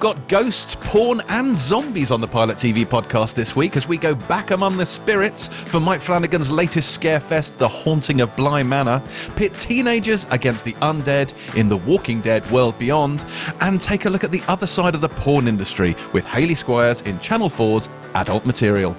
[0.00, 3.98] We've got ghosts, porn, and zombies on the Pilot TV podcast this week as we
[3.98, 9.02] go back among the spirits for Mike Flanagan's latest scarefest, The Haunting of Bly Manor,
[9.36, 13.22] pit teenagers against the undead in The Walking Dead World Beyond,
[13.60, 17.02] and take a look at the other side of the porn industry with Hayley Squires
[17.02, 18.96] in Channel 4's Adult Material.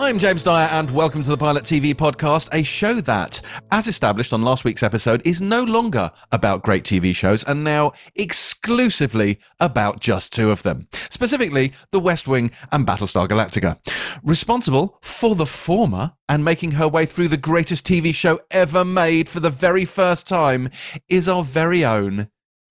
[0.00, 4.32] I'm James Dyer, and welcome to the Pilot TV podcast, a show that, as established
[4.32, 10.00] on last week's episode, is no longer about great TV shows and now exclusively about
[10.00, 10.88] just two of them.
[11.10, 13.76] Specifically, The West Wing and Battlestar Galactica.
[14.24, 19.28] Responsible for the former and making her way through the greatest TV show ever made
[19.28, 20.70] for the very first time
[21.10, 22.30] is our very own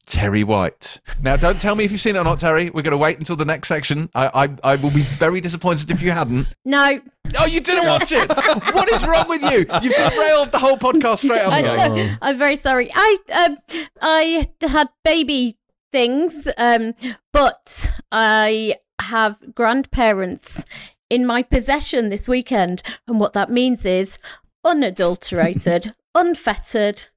[0.09, 0.99] Terry White.
[1.21, 2.71] Now, don't tell me if you've seen it or not, Terry.
[2.71, 4.09] We're going to wait until the next section.
[4.15, 6.51] I, I, I will be very disappointed if you hadn't.
[6.65, 6.99] No.
[7.37, 8.27] Oh, you didn't watch it.
[8.73, 9.59] what is wrong with you?
[9.81, 12.15] You've derailed the whole podcast straight I, away.
[12.21, 12.89] I'm very sorry.
[12.93, 13.57] I um
[14.01, 15.57] I had baby
[15.91, 16.93] things, um,
[17.33, 20.65] but I have grandparents
[21.09, 24.17] in my possession this weekend, and what that means is
[24.63, 27.07] unadulterated, unfettered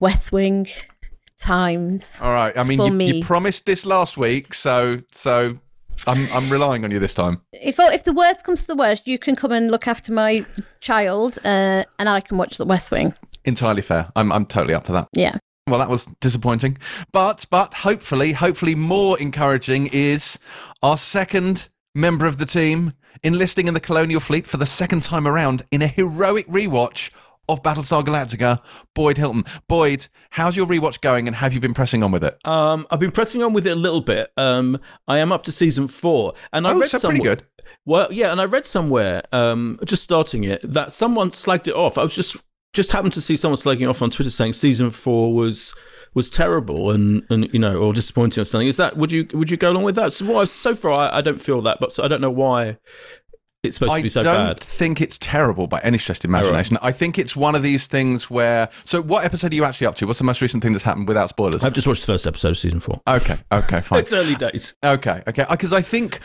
[0.00, 0.68] West Wing
[1.38, 2.20] times.
[2.22, 2.56] All right.
[2.56, 3.12] I mean, you, me.
[3.16, 5.58] you promised this last week, so so
[6.06, 7.40] I'm I'm relying on you this time.
[7.52, 10.44] If if the worst comes to the worst, you can come and look after my
[10.80, 13.14] child, uh, and I can watch the West Wing.
[13.44, 14.10] Entirely fair.
[14.16, 15.08] I'm I'm totally up for that.
[15.12, 15.38] Yeah.
[15.66, 16.76] Well, that was disappointing,
[17.10, 20.38] but but hopefully, hopefully more encouraging is
[20.82, 25.26] our second member of the team enlisting in the Colonial Fleet for the second time
[25.26, 27.10] around in a heroic rewatch
[27.48, 28.60] of Battlestar Galactica.
[28.94, 29.44] Boyd Hilton.
[29.68, 32.38] Boyd, how's your rewatch going, and have you been pressing on with it?
[32.46, 34.30] Um, I've been pressing on with it a little bit.
[34.36, 34.78] Um,
[35.08, 37.46] I am up to season four, and I Oh, read so pretty somewhere- good.
[37.86, 41.96] Well, yeah, and I read somewhere, um, just starting it, that someone slagged it off.
[41.98, 42.36] I was just
[42.72, 45.72] just happened to see someone slagging off on Twitter saying season four was
[46.12, 48.68] was terrible and and you know or disappointing or something.
[48.68, 50.12] Is that would you would you go along with that?
[50.12, 52.78] So, well, so far I, I don't feel that, but so I don't know why
[53.64, 56.78] it's supposed I to be so don't think it's terrible by any stretch of imagination.
[56.82, 58.68] I think it's one of these things where.
[58.84, 60.06] So, what episode are you actually up to?
[60.06, 61.64] What's the most recent thing that's happened without spoilers?
[61.64, 63.00] I've just watched the first episode of season four.
[63.08, 64.00] Okay, okay, fine.
[64.00, 64.74] It's early days.
[64.84, 65.46] Okay, okay.
[65.50, 66.20] Because I think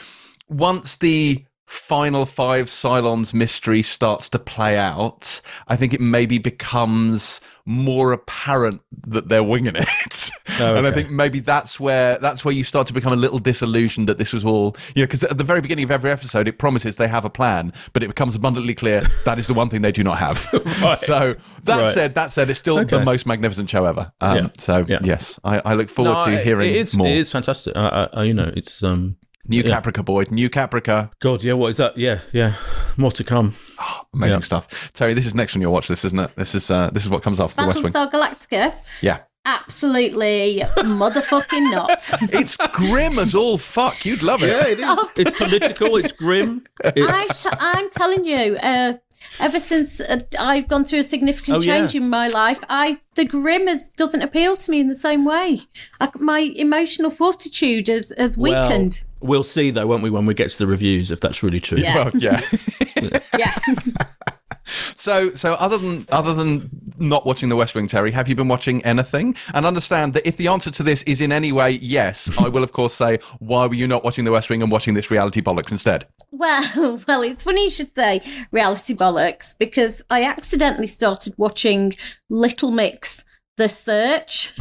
[0.49, 7.41] once the final five Cylons mystery starts to play out, I think it maybe becomes
[7.65, 10.29] more apparent that they're winging it.
[10.61, 13.37] Oh, And I think maybe that's where that's where you start to become a little
[13.39, 16.47] disillusioned that this was all you know because at the very beginning of every episode
[16.49, 19.69] it promises they have a plan, but it becomes abundantly clear that is the one
[19.69, 20.47] thing they do not have.
[20.81, 20.97] Right.
[20.97, 21.93] So that Right.
[21.93, 24.11] said, that said, it's still the most magnificent show ever.
[24.19, 24.47] Um, Yeah.
[24.57, 24.99] So Yeah.
[25.03, 27.07] yes, I, I look forward No, to it- hearing it is, more.
[27.07, 27.77] It is fantastic.
[27.77, 29.15] I, I, I, you know, it's um.
[29.49, 29.81] New Yeah.
[29.81, 30.31] Caprica, Boyd.
[30.31, 31.09] New Caprica.
[31.19, 31.53] God, yeah.
[31.53, 31.97] What is that?
[31.97, 32.53] Yeah, yeah.
[32.97, 33.55] More to come.
[34.13, 34.45] Amazing Yeah.
[34.45, 34.91] stuff.
[34.93, 36.31] Terry, this is next on your watch list, isn't it?
[36.35, 37.91] This is uh, this is what comes after the West Wing.
[37.91, 38.73] Battlestar Galactica.
[39.01, 39.17] Yeah.
[39.45, 42.03] Absolutely motherfucking not.
[42.33, 44.05] It's grim as all fuck.
[44.05, 44.49] You'd love it.
[44.49, 45.11] Yeah, it is.
[45.27, 45.95] it's political.
[45.97, 46.63] It's grim.
[46.83, 48.93] I It's, t- I'm telling you, uh,
[49.39, 51.79] ever since uh, I've gone through a significant Oh, yeah.
[51.79, 55.25] change in my life, I the grim is, doesn't appeal to me in the same
[55.25, 55.61] way.
[55.99, 59.03] I, my emotional fortitude has, has well, weakened.
[59.21, 61.79] we'll see though, won't we, when we get to the reviews, if that's really true.
[61.79, 61.95] Yeah.
[61.95, 62.41] Well, yeah.
[63.37, 63.57] yeah.
[64.65, 68.47] so so other than other than not watching the West Wing, Terry, have you been
[68.47, 69.35] watching anything?
[69.53, 72.63] And understand that if the answer to this is in any way yes, I will
[72.63, 75.41] of course say why were you not watching the West Wing and watching this reality
[75.41, 76.07] bollocks instead?
[76.31, 78.21] Well, well, it's funny you should say
[78.51, 81.95] reality bollocks because I accidentally started watching
[82.29, 83.25] Little Mix,
[83.57, 84.53] The Search,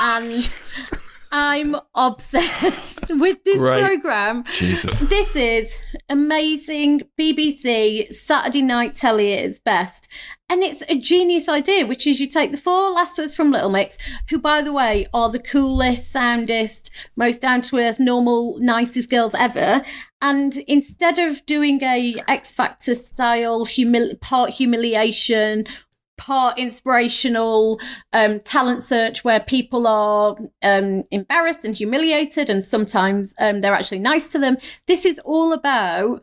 [0.00, 0.32] and
[1.32, 3.84] I'm obsessed with this Right.
[3.84, 4.44] program.
[4.54, 4.98] Jesus.
[5.00, 10.08] This is amazing BBC Saturday night telly at its best.
[10.48, 13.98] And it's a genius idea, which is you take the four lasses from Little Mix,
[14.30, 19.34] who, by the way, are the coolest, soundest, most down to earth, normal, nicest girls
[19.34, 19.84] ever.
[20.22, 25.66] And instead of doing a X Factor style humil- part humiliation,
[26.16, 27.80] part inspirational
[28.12, 33.98] um, talent search where people are um, embarrassed and humiliated, and sometimes um, they're actually
[34.00, 34.58] nice to them.
[34.86, 36.22] This is all about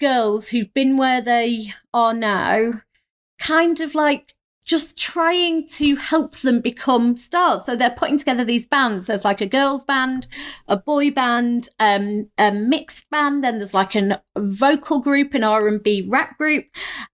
[0.00, 2.72] girls who've been where they are now,
[3.38, 4.33] kind of like
[4.64, 7.64] just trying to help them become stars.
[7.64, 9.06] So they're putting together these bands.
[9.06, 10.26] There's like a girls band,
[10.68, 13.44] a boy band, um, a mixed band.
[13.44, 16.64] Then there's like a vocal group, an R and B rap group,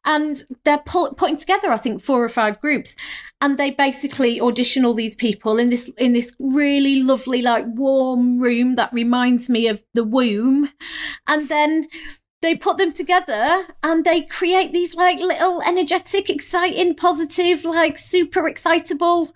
[0.04, 2.94] and they're pu- putting together, I think, four or five groups.
[3.42, 8.38] And they basically audition all these people in this in this really lovely, like warm
[8.38, 10.70] room that reminds me of the womb.
[11.26, 11.88] And then
[12.42, 18.48] they put them together and they create these like little energetic, exciting, positive, like super
[18.48, 19.34] excitable.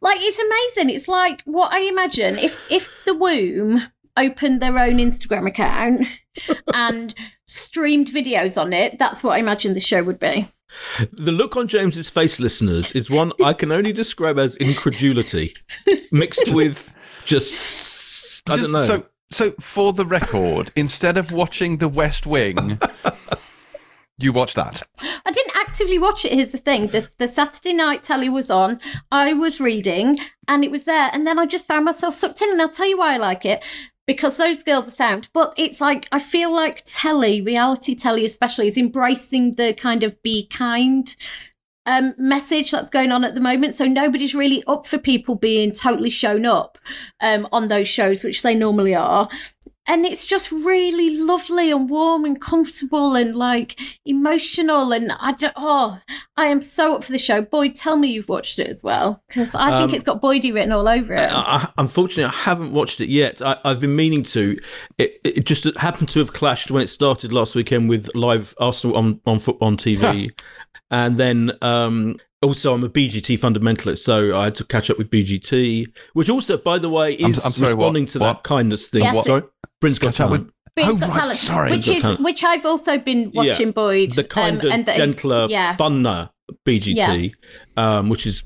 [0.00, 0.94] Like it's amazing.
[0.94, 3.82] It's like what I imagine if if the womb
[4.16, 6.06] opened their own Instagram account
[6.74, 7.14] and
[7.46, 10.48] streamed videos on it, that's what I imagine the show would be.
[11.12, 15.54] The look on James's face, listeners, is one I can only describe as incredulity,
[16.12, 16.94] mixed with
[17.24, 18.84] just I don't know.
[18.84, 22.78] So, so for the record, instead of watching The West Wing,
[24.18, 24.82] you watch that.
[25.24, 26.32] I didn't actively watch it.
[26.32, 28.80] Here's the thing: the, the Saturday night telly was on.
[29.10, 30.18] I was reading,
[30.48, 32.50] and it was there, and then I just found myself sucked in.
[32.50, 33.62] And I'll tell you why I like it
[34.06, 35.28] because those girls are sound.
[35.32, 40.22] But it's like I feel like telly, reality telly, especially, is embracing the kind of
[40.22, 41.14] be kind
[41.86, 43.74] um, message that's going on at the moment.
[43.74, 46.78] So nobody's really up for people being totally shown up
[47.20, 49.28] um, on those shows, which they normally are.
[49.88, 54.92] And it's just really lovely and warm and comfortable and like emotional.
[54.92, 56.00] And I don't, oh,
[56.36, 57.40] I am so up for the show.
[57.40, 60.52] Boyd, tell me you've watched it as well because I think Um, it's got Boydie
[60.52, 61.30] written all over it.
[61.30, 63.40] I, I- unfortunately, I haven't watched it yet.
[63.40, 64.58] I, I've been meaning to.
[64.98, 68.96] It, it just happened to have clashed when it started last weekend with live Arsenal
[68.96, 70.32] on on on TV,
[70.90, 75.10] and then um, also I'm a BGT fundamentalist, so I had to catch up with
[75.10, 78.26] BGT, which also, by the way, I'm- is I'm sorry, what- responding to what?
[78.34, 79.02] that kindness thing.
[79.02, 79.26] Yes, What?
[79.26, 79.42] it- Sorry,
[79.80, 80.44] Britain's Got Catch up Talent.
[80.46, 80.52] with.
[80.76, 81.70] Britain's oh, Got right, Talent, sorry.
[81.70, 82.20] which is Talent.
[82.20, 84.12] which I've also been Yeah, watching Boyd.
[84.12, 85.74] the kind um, of and the- gentler, yeah.
[85.76, 86.30] funner
[86.66, 87.32] BGT,
[87.76, 88.42] um, which is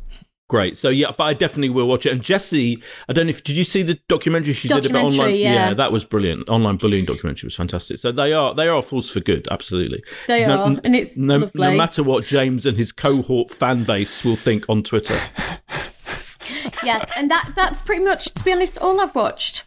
[0.50, 0.76] great.
[0.76, 2.12] So yeah, but I definitely will watch it.
[2.12, 5.36] And Jesse, I don't know if did you see the documentary she did about online?
[5.36, 5.72] yeah.
[5.72, 6.48] that was brilliant.
[6.50, 8.00] Online bullying documentary was fantastic.
[8.00, 10.02] So they are they are a force for good, absolutely.
[10.26, 13.84] They No- are, n- and it's No, no matter what James and his cohort fan
[13.84, 15.16] base will think on Twitter.
[16.84, 19.64] yes, and that that's pretty much, to be honest, all I've watched.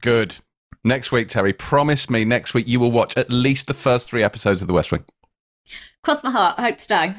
[0.00, 0.36] Good.
[0.84, 4.24] Next week, Terry, promise me next week you will watch at least the first three
[4.24, 5.02] episodes of The West Wing.
[6.02, 6.56] Cross my heart.
[6.58, 7.16] I hope to die.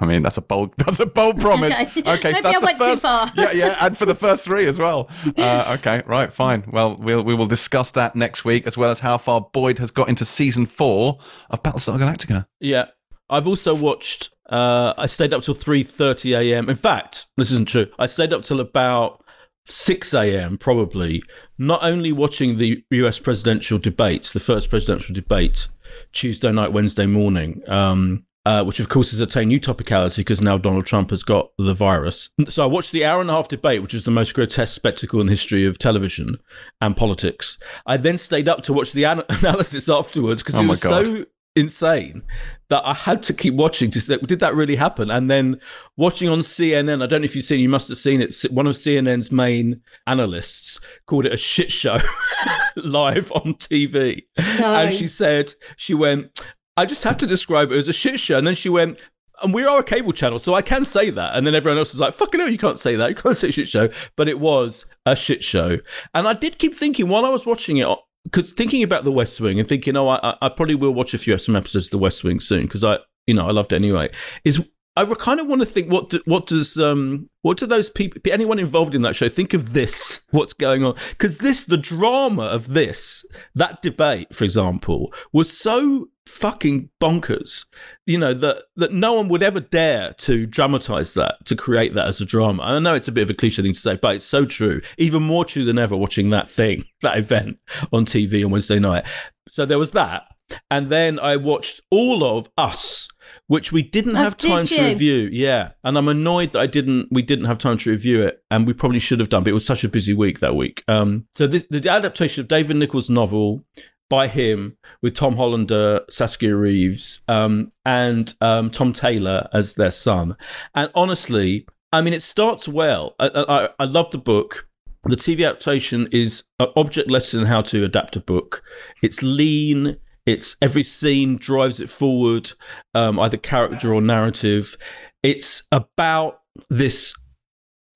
[0.00, 1.72] I mean, that's a bold, that's a bold promise.
[1.74, 2.02] Okay.
[2.18, 3.02] Okay, Maybe that's I the went too first.
[3.02, 3.30] far.
[3.36, 5.08] yeah, yeah, and for the first three as well.
[5.36, 6.64] Uh, okay, right, fine.
[6.70, 9.90] Well, we'll we will discuss that next week, as well as how far Boyd has
[9.90, 11.18] got into season four
[11.50, 12.46] of Battlestar Galactica.
[12.60, 12.86] Yeah.
[13.30, 16.70] I've also watched uh I stayed up till three thirty AM.
[16.70, 17.86] In fact, this isn't true.
[17.98, 19.22] I stayed up till about
[19.66, 21.22] six AM probably,
[21.58, 25.68] not only watching the US presidential debates, the first presidential debate,
[26.12, 27.60] Tuesday night, Wednesday morning.
[27.68, 31.50] Um uh, which of course has attained new topicality because now Donald Trump has got
[31.58, 32.30] the virus.
[32.48, 35.20] So I watched the hour and a half debate, which was the most grotesque spectacle
[35.20, 36.38] in the history of television
[36.80, 37.58] and politics.
[37.84, 41.06] I then stayed up to watch the an- analysis afterwards because Oh it was God.
[41.06, 41.24] so
[41.56, 42.22] insane
[42.70, 45.10] that I had to keep watching to say, did that really happen?
[45.10, 45.60] And then
[45.96, 48.34] watching on CNN, I don't know if you've seen, you must have seen it.
[48.50, 51.98] One of CNN's main analysts called it a shit show
[52.76, 54.22] live on TV.
[54.36, 56.40] And she said, she went,
[56.78, 58.38] I just have to describe it as a shit show.
[58.38, 59.00] And then she went,
[59.42, 61.34] and we are a cable channel, so I can say that.
[61.34, 63.08] And then everyone else was like, fucking hell, you can't say that.
[63.08, 63.88] You can't say shit show.
[64.16, 65.78] But it was a shit show.
[66.14, 67.88] And I did keep thinking while I was watching it,
[68.22, 71.18] because thinking about the West Wing and thinking, oh, I, I probably will watch a
[71.18, 73.76] few some episodes of the West Wing soon because I, you know, I loved it
[73.76, 74.10] anyway.
[74.44, 74.62] Is
[74.98, 78.20] I kind of want to think what do, what does um what do those people
[78.32, 82.42] anyone involved in that show think of this what's going on because this the drama
[82.42, 87.64] of this that debate for example was so fucking bonkers.
[88.06, 92.06] You know that that no one would ever dare to dramatize that to create that
[92.06, 92.62] as a drama.
[92.62, 94.80] I know it's a bit of a cliche thing to say but it's so true.
[94.98, 97.58] Even more true than ever watching that thing that event
[97.92, 99.04] on tv on wednesday night.
[99.48, 100.24] So there was that.
[100.70, 103.08] And then i watched all of us
[103.46, 105.28] which we didn't Oh, have time did to review.
[105.30, 105.72] Yeah.
[105.84, 108.42] And i'm annoyed that i didn't we didn't have time to review it.
[108.50, 110.84] And we probably should have done but it was such a busy week that week.
[110.88, 113.64] Um so this, the adaptation of david nicholls novel
[114.08, 120.36] by him with Tom Hollander, Saskia Reeves, um, and um, Tom Taylor as their son.
[120.74, 123.14] And honestly, I mean, it starts well.
[123.18, 124.68] I, I, I love the book.
[125.04, 128.62] The TV adaptation is an object lesson in how to adapt a book.
[129.02, 129.96] It's lean.
[130.26, 132.52] It's every scene drives it forward,
[132.94, 134.76] um, either character or narrative.
[135.22, 137.14] It's about this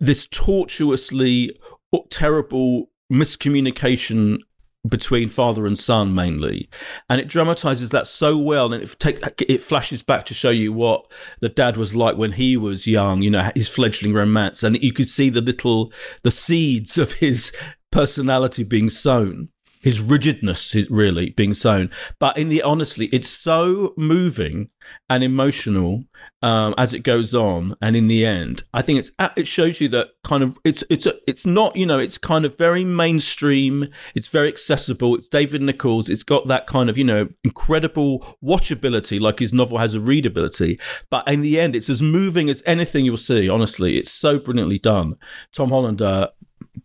[0.00, 1.56] this tortuously
[2.10, 4.38] terrible miscommunication
[4.88, 6.68] between father and son mainly.
[7.08, 10.72] And it dramatizes that so well and it take it flashes back to show you
[10.72, 11.06] what
[11.40, 14.62] the dad was like when he was young you know his fledgling romance.
[14.62, 17.52] And you could see the little the seeds of his
[17.92, 19.50] personality being sown
[19.82, 21.90] his rigidness is really being sown.
[22.18, 24.70] But in the honestly, it's so moving
[25.10, 26.04] and emotional
[26.40, 29.88] um, as it goes on, and in the end, I think it's it shows you
[29.88, 33.88] that kind of it's it's a, it's not you know it's kind of very mainstream.
[34.14, 35.14] It's very accessible.
[35.16, 36.08] It's David Nicholls.
[36.08, 40.78] It's got that kind of you know incredible watchability, like his novel has a readability.
[41.10, 43.48] But in the end, it's as moving as anything you'll see.
[43.48, 45.16] Honestly, it's so brilliantly done.
[45.52, 46.02] Tom Holland.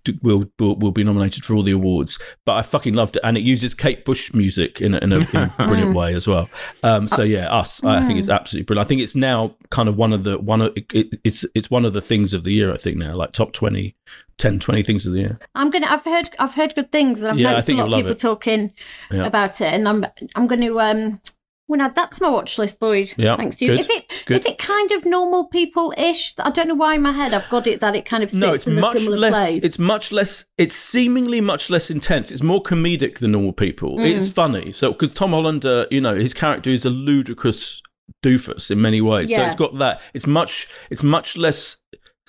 [0.08, 2.20] Uh, will, will will be nominated for all the awards.
[2.46, 5.18] But I fucking loved it, and it uses Kate Bush music in a, in a,
[5.20, 6.50] in a brilliant way as well.
[6.84, 7.84] Um, so yeah, us.
[7.84, 8.86] I think it's absolutely brilliant.
[8.86, 11.86] I think it's now kind of one of the one of it, it's it's one
[11.86, 12.74] of the things of the year.
[12.74, 13.96] I think now, like top 20,
[14.38, 15.40] 10, 20 things of the year.
[15.56, 15.88] I'm gonna.
[15.90, 16.30] I've heard.
[16.40, 18.20] I've heard good things, and I've Yeah, noticed a lot of people it.
[18.20, 18.74] talking
[19.12, 19.26] Yeah.
[19.26, 19.74] about it.
[19.74, 20.06] And I'm.
[20.36, 20.80] I'm going to.
[20.82, 21.22] Um.
[21.68, 23.14] When I, that's my watch list, Boyd.
[23.18, 23.72] Yeah, Thanks to you.
[23.72, 24.24] good, Is it?
[24.26, 24.36] good.
[24.38, 26.34] Is it kind of normal people ish?
[26.40, 28.40] I don't know why in my head I've got it that it kind of sits
[28.40, 29.34] No, it's in a much similar less.
[29.34, 29.64] place.
[29.64, 30.46] It's much less.
[30.58, 32.32] It's seemingly much less intense.
[32.32, 33.98] It's more comedic than normal people.
[33.98, 34.06] Mm.
[34.16, 34.72] It's funny.
[34.72, 37.82] So because Tom Holland, uh, you know, his character is a ludicrous
[38.24, 39.30] doofus in many ways.
[39.30, 40.00] So it's got that.
[40.14, 40.70] It's much.
[40.90, 41.78] It's much less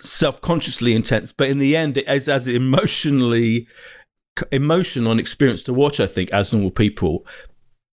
[0.00, 3.66] self-consciously intense, but in the end, it is as emotionally
[4.52, 6.00] emotional and experience to watch.
[6.00, 7.24] I think as normal people.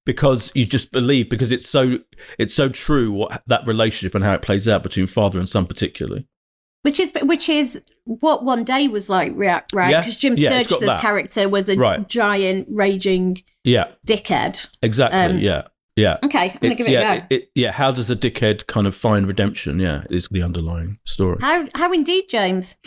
[0.05, 1.97] Because you just believe, because it's so
[2.38, 5.65] it's so true what that relationship and how it plays out between father and son,
[5.65, 6.27] particularly.
[6.83, 9.63] Which is which is what one day was like, right?
[9.74, 9.89] Right?
[9.89, 11.00] Yeah, Because Jim yeah, Sturgess's that.
[11.01, 12.07] character was a Right.
[12.07, 14.67] giant raging Yeah, dickhead.
[14.83, 15.19] exactly.
[15.19, 15.63] Um, yeah,
[15.95, 16.15] yeah.
[16.24, 17.25] Okay, I'm gonna It's- give it yeah, a go.
[17.31, 17.71] it- it- yeah.
[17.71, 19.79] How does a dickhead kind of find redemption?
[19.79, 21.38] Yeah, is the underlying story.
[21.41, 22.77] how how indeed, James?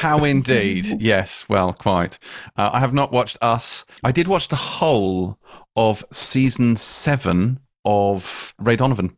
[0.00, 0.86] How indeed.
[1.00, 2.18] Yes, well, quite.
[2.56, 3.84] Uh, I have not watched Us.
[4.02, 5.38] I did watch the whole
[5.76, 9.16] of season seven of Ray Donovan,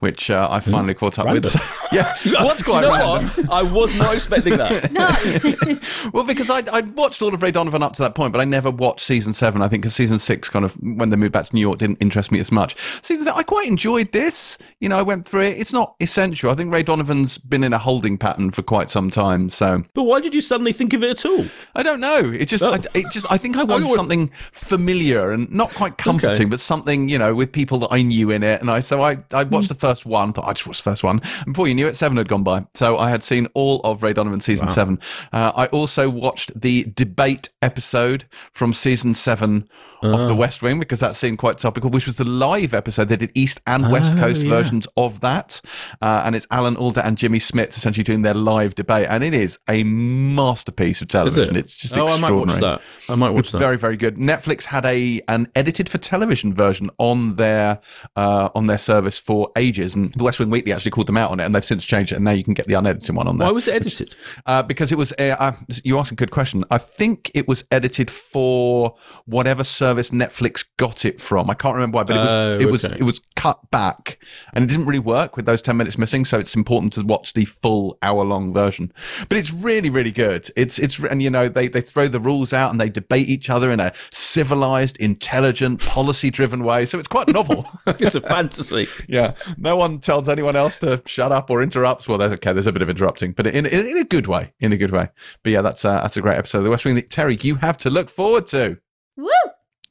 [0.00, 1.44] which uh, I finally caught up with.
[1.54, 1.60] Random.
[1.92, 3.28] yeah, what's You quite know random.
[3.46, 3.50] what?
[3.50, 4.90] I was not expecting that.
[4.94, 6.10] No.
[6.12, 8.44] well, because I I watched all of Ray Donovan up to that point, but I
[8.44, 9.62] never watched season seven.
[9.62, 11.98] I think because season six kind of when they moved back to New York didn't
[12.02, 12.76] interest me as much.
[13.02, 14.58] Season seven, I quite enjoyed this.
[14.80, 15.58] You know, I went through it.
[15.58, 16.50] It's not essential.
[16.50, 20.04] I think Ray Donovan's been in a holding pattern for quite some time, so But
[20.04, 21.46] why did you suddenly think of it at all?
[21.74, 22.18] I don't know.
[22.18, 22.72] It just, Oh.
[22.72, 23.26] I, it just.
[23.30, 27.34] I think I wanted would- something familiar and not quite comforting, but something you know
[27.34, 28.60] with people that I knew in it.
[28.60, 30.32] And I so I I watched the first one.
[30.32, 31.20] Thought I just watched the first one.
[31.44, 32.66] And before you knew it, seven had gone by.
[32.74, 34.98] So I had seen all of Ray Donovan season seven.
[35.32, 39.68] Uh, I also watched the debate episode from season seven.
[40.02, 43.08] Of the West Wing because that seemed quite topical, which was the live episode.
[43.08, 44.50] They did East and West Oh, Coast yeah.
[44.50, 45.62] versions of that,
[46.02, 49.32] uh, and it's Alan Alda and Jimmy Smits essentially doing their live debate, and it
[49.32, 51.56] is a masterpiece of television.
[51.56, 51.60] it?
[51.60, 52.82] It's just oh, I might watch that.
[53.08, 53.58] I might watch It's that.
[53.58, 54.16] very, very good.
[54.16, 57.80] Netflix had a an edited for television version on their
[58.16, 61.30] uh, on their service for ages, and the West Wing Weekly actually called them out
[61.30, 63.26] on it, and they've since changed it, and now you can get the unedited one
[63.26, 63.46] on there.
[63.48, 64.14] Why was it edited?
[64.44, 66.64] Uh, because it was, uh, uh, you asked a good question.
[66.70, 71.48] I think it was edited for whatever service Netflix got it from.
[71.50, 72.96] I can't remember why, but it was Oh, it was okay.
[72.98, 74.18] it was cut back,
[74.52, 76.24] and it didn't really work with those ten minutes missing.
[76.24, 78.92] So it's important to watch the full hour long version.
[79.28, 80.50] But it's really really good.
[80.56, 83.50] It's it's and you know they they throw the rules out and they debate each
[83.50, 86.86] other in a civilized, intelligent, policy driven way.
[86.86, 87.66] So it's quite novel.
[87.86, 88.88] It's a fantasy.
[89.08, 92.08] Yeah, no one tells anyone else to shut up or interrupts.
[92.08, 94.52] Well, there's, okay, there's a bit of interrupting, but in, in, in a good way.
[94.60, 95.08] In a good way.
[95.42, 97.56] But yeah, that's uh, that's a great episode of The West Wing that Terry you
[97.56, 98.78] have to look forward to.
[99.16, 99.28] Woo!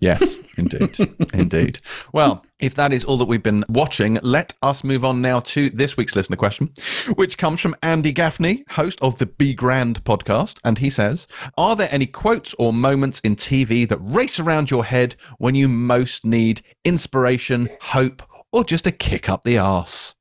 [0.04, 1.00] Yes, indeed,
[1.34, 1.80] indeed.
[2.12, 5.70] Well, if that is all that we've been watching, let us move on now to
[5.70, 6.74] this week's listener question,
[7.16, 11.26] which comes from Andy Gaffney, host of the Be Grand podcast, and he says,
[11.58, 15.70] "Are there any quotes or moments in TV that race around your head when you
[15.70, 20.16] most need inspiration, hope, or just a kick up the arse?"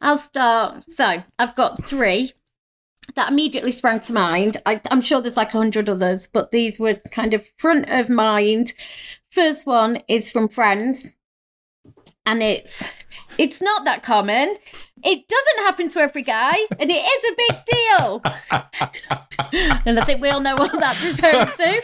[0.00, 0.82] I'll start.
[0.82, 2.32] So I've got three
[3.14, 4.58] that immediately sprang to mind.
[4.66, 8.08] I, I'm sure there's like a hundred others, but these were kind of front of
[8.10, 8.72] mind.
[9.30, 11.14] First one is from Friends,
[12.24, 12.92] and it's
[13.38, 14.56] it's not that common.
[15.04, 18.22] It doesn't happen to every guy, and it is a big deal.
[19.86, 21.82] and I think we all know what that's referring to.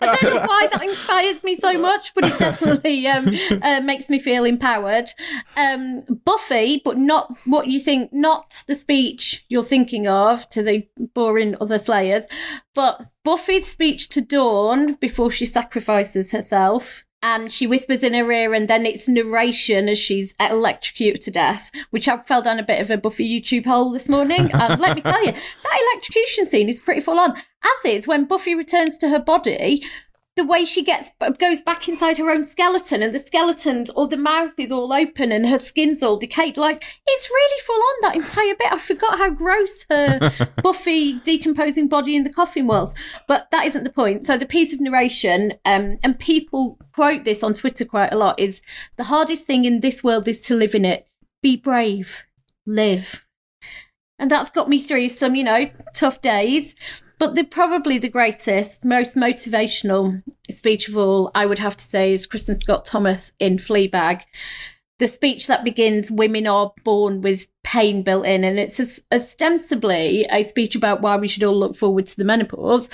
[0.00, 3.28] I don't know why that inspires me so much, but it definitely um,
[3.62, 5.10] uh, makes me feel empowered.
[5.56, 10.86] Um, Buffy, but not what you think, not the speech you're thinking of to the
[11.14, 12.26] boring other Slayers,
[12.74, 17.04] but Buffy's speech to Dawn before she sacrifices herself.
[17.22, 21.70] And she whispers in her ear, and then it's narration as she's electrocuted to death,
[21.90, 24.52] which I fell down a bit of a Buffy YouTube hole this morning.
[24.54, 27.36] Um, and let me tell you, that electrocution scene is pretty full on.
[27.36, 29.84] As is when Buffy returns to her body,
[30.34, 34.16] the way she gets goes back inside her own skeleton and the skeleton or the
[34.16, 36.56] mouth is all open and her skin's all decayed.
[36.56, 38.72] Like it's really full on that entire bit.
[38.72, 40.30] I forgot how gross her
[40.62, 42.94] buffy decomposing body in the coffin was.
[43.28, 44.24] But that isn't the point.
[44.24, 48.40] So the piece of narration um, and people quote this on twitter quite a lot
[48.40, 48.62] is
[48.96, 51.06] the hardest thing in this world is to live in it.
[51.42, 52.24] Be brave.
[52.66, 53.26] Live.
[54.18, 56.74] And that's got me through some you know tough days
[57.22, 62.12] but the probably the greatest, most motivational speech of all, I would have to say,
[62.12, 64.22] is Kristin Scott Thomas in Fleabag.
[64.98, 68.44] The speech that begins, "Women are born with pain built in.
[68.44, 72.86] And it's ostensibly a speech about why we should all look forward to the menopause,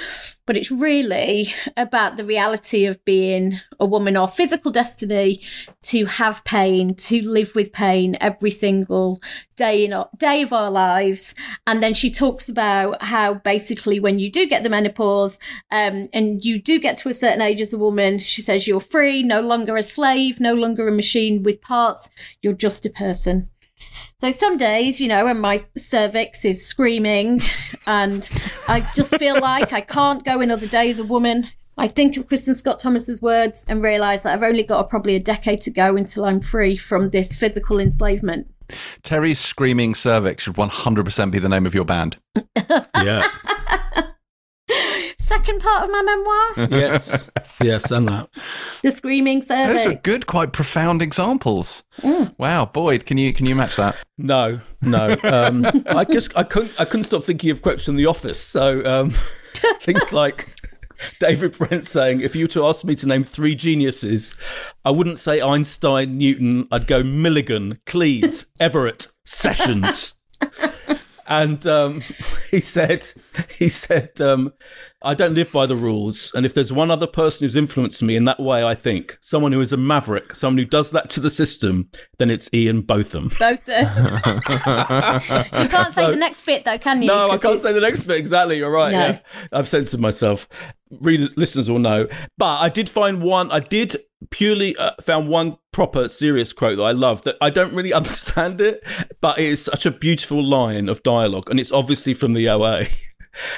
[0.46, 5.40] but it's really about the reality of being a woman, our physical destiny
[5.82, 9.20] to have pain, to live with pain every single
[9.56, 11.34] day in our, day of our lives.
[11.66, 15.40] And then she talks about how basically when you do get the menopause
[15.72, 18.78] um, and you do get to a certain age as a woman, she says you're
[18.78, 22.10] free, no longer a slave, no longer a machine with parts,
[22.42, 23.50] you're just a person.
[24.18, 27.40] So some days, you know, when my cervix is screaming
[27.86, 28.28] and
[28.66, 32.26] I just feel like I can't go another day as a woman, I think of
[32.26, 35.94] Kristin Scott Thomas's words and realise that I've only got probably a decade to go
[35.96, 38.48] until I'm free from this physical enslavement.
[39.02, 42.18] Terry's Screaming Cervix should 100% be the name of your band.
[43.02, 43.22] yeah
[45.28, 46.68] second part of my memoir.
[46.80, 47.30] yes,
[47.62, 48.28] yes, and that.
[48.82, 49.84] The Screaming Cervix.
[49.84, 51.84] Those are good, quite profound examples.
[51.98, 52.32] Mm.
[52.38, 53.96] Wow, Boyd, can you can you match that?
[54.16, 55.16] No, no.
[55.22, 58.40] Um, I just I couldn't I couldn't stop thinking of quotes from The Office.
[58.40, 59.10] So um,
[59.80, 60.54] things like.
[61.20, 64.34] David Brent saying, if you were to ask me to name three geniuses,
[64.84, 70.14] I wouldn't say Einstein, Newton, I'd go Milligan, Cleese, Everett, Sessions.
[71.28, 72.02] And um,
[72.50, 73.12] he said,
[73.50, 74.54] he said, um,
[75.02, 76.32] I don't live by the rules.
[76.34, 79.52] And if there's one other person who's influenced me in that way, I think someone
[79.52, 83.30] who is a maverick, someone who does that to the system, then it's Ian Botham.
[83.38, 83.60] Botham.
[84.26, 87.08] you can't say so, the next bit though, can you?
[87.08, 87.62] No, I can't it's...
[87.62, 88.16] say the next bit.
[88.16, 88.56] Exactly.
[88.56, 88.92] You're right.
[88.92, 88.98] No.
[88.98, 89.20] Yeah.
[89.52, 90.48] I've censored myself.
[90.90, 92.08] Readers, listeners will know.
[92.36, 93.50] But I did find one.
[93.50, 93.96] I did
[94.30, 98.60] purely uh, found one proper serious quote that I love that I don't really understand
[98.60, 98.84] it,
[99.20, 102.84] but it is such a beautiful line of dialogue, and it's obviously from the OA.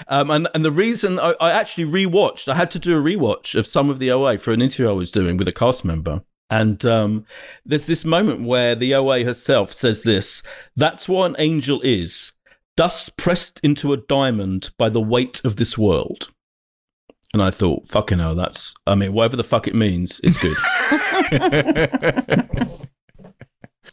[0.08, 3.54] Um, and and the reason I, I, actually rewatched, I had to do a rewatch
[3.54, 6.22] of some of the OA for an interview I was doing with a cast member.
[6.50, 7.24] And um,
[7.64, 10.42] there's this moment where the OA herself says this
[10.76, 12.32] That's what an angel is
[12.76, 16.30] dust pressed into a diamond by the weight of this world.
[17.32, 20.56] And I thought, fucking hell, that's, I mean, whatever the fuck it means, it's good.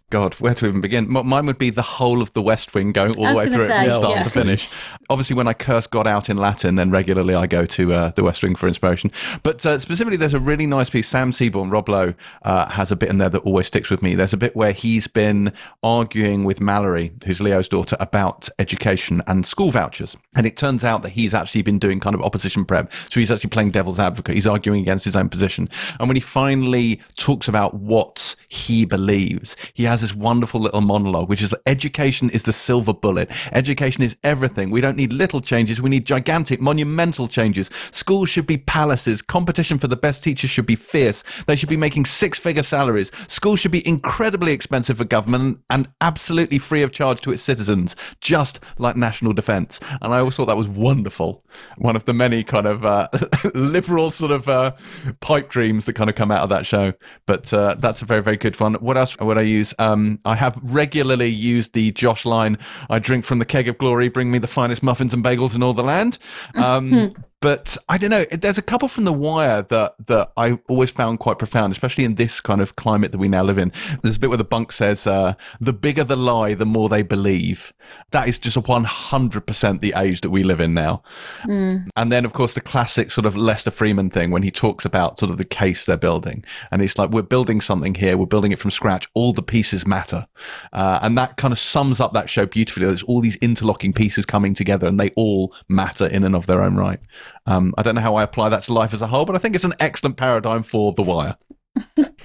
[0.10, 1.12] God, where to even begin?
[1.12, 3.88] mine would be the whole of the West Wing going all the way through say,
[3.88, 4.24] it from start yeah.
[4.24, 4.70] to finish.
[5.10, 8.24] Obviously, when I curse God out in Latin, then regularly I go to uh, the
[8.24, 9.12] West Wing for inspiration.
[9.44, 11.10] But uh, specifically, there's a really nice piece.
[11.10, 14.16] Sam Seaborn, Rob Lowe, uh, has a bit in there that always sticks with me.
[14.16, 15.52] There's a bit where he's been
[15.84, 20.16] arguing with Mallory, who's Leo's daughter, about education and school vouchers.
[20.36, 22.94] And it turns out that he's actually been doing kind of opposition prep.
[22.94, 24.36] So he's actually playing devil's advocate.
[24.36, 25.68] He's arguing against his own position.
[26.00, 30.82] And when he finally talks about what he believes, he has has this wonderful little
[30.82, 33.32] monologue, which is that education is the silver bullet.
[33.52, 34.70] Education is everything.
[34.70, 35.82] We don't need little changes.
[35.82, 37.72] We need gigantic, monumental changes.
[37.90, 39.24] Schools should be palaces.
[39.24, 41.24] Competition for the best teachers should be fierce.
[41.48, 43.12] They should be making six figure salaries.
[43.28, 47.96] Schools should be incredibly expensive for government and absolutely free of charge to its citizens,
[48.22, 49.80] just like national defense.
[50.02, 51.44] And I always thought that was wonderful.
[51.78, 53.08] One of the many kind of uh,
[53.56, 54.74] liberal sort of uh,
[55.22, 56.94] pipe dreams that kind of come out of that show.
[57.26, 58.76] But uh, that's a very, very good one.
[58.76, 59.74] What else would I use?
[59.80, 59.87] Um,
[60.26, 62.58] I have regularly used the Josh line.
[62.90, 64.10] I drink from the keg of glory.
[64.10, 66.18] Bring me the finest muffins and bagels in all the land.
[66.56, 67.14] Um,
[67.48, 68.26] but I don't know.
[68.26, 72.16] There's a couple from The Wire that that I always found quite profound, especially in
[72.16, 73.72] this kind of climate that we now live in.
[74.02, 77.04] There's a bit where the bunk says, uh, "The bigger the lie, the more they
[77.04, 77.74] believe."
[78.12, 81.04] That is just 100% the age that we live in now.
[81.46, 81.88] Mm.
[81.96, 85.18] And then, of course, the classic sort of Lester Freamon thing when he talks about
[85.20, 88.52] sort of the case they're building, and it's like we're building something here, we're building
[88.52, 89.08] it from scratch.
[89.14, 90.28] All the pieces matter,
[90.74, 92.86] uh, and that kind of sums up that show beautifully.
[92.86, 96.62] There's all these interlocking pieces coming together, and they all matter in and of their
[96.62, 97.00] own right.
[97.48, 99.40] Um, I don't know how I apply that to life as a whole, but I
[99.40, 101.38] think it's an excellent paradigm for The Wire.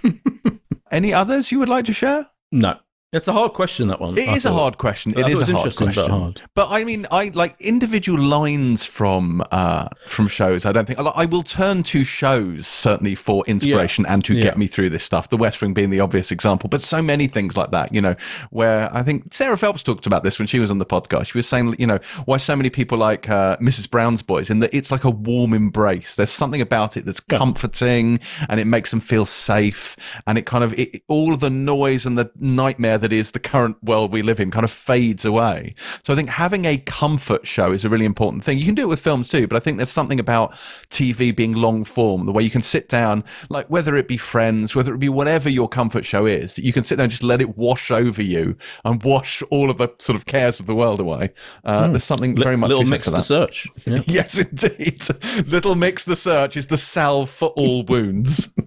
[0.90, 2.26] Any others you would like to share?
[2.50, 2.78] No.
[3.14, 4.16] It's a hard question, that one.
[4.16, 5.12] It I is a hard question.
[5.14, 6.10] I It thought is it a hard interesting, but question.
[6.14, 6.40] hard.
[6.54, 10.64] But I mean, I like individual lines from uh, from shows.
[10.64, 14.44] I don't think I will turn to shows certainly for inspiration and to Yeah.
[14.44, 15.28] get me through this stuff.
[15.28, 17.92] The West Wing being the obvious example, but so many things like that.
[17.92, 18.14] You know,
[18.48, 21.26] where I think Sarah Phelps talked about this when she was on the podcast.
[21.32, 23.90] She was saying, you know, why so many people like uh, Mrs.
[23.90, 26.14] Brown's Boys, in that it's like a warm embrace.
[26.16, 30.64] There's something about it that's comforting, and it makes them feel safe, and it kind
[30.64, 34.22] of it, all of the noise and the nightmare that is the current world we
[34.22, 35.74] live in kind of fades away.
[36.04, 38.58] So I think having a comfort show is a really important thing.
[38.58, 40.54] You can do it with films too, but I think there's something about
[40.90, 44.74] TV being long form, the way you can sit down, like whether it be Friends,
[44.74, 47.22] whether it be whatever your comfort show is, that you can sit there and just
[47.22, 50.74] let it wash over you and wash all of the sort of cares of the
[50.74, 51.30] world away.
[51.64, 53.68] Uh, There's something very much little to be said mix the search.
[53.84, 54.02] Yeah.
[54.12, 55.02] Yes, indeed.
[55.46, 58.48] Little Mix the Search is the salve for all wounds.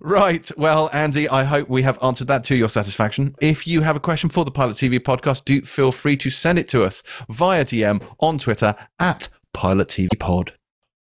[0.00, 0.50] Right.
[0.56, 3.34] Well, Andy, I hope we have answered that to your satisfaction.
[3.40, 6.58] If you have a question for the Pilot TV podcast, do feel free to send
[6.58, 10.54] it to us via DM on Twitter at Pilot TV Pod.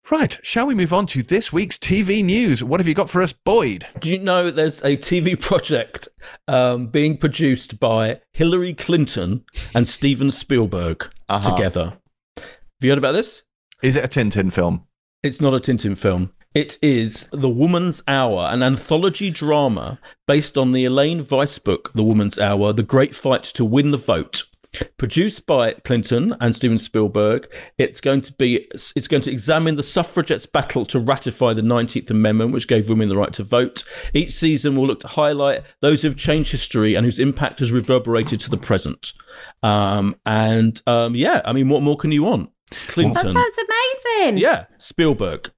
[0.10, 0.38] Right.
[0.44, 2.62] Shall we move on to this week's TV news?
[2.64, 3.86] What have you got for us, Boyd?
[4.00, 6.10] Do you know there's a TV project
[6.50, 11.50] um, being produced by Hillary Clinton and Steven Spielberg Uh-huh.
[11.56, 11.94] together?
[12.38, 12.46] Have
[12.82, 13.44] you heard about this?
[13.82, 14.86] Is it a Tintin film?
[15.24, 16.34] It's not a Tintin film.
[16.54, 22.04] It is The Woman's Hour, an anthology drama based on the Elaine Weiss book, The
[22.04, 24.44] Woman's Hour The Great Fight to Win the Vote.
[24.98, 29.84] Produced by Clinton and Steven Spielberg, it's going to be it's going to examine the
[29.84, 33.84] suffragettes' battle to ratify the 19th Amendment, which gave women the right to vote.
[34.14, 38.40] Each season will look to highlight those who've changed history and whose impact has reverberated
[38.42, 39.12] to the present.
[39.62, 42.50] Um, and um, yeah, I mean, what more can you want?
[42.88, 43.58] Clinton, That sounds
[44.16, 44.38] amazing.
[44.38, 45.52] yeah, Spielberg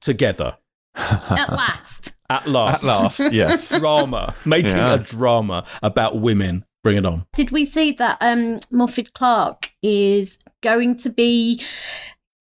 [0.00, 0.56] together
[0.94, 2.14] At last.
[2.30, 2.84] at last.
[2.84, 3.68] At last, yes.
[3.78, 4.94] drama, making Yeah.
[4.94, 6.64] a drama about women.
[6.82, 7.26] Bring it on.
[7.34, 11.60] Did we see that um Morfydd Clark is going to be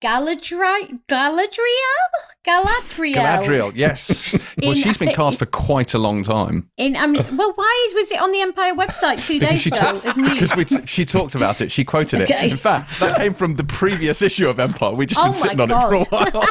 [0.05, 0.99] Galadriel?
[1.07, 2.09] Galadriel?
[2.45, 3.15] Galadriel.
[3.15, 4.35] Galadriel, yes.
[4.61, 6.69] Well, In- she's been cast for quite a long time.
[6.77, 9.99] In, I mean, well, why is, was it on the Empire website two days ago
[10.03, 11.71] because we t- she talked about it.
[11.71, 12.31] She quoted it.
[12.31, 12.51] Okay.
[12.51, 14.93] In fact, that came from the previous issue of Empire.
[14.95, 15.93] We've just Oh been sitting on God.
[15.93, 16.45] it for a while.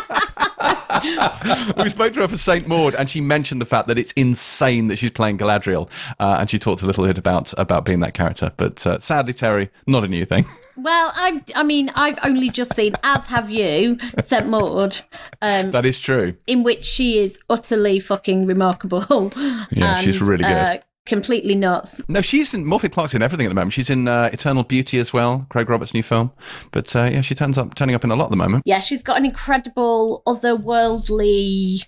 [1.85, 4.89] we spoke to her for Saint Maud, and she mentioned the fact that it's insane
[4.89, 5.89] that she's playing Galadriel,
[6.21, 8.51] uh, and she talked a little bit about about being that character.
[8.57, 10.45] But uh, sadly, Terry, not a new thing.
[10.77, 11.45] Well, I'm.
[11.55, 14.97] I mean, I've only just seen, as have you, St Maud,
[15.43, 16.37] um, that is true.
[16.47, 19.33] in which she is utterly fucking remarkable.
[19.71, 20.53] Yeah, she's really good.
[20.53, 22.01] Uh, completely nuts.
[22.09, 23.73] No, she's in Morfydd Clark's in everything at the moment.
[23.73, 26.33] She's in uh, Eternal Beauty as well, Craig Roberts' new film.
[26.71, 28.63] But uh, yeah, she turns up turning up in a lot at the moment.
[28.67, 31.87] Yeah, she's got an incredible otherworldly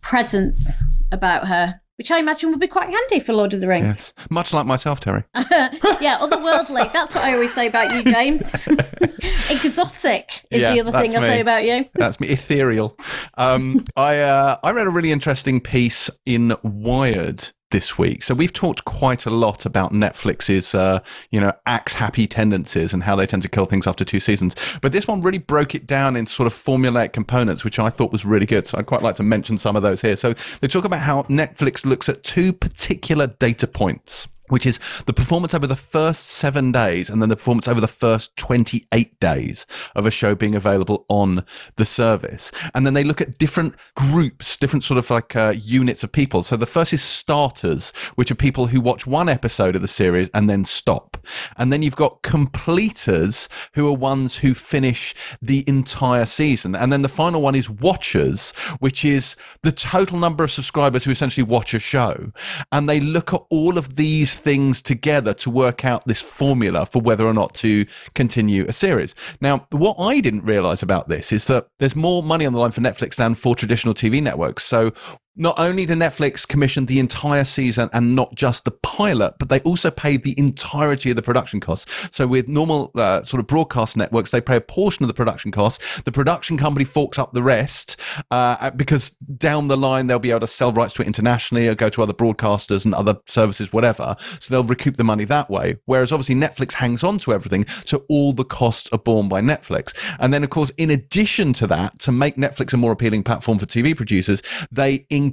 [0.00, 4.14] presence about her, which I imagine would be quite handy for Lord of the Rings.
[4.16, 5.24] Yes, much like myself, Terry.
[5.34, 6.92] yeah, otherworldly.
[6.92, 8.42] That's what I always say about you, James.
[9.50, 11.84] Exotic is Yeah, the other thing that's I say about you.
[11.94, 12.96] That's me, ethereal.
[13.36, 18.22] Um, I uh, I read a really interesting piece in Wired this week.
[18.22, 21.00] So we've talked quite a lot about Netflix's uh,
[21.30, 24.54] you know axe happy tendencies and how they tend to kill things after two seasons.
[24.80, 28.12] But this one really broke it down in sort of formulaic components, which I thought
[28.12, 28.66] was really good.
[28.66, 30.16] So I'd quite like to mention some of those here.
[30.16, 35.12] So they talk about how Netflix looks at two particular data points which is the
[35.12, 39.66] performance over the first seven days and then the performance over the first 28 days
[39.94, 41.44] of a show being available on
[41.76, 42.52] the service.
[42.74, 46.42] And then they look at different groups, different sort of like uh, units of people.
[46.42, 50.30] So the first is starters, which are people who watch one episode of the series
[50.34, 51.16] and then stop.
[51.56, 56.74] And then you've got completers, who are ones who finish the entire season.
[56.74, 61.10] And then the final one is watchers, which is the total number of subscribers who
[61.10, 62.32] essentially watch a show.
[62.72, 67.02] And they look at all of these things together to work out this formula for
[67.02, 69.14] whether or not to continue a series.
[69.40, 72.70] Now, what I didn't realize about this is that there's more money on the line
[72.70, 74.64] for Netflix than for traditional TV networks.
[74.64, 74.92] So
[75.38, 79.60] not only did Netflix commission the entire season and not just the pilot, but they
[79.60, 82.14] also paid the entirety of the production costs.
[82.14, 85.52] So with normal uh, sort of broadcast networks, they pay a portion of the production
[85.52, 86.02] costs.
[86.02, 87.96] The production company forks up the rest
[88.30, 91.74] uh, because down the line they'll be able to sell rights to it internationally or
[91.74, 94.16] go to other broadcasters and other services, whatever.
[94.40, 95.76] So they'll recoup the money that way.
[95.84, 99.94] Whereas obviously Netflix hangs on to everything, so all the costs are borne by Netflix.
[100.18, 103.58] And then of course, in addition to that, to make Netflix a more appealing platform
[103.58, 105.27] for TV producers, they increase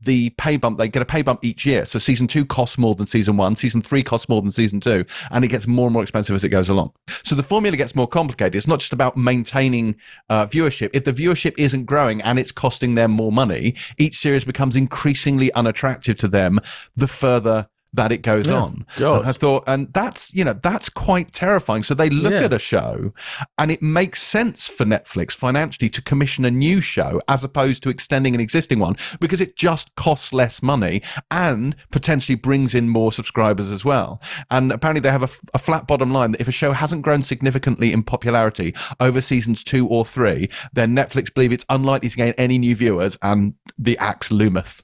[0.00, 0.78] the pay bump.
[0.78, 1.84] They get a pay bump each year.
[1.84, 5.04] So season two costs more than season one, season three costs more than season two,
[5.30, 6.92] and it gets more and more expensive as it goes along.
[7.08, 8.54] So the formula gets more complicated.
[8.54, 9.96] It's not just about maintaining
[10.28, 10.90] uh, viewership.
[10.92, 15.52] If the viewership isn't growing and it's costing them more money, each series becomes increasingly
[15.54, 16.60] unattractive to them
[16.94, 18.86] the further that it goes Yeah, on.
[18.96, 19.20] God.
[19.20, 21.82] And I thought, and that's you know that's quite terrifying.
[21.82, 22.44] So they look Yeah.
[22.44, 23.12] at a show,
[23.58, 27.88] and it makes sense for Netflix financially to commission a new show as opposed to
[27.88, 33.12] extending an existing one because it just costs less money and potentially brings in more
[33.12, 34.20] subscribers as well.
[34.50, 37.22] And apparently they have a, a flat bottom line that if a show hasn't grown
[37.22, 42.34] significantly in popularity over seasons two or three, then Netflix believe it's unlikely to gain
[42.36, 44.82] any new viewers, and the axe loometh.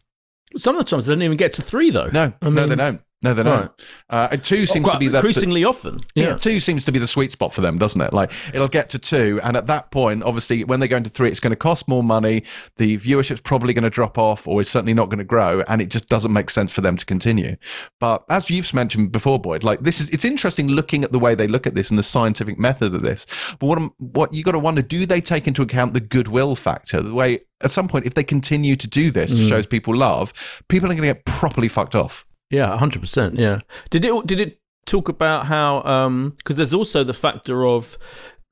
[0.56, 2.08] Some of the times they don't even get to three though.
[2.12, 3.00] No, I no, they don't.
[3.22, 3.70] No, they don't.
[4.10, 6.00] Uh, and two seems Quite to be the, the increasingly often.
[6.14, 6.30] yeah.
[6.30, 6.34] Yeah.
[6.34, 8.12] two seems to be the sweet spot for them, doesn't it?
[8.12, 11.28] Like it'll get to two, and at that point, obviously, when they go into three,
[11.28, 12.42] it's going to cost more money.
[12.76, 15.80] The viewership's probably going to drop off, or is certainly not going to grow, and
[15.80, 17.56] it just doesn't make sense for them to continue.
[18.00, 21.34] But as you've mentioned before, Boyd, like this is it's interesting looking at the way
[21.34, 23.26] they look at this and the scientific method of this.
[23.60, 27.00] But what what you got to wonder: do they take into account the goodwill factor?
[27.00, 30.32] The way at some point, if they continue to do this, to shows people love,
[30.68, 32.24] people are going to get properly fucked off.
[32.52, 33.38] Yeah, hundred percent.
[33.38, 33.60] Yeah.
[33.90, 34.26] Did it?
[34.26, 35.82] Did it talk about how?
[35.82, 37.98] Um, because there's also the factor of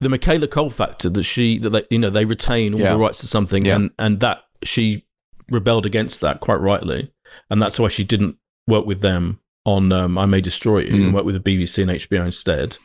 [0.00, 2.94] the Michaela Coel factor that she that they you know they retain all Yeah.
[2.94, 3.76] the rights to something, Yeah.
[3.76, 5.04] and and that she
[5.50, 7.12] rebelled against that quite rightly,
[7.50, 8.36] and that's why she didn't
[8.66, 11.04] work with them on um, I May Destroy You Mm.
[11.04, 12.78] and work with the BBC and HBO instead.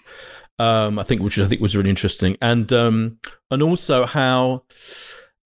[0.59, 4.63] Um, I think which I think was really interesting, and um, and also how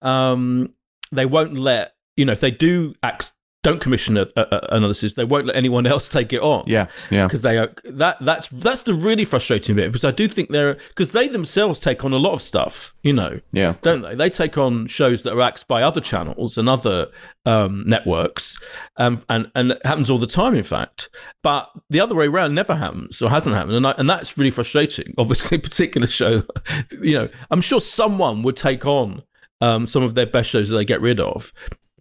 [0.01, 0.73] um,
[1.11, 5.15] they won't let you know if they do act don't commission a, a, another series,
[5.15, 8.47] they won't let anyone else take it on Yeah, yeah, because they are that that's
[8.49, 12.13] that's the really frustrating bit because I do think they're because they themselves take on
[12.13, 13.75] a lot of stuff, you know, yeah.
[13.81, 14.15] don't they?
[14.15, 17.07] They take on shows that are axed by other channels and other
[17.45, 18.57] um, networks,
[18.97, 21.09] um, and and it happens all the time, in fact.
[21.43, 24.51] But the other way around never happens or hasn't happened, and I, and that's really
[24.51, 25.13] frustrating.
[25.17, 26.43] Obviously, a particular show,
[26.91, 29.23] you know, I'm sure someone would take on
[29.61, 31.51] um, some of their best shows that they get rid of.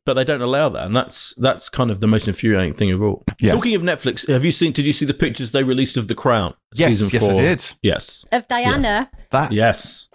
[0.05, 3.03] But they don't allow that, and that's that's kind of the most infuriating thing of
[3.03, 3.25] all.
[3.41, 3.55] Yes.
[3.55, 4.73] Talking of Netflix, have you seen?
[4.73, 6.55] Did you see the pictures they released of The Crown?
[6.75, 7.37] Yes, season yes, I four?
[7.37, 7.75] did.
[7.83, 9.11] Yes, Of Diana.
[9.31, 10.09] That yes.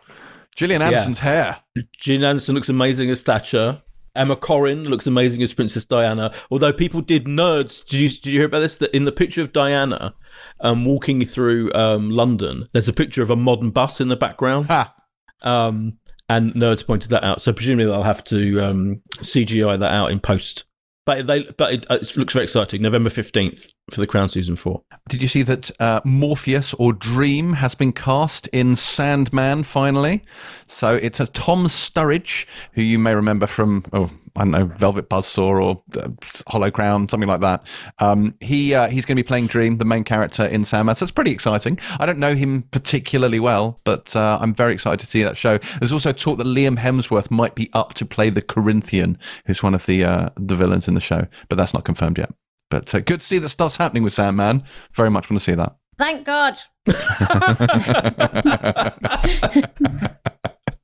[0.56, 1.62] Gillian Anderson's hair.
[1.98, 3.82] Gillian Anderson looks amazing as Thatcher.
[4.16, 6.32] Emma Corrin looks amazing as Princess Diana.
[6.52, 8.78] Although people did nerds, did you, did you hear about this?
[8.78, 10.14] That in the picture of Diana
[10.60, 14.68] um, walking through um, London, there's a picture of a modern bus in the background.
[14.68, 14.94] Ha!
[15.42, 15.98] Um,
[16.34, 17.42] and nerds pointed that out.
[17.42, 20.66] So presumably they'll have to um, CGI that out in post.
[21.06, 22.82] But they, but it, it looks very exciting.
[22.82, 24.82] November fifteenth for the Crown season four.
[25.10, 30.22] Did you see that uh, Morpheus or Dream has been cast in Sandman finally?
[30.68, 35.10] So it's a Tom Sturridge, who you may remember from, oh, I don't know, Velvet
[35.10, 36.10] Buzzsaw or uh,
[36.48, 37.68] Hollow Crown, something like that.
[38.00, 40.96] Um, he uh, He's going to be playing Dream, the main character in Sandman.
[40.96, 41.78] So that's pretty exciting.
[42.00, 45.58] I don't know him particularly well, but uh, I'm very excited to see that show.
[45.58, 49.76] There's also talk that Liam Hemsworth might be up to play the Corinthian, who's one
[49.76, 52.32] of the uh, the villains in the show, but that's not confirmed yet.
[52.74, 54.64] But uh, good to see that stuff's happening with Sandman.
[54.94, 55.76] Very much want to see that.
[56.00, 56.58] Thank God.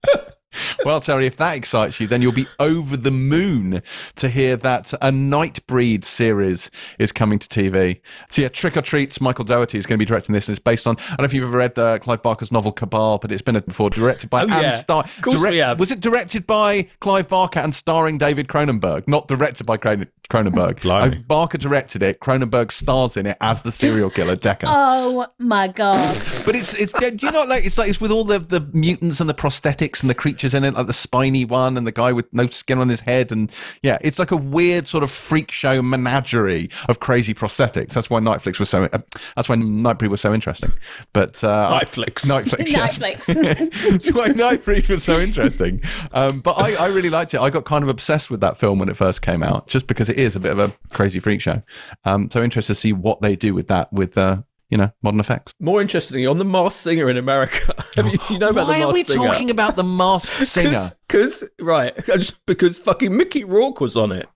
[0.84, 3.82] Well, Terry, if that excites you, then you'll be over the moon
[4.16, 8.02] to hear that a Nightbreed series is coming to TV.
[8.30, 10.64] So, yeah, Trick or Treats, Michael Dougherty is going to be directing this, and it's
[10.64, 13.32] based on, I don't know if you've ever read uh, Clive Barker's novel Cabal, but
[13.32, 14.72] it's been before, directed by Oh, and yeah.
[14.72, 15.04] star.
[15.04, 15.80] Of course we have.
[15.80, 19.08] Was it directed by Clive Barker and starring David Cronenberg?
[19.08, 20.82] Not directed by Cron- Cronenberg.
[20.82, 21.18] Blimey.
[21.28, 22.20] Barker directed it.
[22.20, 24.68] Cronenberg stars in it as the serial killer Decker.
[24.90, 26.16] Oh my God.
[26.46, 29.20] But it's it's do you know like it's like it's with all the the mutants
[29.20, 32.12] and the prosthetics and the creatures in it, like the spiny one and the guy
[32.12, 35.52] with no skin on his head, and yeah, it's like a weird sort of freak
[35.52, 37.94] show menagerie of crazy prosthetics.
[37.94, 38.84] That's why Netflix was so.
[38.86, 39.00] Uh,
[39.36, 40.72] that's why Nightbreed was so interesting.
[41.14, 42.26] But uh, Netflix.
[42.26, 42.98] Netflix, yes.
[42.98, 43.92] Netflix.
[43.92, 45.82] That's why Nightbreed was so interesting.
[46.12, 47.40] Um, but I, I really liked it.
[47.40, 50.10] I got kind of obsessed with that film when it first came out, just because
[50.10, 51.62] it is a bit of a crazy freak show.
[52.06, 55.20] Um, so interested to see what they do with that with uh, you know modern
[55.20, 55.54] effects.
[55.60, 58.86] More interestingly, on the Masked Singer in America, have you, you know about Why the
[58.86, 60.92] are we talking about the masked singer?
[61.10, 64.28] Because right, just because fucking Mickey Rourke was on it,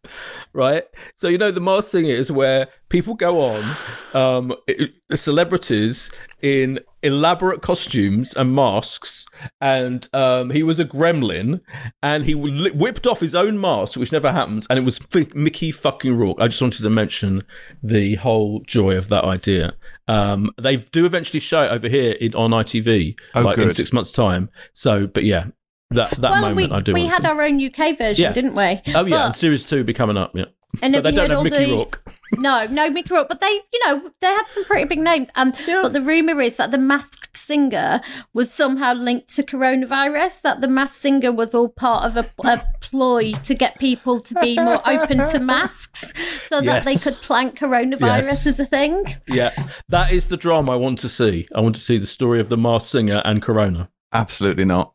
[0.53, 0.83] right?
[1.15, 3.75] So you know the Masked Singer is where people go on,
[4.13, 6.09] um, the celebrities
[6.41, 9.27] in elaborate costumes and masks,
[9.61, 11.61] and um, he was a gremlin,
[12.01, 14.99] and he whipped off his own mask, which never happens, and it was
[15.35, 16.37] Mickey fucking Rourke.
[16.39, 17.43] I just wanted to mention
[17.83, 19.75] the whole joy of that idea.
[20.07, 23.93] Um, they do eventually show it over here in, on ITV, Oh, like in six
[23.93, 24.49] months' time.
[24.73, 25.47] So, but yeah,
[25.95, 26.93] that that well, moment we, I do.
[26.93, 28.33] we want had to- our own UK version, Yeah.
[28.33, 28.81] didn't we?
[28.93, 30.31] Oh yeah, and series two will be coming up.
[30.35, 30.45] Yeah,
[30.81, 32.03] and but they you don't heard have all Mickey the- Rourke.
[32.35, 33.29] No, no, Mickey Rourke.
[33.29, 35.27] But they, you know, they had some pretty big names.
[35.35, 35.81] Um, Yeah.
[35.83, 38.01] But the rumor is that the Masked Singer
[38.33, 42.63] was somehow linked to coronavirus, that the Masked Singer was all part of a, a
[42.81, 46.11] ploy to get people to be more open to masks
[46.49, 48.47] so that they could plant coronavirus Yes.
[48.47, 49.03] as a thing.
[49.27, 49.51] Yeah,
[49.89, 51.47] that is the drama I want to see.
[51.53, 53.89] I want to see the story of the masked singer and Corona.
[54.11, 54.92] Absolutely not.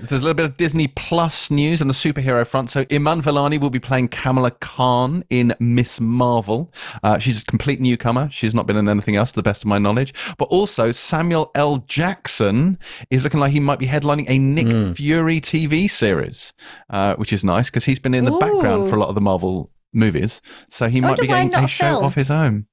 [0.00, 2.70] There's a little bit of Disney Plus news on the superhero front.
[2.70, 6.72] So Iman Vellani will be playing Kamala Khan in Miss Marvel.
[7.02, 8.28] Uh, she's a complete newcomer.
[8.30, 10.14] She's not been in anything else, to the best of my knowledge.
[10.38, 11.78] But also Samuel L.
[11.88, 12.78] Jackson
[13.10, 14.94] is looking like he might be headlining a Nick Mm.
[14.94, 16.52] Fury TV series,
[16.90, 19.20] uh, which is nice because he's been in the background for a lot of the
[19.20, 20.40] Marvel movies.
[20.68, 22.04] So he might be getting a a show film?
[22.04, 22.66] of his own.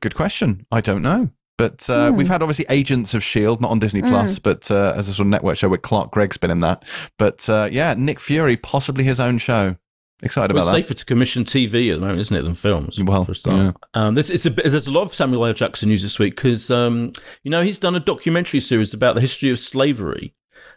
[0.00, 0.66] Good question.
[0.70, 1.30] I don't know.
[1.58, 2.16] But uh, Hmm.
[2.16, 5.26] we've had obviously Agents of Shield, not on Disney Plus, but uh, as a sort
[5.26, 6.84] of network show with Clark Gregg's been in that.
[7.18, 9.76] But uh, yeah, Nick Fury, possibly his own show.
[10.22, 10.78] Excited Well, about it's that.
[10.78, 13.00] It's safer to commission TV at the moment, isn't it, than films?
[13.00, 13.76] Well, for a start.
[13.94, 15.52] Um, there's, it's a, bit- there's a lot of Samuel L.
[15.52, 17.12] Jackson news this week because um,
[17.44, 20.34] you know he's done a documentary series about the history of slavery,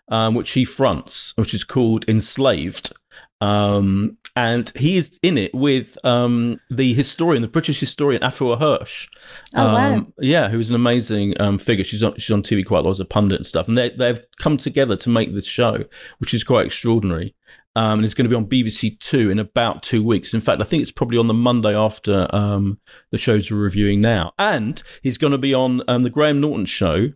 [0.10, 2.92] um, which he fronts, which is called Enslaved.
[3.40, 9.08] Um, and he is in it with um, the historian, the British historian Afua Hirsch.
[9.56, 9.94] Oh, wow.
[9.94, 11.84] Um, Yeah, who's an amazing um, figure.
[11.84, 13.68] She's on she's on TV quite a lot as a pundit and stuff.
[13.68, 15.84] And they they've come together to make this show,
[16.20, 17.36] which is quite extraordinary.
[17.74, 20.34] Um, and it's going to be on BBC Two in about two weeks.
[20.34, 22.80] In fact, I think it's probably on the Monday after um,
[23.12, 24.34] the shows we're reviewing now.
[24.38, 27.14] And he's going to be on um, the Graham Norton show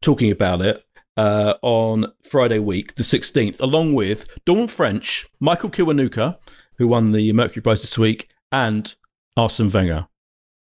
[0.00, 0.84] talking about it
[1.18, 6.38] uh, on Friday week, the 16th, along with Dawn French, Michael Kiwanuka,
[6.78, 8.94] who won the Mercury Prize this week, and
[9.36, 10.06] Arsene Wenger,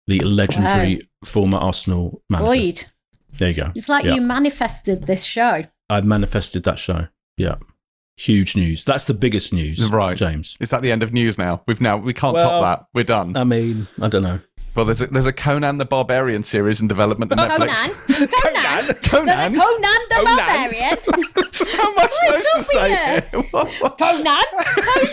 [0.07, 1.25] the legendary oh.
[1.25, 2.45] former Arsenal manager.
[2.47, 2.85] Boyd,
[3.37, 3.71] There you go.
[3.75, 4.15] it's like Yeah.
[4.15, 5.63] you manifested this show.
[5.89, 7.07] I've manifested that show.
[7.37, 7.55] Yeah.
[8.17, 8.85] Huge news.
[8.85, 10.17] That's the biggest news, Right.
[10.17, 10.55] James.
[10.61, 11.61] Is that the end of news now?
[11.67, 12.87] We've now we can't Well, top that.
[12.93, 13.35] We're done.
[13.35, 14.39] I mean, I don't know.
[14.73, 18.07] well, there's a, there's a Conan the Barbarian series in development on Conan, Netflix.
[18.41, 19.53] Conan, There's a Conan.
[19.55, 20.37] Conan the Conan.
[20.37, 20.97] Barbarian.
[21.77, 23.29] How am I supposed to say here?
[23.33, 23.53] it?
[23.53, 24.85] What- what- Conan, Conan the Barbarian.
[24.85, 25.04] Fucking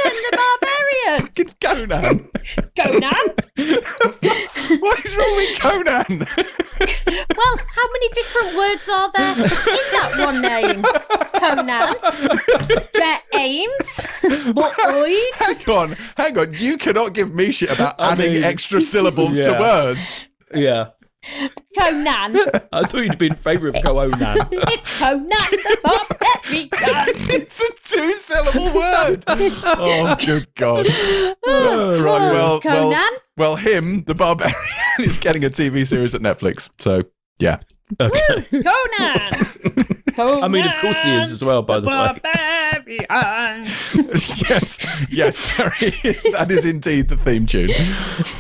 [1.88, 2.29] Conan.
[2.79, 3.27] Conan.
[4.81, 6.27] what is wrong with Conan?
[7.37, 10.83] Well, how many different words are there in that one name?
[11.38, 11.95] Conan,
[12.95, 15.33] Jet Ames, Boyd.
[15.35, 16.53] hang on, hang on.
[16.55, 20.25] You cannot give me shit about I adding mean, extra syllables to words.
[20.55, 20.88] Yeah.
[21.78, 22.37] Conan.
[22.72, 24.12] I thought you'd be in favour of Conan.
[24.52, 26.68] It's Conan the Barbarian.
[27.30, 29.24] it's a two syllable word.
[29.28, 30.87] Oh, good God.
[31.46, 32.90] Oh, right, oh, well, Conan.
[32.90, 34.56] well, well, him, the barbarian,
[34.98, 36.68] is getting a TV series at Netflix.
[36.78, 37.04] So,
[37.38, 37.58] yeah.
[38.00, 38.46] Okay.
[38.50, 39.33] Conan.
[40.14, 40.44] Conan.
[40.44, 42.18] I mean, of course he is as well, by the way.
[44.48, 45.90] Yes, yes, sorry.
[46.33, 47.70] that is indeed the theme tune.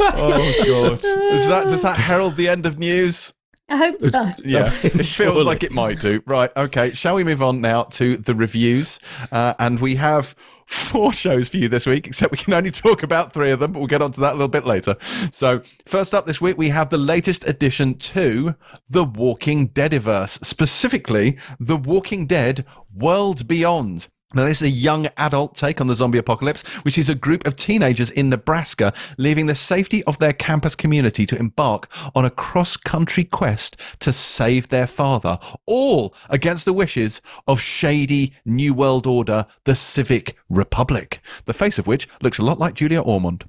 [0.00, 1.00] Oh, God.
[1.00, 3.32] Does that, does that herald the end of news?
[3.68, 4.32] I hope so.
[4.44, 5.44] Yeah, it feels Surely.
[5.44, 6.22] like it might do.
[6.26, 6.92] Right, okay.
[6.92, 8.98] Shall we move on now to the reviews?
[9.30, 10.34] Uh, and we have
[10.66, 13.72] four shows for you this week, except we can only talk about three of them,
[13.72, 14.96] but we'll get onto that a little bit later.
[15.30, 18.54] So, first up this week, we have the latest addition to
[18.90, 24.08] The Walking Deadiverse, specifically The Walking Dead World Beyond.
[24.34, 27.46] Now, this is a young adult take on the zombie apocalypse, which is a group
[27.46, 32.30] of teenagers in Nebraska leaving the safety of their campus community to embark on a
[32.30, 39.06] cross country quest to save their father, all against the wishes of shady New World
[39.06, 43.44] Order, the Civic Republic, the face of which looks a lot like Julia Ormond.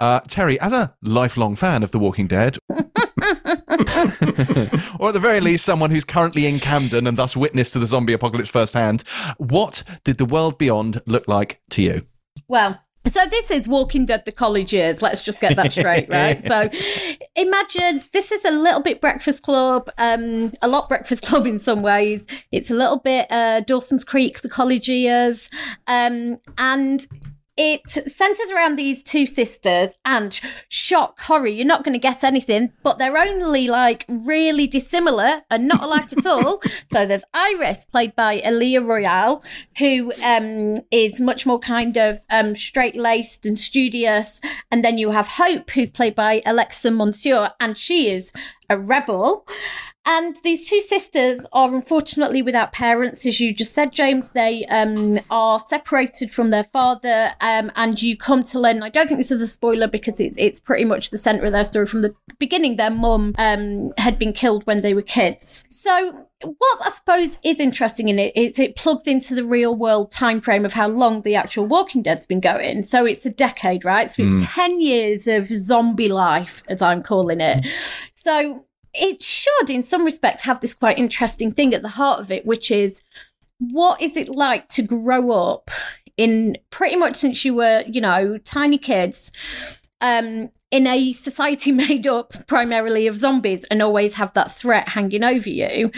[0.00, 2.58] Uh, Terry, as a lifelong fan of The Walking Dead,
[4.98, 7.86] or at the very least, someone who's currently in Camden and thus witness to the
[7.86, 9.02] zombie apocalypse firsthand,
[9.38, 12.02] what did the world beyond look like to you?
[12.48, 15.00] Well, so this is Walking Dead the college years.
[15.00, 16.42] Let's just get that straight, right?
[16.44, 16.68] So
[17.36, 21.82] imagine this is a little bit Breakfast Club, um, a lot Breakfast Club in some
[21.82, 22.26] ways.
[22.50, 25.48] It's a little bit uh, Dawson's Creek, the college years,
[25.86, 27.06] um, and
[27.56, 32.72] it centers around these two sisters and shock horror you're not going to guess anything
[32.82, 36.60] but they're only like really dissimilar and not alike at all.
[36.92, 39.42] So there's iris played by Aliyah Royale
[39.78, 44.40] who um, is much more kind of um, straight-laced and studious.
[44.70, 48.32] And then you have hope who's played by Alexa Mansour and she is
[48.68, 49.46] a rebel
[50.06, 54.28] and these two sisters are unfortunately without parents, as you just said, James.
[54.30, 58.82] They um, are separated from their father, um, and you come to learn.
[58.82, 61.52] I don't think this is a spoiler because it's it's pretty much the centre of
[61.52, 62.76] their story from the beginning.
[62.76, 65.64] Their mum um, had been killed when they were kids.
[65.68, 70.10] So what I suppose is interesting in it is it plugs into the real world
[70.10, 72.82] time frame of how long the actual Walking Dead's been going.
[72.82, 74.10] So it's a decade, right?
[74.12, 77.66] So it's ten years of zombie life, as I'm calling it.
[78.14, 78.65] So
[78.96, 82.46] it should, in some respects, have this quite interesting thing at the heart of it,
[82.46, 83.02] which is
[83.58, 85.70] what is it like to grow up
[86.16, 89.30] in pretty much since you were, you know, tiny kids
[90.00, 95.24] um, in a society made up primarily of zombies and always have that threat hanging
[95.24, 95.90] over you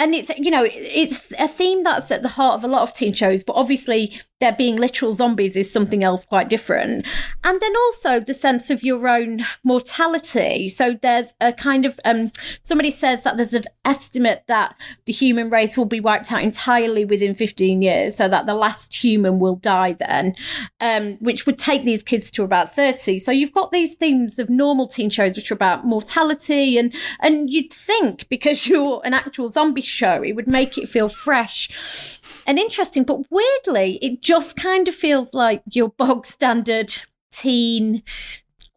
[0.00, 2.94] and it's you know it's a theme that's at the heart of a lot of
[2.94, 7.06] teen shows but obviously there being literal zombies is something else quite different.
[7.44, 10.70] And then also the sense of your own mortality.
[10.70, 12.32] So there's a kind of um
[12.62, 14.74] somebody says that there's an estimate that
[15.04, 18.94] the human race will be wiped out entirely within 15 years so that the last
[18.94, 20.34] human will die then
[20.80, 24.48] um which would take these kids to about 30 so you've got these themes of
[24.48, 29.48] normal teen shows which are about mortality and and you'd think because you're an actual
[29.48, 30.22] zombie show.
[30.22, 33.04] It would make it feel fresh and interesting.
[33.04, 36.94] But weirdly, it just kind of feels like your bog standard
[37.32, 38.02] teen,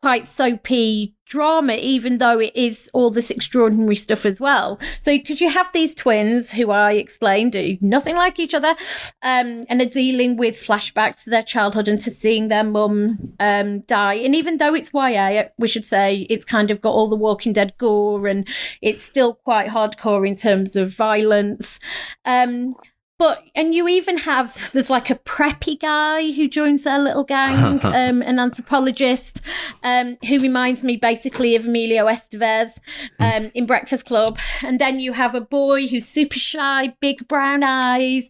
[0.02, 4.80] quite soapy drama, even though it is all this extraordinary stuff as well.
[5.02, 8.76] So, because you have these twins who I explained do nothing like each other
[9.24, 13.80] um, and are dealing with flashbacks to their childhood and to seeing their mum um,
[13.82, 14.14] die.
[14.14, 17.52] And even though it's YA, we should say it's kind of got all the Walking
[17.52, 18.48] Dead gore and
[18.84, 21.80] it's still quite hardcore in terms of violence.
[22.26, 22.76] Um,
[23.20, 27.80] but and you even have there's like a preppy guy who joins their little gang,
[27.84, 29.42] um, an anthropologist,
[29.84, 32.78] um, who reminds me basically of Emilio Estevez
[33.20, 34.40] um, in Breakfast Club.
[34.62, 38.30] And then you have a boy who's super shy, big brown eyes,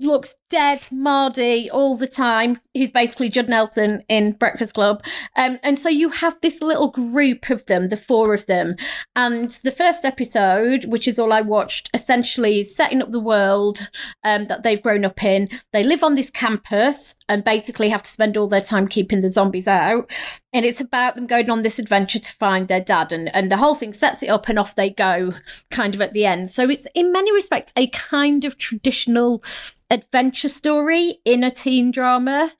[0.00, 5.02] looks dead Mardy all the time, who's basically Judd Nelson in Breakfast Club.
[5.34, 8.76] Um, and so you have this little group of them, the four of them.
[9.16, 13.88] And the first episode, which is all I watched, essentially is setting up the world
[14.22, 15.48] um, that they've grown up in.
[15.72, 19.30] They live on this campus and basically have to spend all their time keeping the
[19.30, 20.08] zombies out.
[20.52, 23.10] And it's about them going on this adventure to find their dad.
[23.10, 25.32] And, and the whole thing sets it up and off they go,
[25.72, 26.52] kind of at the end.
[26.52, 29.42] So it's in many respects a kind of traditional
[29.90, 32.52] adventure story in a teen drama.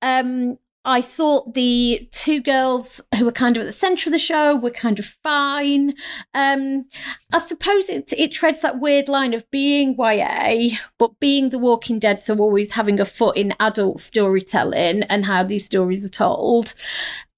[0.00, 4.18] Um, I thought the two girls who were kind of at the centre of the
[4.18, 5.94] show were kind of fine.
[6.34, 6.86] Um,
[7.32, 12.00] I suppose it, it treads that weird line of being YA, but being The Walking
[12.00, 16.74] Dead, so always having a foot in adult storytelling and how these stories are told.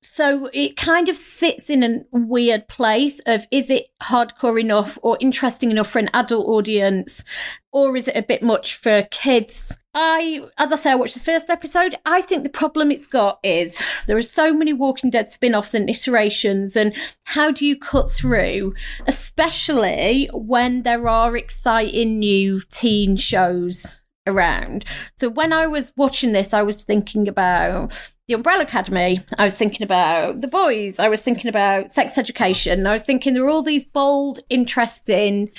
[0.01, 5.19] So it kind of sits in a weird place of is it hardcore enough or
[5.21, 7.25] interesting enough for an adult audience
[7.73, 9.77] or is it a bit much for kids?
[9.95, 11.95] I, as I say, I watched the first episode.
[12.05, 15.75] I think the problem it's got is there are so many Walking Dead spin offs
[15.75, 18.75] and iterations, and how do you cut through,
[19.07, 24.85] especially when there are exciting new teen shows around.
[25.17, 27.93] So when I was watching this, I was thinking about
[28.27, 29.21] the Umbrella Academy.
[29.37, 30.99] I was thinking about The Boys.
[30.99, 32.87] I was thinking about sex education.
[32.87, 35.51] I was thinking there are all these bold, interesting,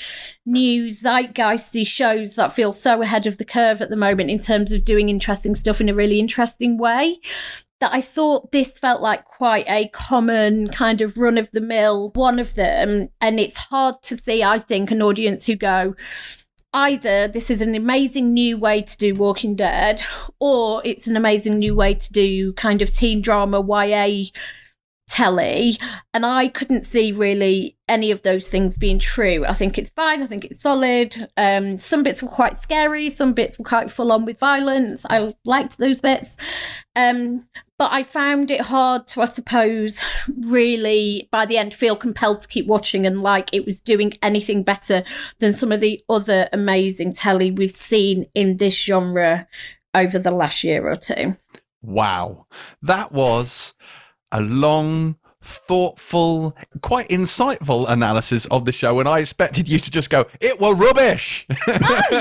[0.47, 4.71] new zeitgeisty shows that feel so ahead of the curve at the moment in terms
[4.71, 7.19] of doing interesting stuff in a really interesting way.
[7.81, 12.09] That I thought this felt like quite a common kind of run of the mill
[12.15, 13.09] one of them.
[13.21, 15.93] And it's hard to see, I think, an audience who go,
[16.75, 20.03] either this is an amazing new way to do Walking Dead,
[20.39, 24.25] or it's an amazing new way to do kind of teen drama YA
[25.07, 25.77] telly.
[26.13, 29.45] And I couldn't see really any of those things being true.
[29.45, 30.23] I think it's fine.
[30.23, 31.27] I think it's solid.
[31.37, 33.09] Um, some bits were quite scary.
[33.09, 35.05] Some bits were quite full on with violence.
[35.09, 36.37] I liked those bits.
[36.95, 37.47] Um,
[37.77, 42.47] but I found it hard to, I suppose, really by the end feel compelled to
[42.47, 45.03] keep watching and like it was doing anything better
[45.39, 49.47] than some of the other amazing telly we've seen in this genre
[49.93, 51.35] over the last year or two.
[51.81, 52.47] Wow.
[52.81, 53.75] That was
[54.35, 60.09] a long, thoughtful, quite insightful analysis of the show, and I expected you to just
[60.09, 62.11] go, "It were rubbish." Oh.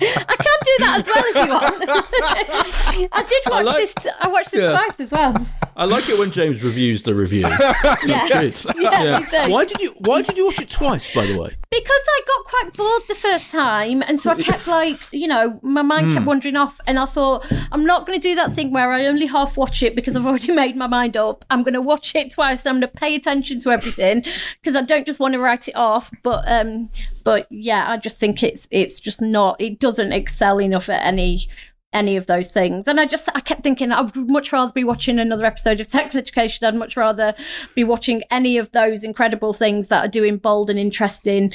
[0.00, 3.08] I can do that as well if you want.
[3.12, 3.94] I did watch I like, this.
[4.20, 4.70] I watched this yeah.
[4.70, 5.46] twice as well.
[5.78, 7.42] I like it when James reviews the review.
[8.04, 8.66] yes.
[8.76, 9.46] Yeah, yeah.
[9.46, 11.14] Why did you Why did you watch it twice?
[11.14, 14.66] By the way, because I got quite bored the first time, and so I kept
[14.66, 16.26] like, you know, my mind kept hmm.
[16.26, 19.26] wandering off, and I thought I'm not going to do that thing where I only
[19.26, 21.44] half watch it because I've already made my mind up.
[21.48, 22.66] I'm going to watch it twice.
[22.66, 24.24] I'm going to pay attention to everything
[24.60, 26.10] because I don't just want to write it off.
[26.24, 26.90] But um,
[27.22, 29.60] but yeah, I just think it's it's just not.
[29.60, 31.48] It doesn't excel enough at any
[31.92, 32.86] any of those things.
[32.86, 36.14] And I just I kept thinking I'd much rather be watching another episode of Sex
[36.14, 36.66] Education.
[36.66, 37.34] I'd much rather
[37.74, 41.52] be watching any of those incredible things that are doing bold and interesting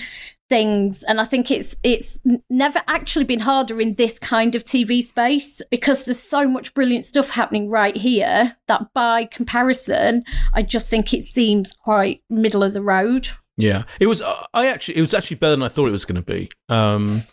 [0.49, 2.19] things and i think it's it's
[2.49, 7.05] never actually been harder in this kind of tv space because there's so much brilliant
[7.05, 10.21] stuff happening right here that by comparison
[10.53, 14.21] i just think it seems quite middle of the road Yeah, it was.
[14.53, 16.49] I actually, it was actually better than I thought it was going to be.
[16.69, 17.23] Um,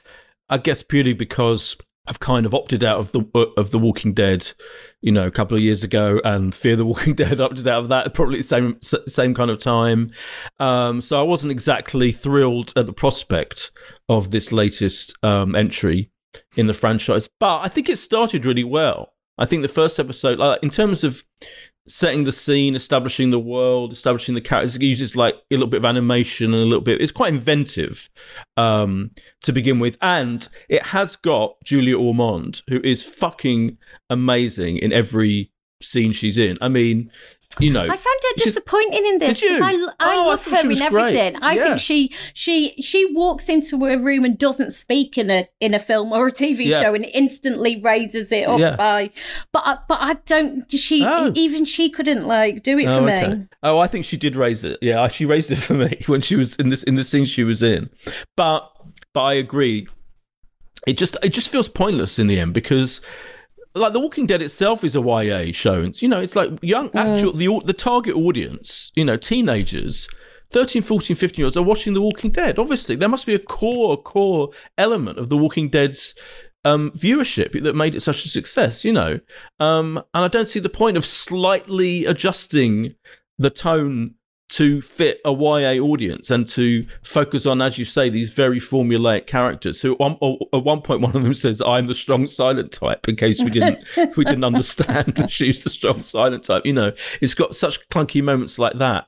[0.48, 1.76] I guess purely because
[2.10, 4.52] I've kind of opted out of the of the Walking Dead,
[5.00, 7.88] you know, a couple of years ago, and Fear the Walking Dead opted out of
[7.88, 10.10] that probably the same same kind of time.
[10.58, 13.70] Um, so I wasn't exactly thrilled at the prospect
[14.08, 16.10] of this latest um, entry
[16.56, 19.12] in the franchise, but I think it started really well.
[19.38, 21.22] I think the first episode, like in terms of
[21.90, 24.76] setting the scene, establishing the world, establishing the characters.
[24.76, 27.00] It uses like a little bit of animation and a little bit.
[27.00, 28.08] It's quite inventive
[28.56, 29.10] um,
[29.42, 33.78] to begin with, and it has got Julia Ormond, who is fucking
[34.08, 35.50] amazing in every
[35.82, 36.56] scene she's in.
[36.60, 37.10] I mean,
[37.58, 39.40] you know, I found her disappointing in this.
[39.40, 39.58] Did you?
[39.62, 40.80] I, I Oh, I love she her in great.
[40.82, 41.36] everything.
[41.42, 41.64] I Yeah.
[41.66, 45.80] think she she she walks into a room and doesn't speak in a in a
[45.80, 46.80] film or a TV Yeah.
[46.80, 48.76] show and instantly raises it up Yeah.
[48.76, 49.10] by.
[49.52, 50.70] But I, but I don't.
[50.70, 51.32] She Oh.
[51.34, 53.12] even she couldn't like do it oh, for Oh, me.
[53.12, 53.46] okay.
[53.64, 54.78] Oh, I think she did raise it.
[54.80, 57.42] Yeah, she raised it for me when she was in this in the scene she
[57.42, 57.90] was in.
[58.36, 58.70] But
[59.12, 59.88] but I agree.
[60.86, 63.00] It just it just feels pointless in the end because
[63.74, 65.82] like The Walking Dead itself is a YA show.
[65.82, 70.08] It's, you know, it's like young actual the the target audience, you know, teenagers
[70.50, 72.58] 13, 14, 15 year olds are watching The Walking Dead.
[72.58, 76.14] Obviously, there must be a core, core element of The Walking Dead's
[76.64, 79.20] um, viewership that made it such a success, you know.
[79.58, 82.96] Um, and I don't see the point of slightly adjusting
[83.38, 84.14] the tone
[84.50, 89.26] to fit a YA audience and to focus on, as you say, these very formulaic
[89.26, 89.80] characters.
[89.82, 93.08] Who one, or- at one point one of them says, "I'm the strong silent type."
[93.08, 93.78] In case we didn't
[94.16, 96.66] we didn't understand that she's the strong silent type.
[96.66, 99.06] You know, it's got such clunky moments like that.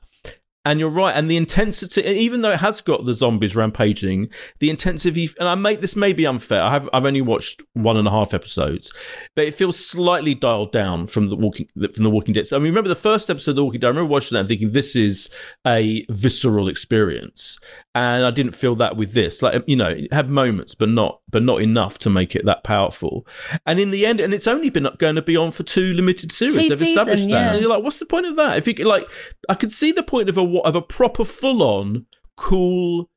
[0.65, 4.69] And you're right, and the intensity, even though it has got the zombies rampaging, the
[4.69, 6.61] intensity, and I make this may be unfair.
[6.61, 8.93] I have I've only watched one and a half episodes,
[9.35, 12.47] but it feels slightly dialed down from the Walking from the Walking Dead.
[12.47, 13.87] So I mean, remember the first episode of the Walking Dead?
[13.87, 15.29] I remember watching that and thinking this is
[15.67, 17.59] a visceral experience,
[17.93, 19.41] and I didn't feel that with this.
[19.41, 22.63] Like you know, it had moments, but not but not enough to make it that
[22.63, 23.27] powerful.
[23.65, 26.31] And in the end, and it's only been going to be on for two limited
[26.31, 26.55] series.
[26.55, 27.51] Two They've established season, that, yeah.
[27.51, 28.57] and you're like, what's the point of that?
[28.57, 29.05] If you like,
[29.49, 32.05] I could see the point of a of a proper full on
[32.37, 33.09] cool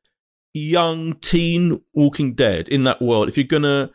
[0.54, 3.28] young teen Walking Dead in that world.
[3.28, 3.90] If you're gonna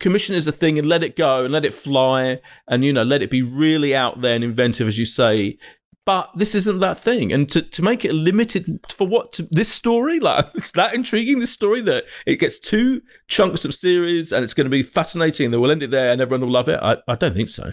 [0.00, 3.04] commission as a thing and let it go and let it fly and you know
[3.04, 5.56] let it be really out there and inventive as you say
[6.04, 9.68] but this isn't that thing and to, to make it limited for what to, this
[9.72, 14.42] story like it's that intriguing this story that it gets two chunks of series and
[14.42, 16.80] it's going to be fascinating that we'll end it there and everyone will love it
[16.82, 17.70] i, I don't think so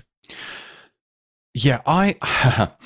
[1.54, 2.16] Yeah, I.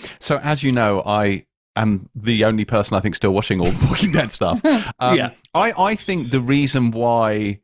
[0.19, 1.45] so as you know, I
[1.81, 4.61] am the only person I think still watching all the Walking Dead stuff.
[4.99, 5.31] Um, Yeah.
[5.53, 7.59] I I think the reason why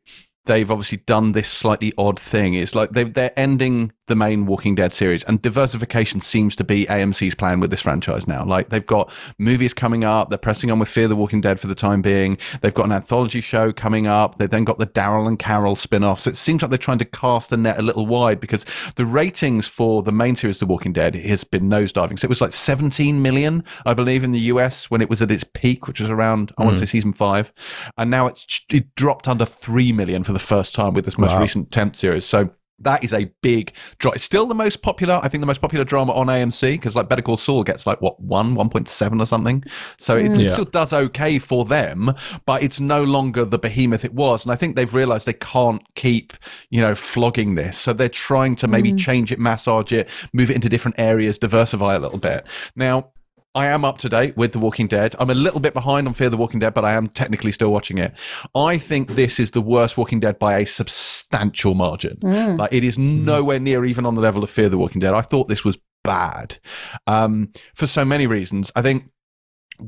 [0.46, 4.74] they've obviously done this slightly odd thing is like they they're ending the main Walking
[4.74, 8.44] Dead series, and diversification seems to be AMC's plan with this franchise now.
[8.44, 11.66] Like they've got movies coming up, they're pressing on with Fear the Walking Dead for
[11.66, 12.38] the time being.
[12.60, 14.38] They've got an anthology show coming up.
[14.38, 16.20] They've then got the Daryl and Carol spin-off.
[16.20, 18.64] So it seems like they're trying to cast the net a little wide because
[18.96, 22.18] the ratings for the main series, The Walking Dead, has been nosediving.
[22.18, 25.30] So it was like 17 million, I believe, in the US when it was at
[25.30, 26.86] its peak, which was around I want to hmm.
[26.86, 27.52] say season five,
[27.96, 31.34] and now it's it dropped under three million for the first time with this most
[31.34, 31.40] Wow.
[31.40, 32.24] recent 10th series.
[32.24, 32.50] So
[32.80, 34.16] that is a big drop.
[34.16, 37.08] It's still the most popular, I think, the most popular drama on AMC because, like,
[37.08, 39.64] Better Call Saul gets like what one, one point seven or something.
[39.96, 40.40] So it, mm.
[40.40, 42.14] it still does okay for them,
[42.46, 44.44] but it's no longer the behemoth it was.
[44.44, 46.32] And I think they've realised they can't keep,
[46.70, 47.78] you know, flogging this.
[47.78, 48.98] So they're trying to maybe mm.
[48.98, 52.46] change it, massage it, move it into different areas, diversify a little bit.
[52.76, 53.10] Now.
[53.54, 55.14] I am up to date with The Walking Dead.
[55.18, 57.70] I'm a little bit behind on Fear the Walking Dead, but I am technically still
[57.70, 58.12] watching it.
[58.54, 62.18] I think this is the worst Walking Dead by a substantial margin.
[62.56, 65.14] Like it is nowhere near even on the level of Fear the Walking Dead.
[65.14, 66.58] I thought this was bad
[67.06, 68.70] um, for so many reasons.
[68.76, 69.10] I think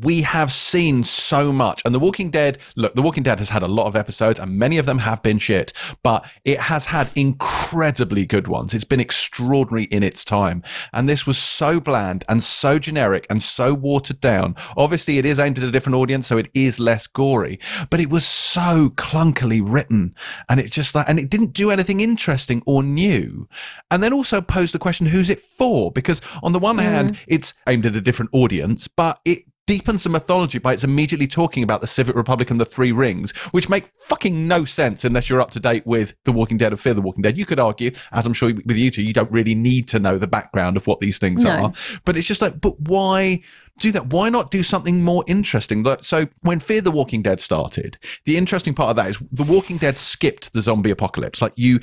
[0.03, 1.83] we have seen so much.
[1.85, 4.59] And the walking dead look the walking dead has had a lot of episodes and
[4.59, 5.73] many of them have been shit
[6.03, 8.75] but it has had incredibly good ones.
[8.75, 10.63] It's been extraordinary in its time.
[10.93, 14.57] And this was so bland and so generic and so watered down.
[14.77, 17.59] Obviously it is aimed at a different audience so it is less gory
[17.91, 20.15] but it was so clunkily written
[20.49, 23.49] and it just like and it didn't do anything interesting or new.
[23.91, 25.93] And then also posed the question who's it for?
[25.93, 26.87] Because on the one mm-hmm.
[26.87, 31.27] hand it's aimed at a different audience but it deepens the mythology by it's immediately
[31.27, 35.29] talking about the Civic Republic and the Three Rings, which make fucking no sense unless
[35.29, 37.37] you're up to date with The Walking Dead and Fear the Walking Dead.
[37.37, 40.19] You could argue, as I'm sure with you two, you don't really need to know
[40.19, 41.51] the background of what these things No.
[41.51, 41.73] are.
[42.05, 43.43] But it's just like, but why
[43.79, 44.07] do that?
[44.07, 45.83] Why not do something more interesting?
[45.83, 49.43] Like, so when Fear the Walking Dead started, the interesting part of that is The
[49.43, 51.43] Walking Dead skipped the zombie apocalypse.
[51.43, 51.81] Like you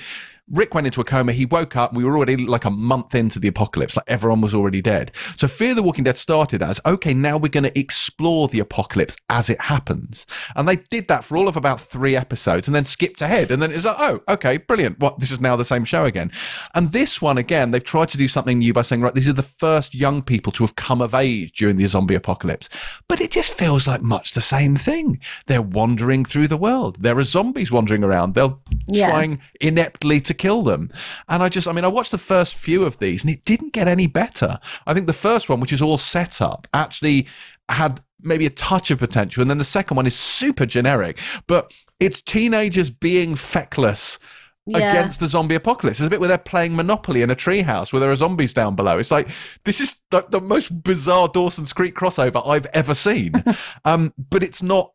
[0.51, 1.31] Rick went into a coma.
[1.31, 1.93] He woke up.
[1.93, 3.95] We were already like a month into the apocalypse.
[3.95, 5.11] Like everyone was already dead.
[5.37, 7.13] So Fear the Walking Dead started as okay.
[7.13, 10.25] Now we're going to explore the apocalypse as it happens,
[10.55, 13.51] and they did that for all of about three episodes, and then skipped ahead.
[13.51, 14.99] And then it's like, oh, okay, brilliant.
[14.99, 15.19] What?
[15.19, 16.31] This is now the same show again.
[16.75, 19.33] And this one again, they've tried to do something new by saying, right, these are
[19.33, 22.69] the first young people to have come of age during the zombie apocalypse.
[23.07, 25.19] But it just feels like much the same thing.
[25.47, 27.01] They're wandering through the world.
[27.01, 28.35] There are zombies wandering around.
[28.35, 28.53] They're
[28.87, 29.09] Yeah.
[29.09, 30.91] trying ineptly to kill them.
[31.29, 33.73] And I just, I mean, I watched the first few of these and it didn't
[33.73, 34.59] get any better.
[34.87, 37.27] I think the first one, which is all set up, actually
[37.69, 39.41] had maybe a touch of potential.
[39.41, 44.19] And then the second one is super generic, but it's teenagers being feckless.
[44.65, 44.91] Yeah.
[44.91, 45.97] Against the zombie apocalypse.
[45.97, 48.77] There's a bit where they're playing Monopoly in a treehouse where there are zombies down
[48.77, 48.97] below.
[48.97, 49.27] It's like,
[49.65, 53.33] this is the, the most bizarre Dawson's Creek crossover I've ever seen.
[53.83, 54.93] um, but it's not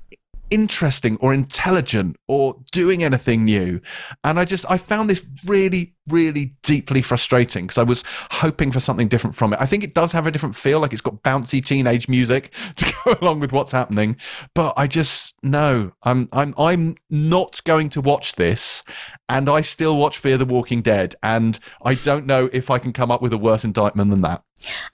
[0.50, 3.80] interesting or intelligent or doing anything new.
[4.24, 8.80] And I just, I found this really, really deeply frustrating because I was hoping for
[8.80, 9.60] something different from it.
[9.60, 12.94] I think it does have a different feel, like it's got bouncy teenage music to
[13.04, 14.16] go along with what's happening.
[14.54, 18.84] But I just, no, I'm, I'm, I'm not going to watch this.
[19.28, 21.14] And I still watch Fear the Walking Dead.
[21.22, 24.42] And I don't know if I can come up with a worse indictment than that.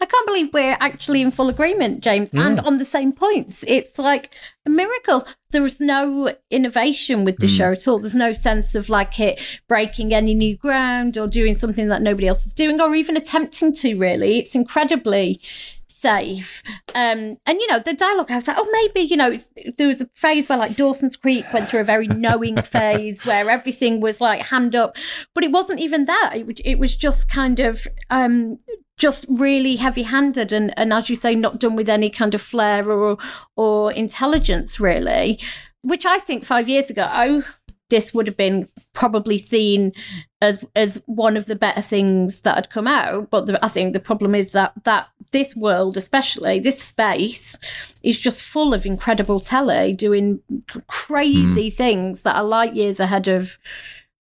[0.01, 3.65] I can't believe we're actually in full agreement, James, and on the same points.
[3.67, 4.35] It's like
[4.67, 5.27] a miracle.
[5.51, 7.99] There is no innovation with the show at all.
[7.99, 12.27] There's no sense of like it breaking any new ground or doing something that nobody
[12.29, 14.39] else is doing or even attempting to, really.
[14.39, 15.41] It's incredibly
[15.87, 16.63] safe.
[16.95, 19.49] Um, and you know, the dialogue, I was like, oh, maybe, you know, it's,
[19.79, 23.49] there was a phase where like Dawson's Creek went through a very knowing phase where
[23.49, 24.97] everything was like hand up,
[25.35, 26.33] but it wasn't even that.
[26.37, 28.59] It, was- it was just kind of um,
[28.97, 32.91] just really heavy-handed and, and as you say, not done with any kind of flair
[32.91, 33.19] or
[33.57, 35.39] or intelligence, really.
[35.83, 37.43] Which I think five years ago, oh,
[37.91, 39.93] this would have been probably seen
[40.41, 43.31] as as one of the better things that had come out.
[43.31, 47.59] But the, I think the problem is that that this world, especially this space,
[48.03, 50.41] is just full of incredible telly doing
[50.73, 53.59] c- crazy things that are light years ahead of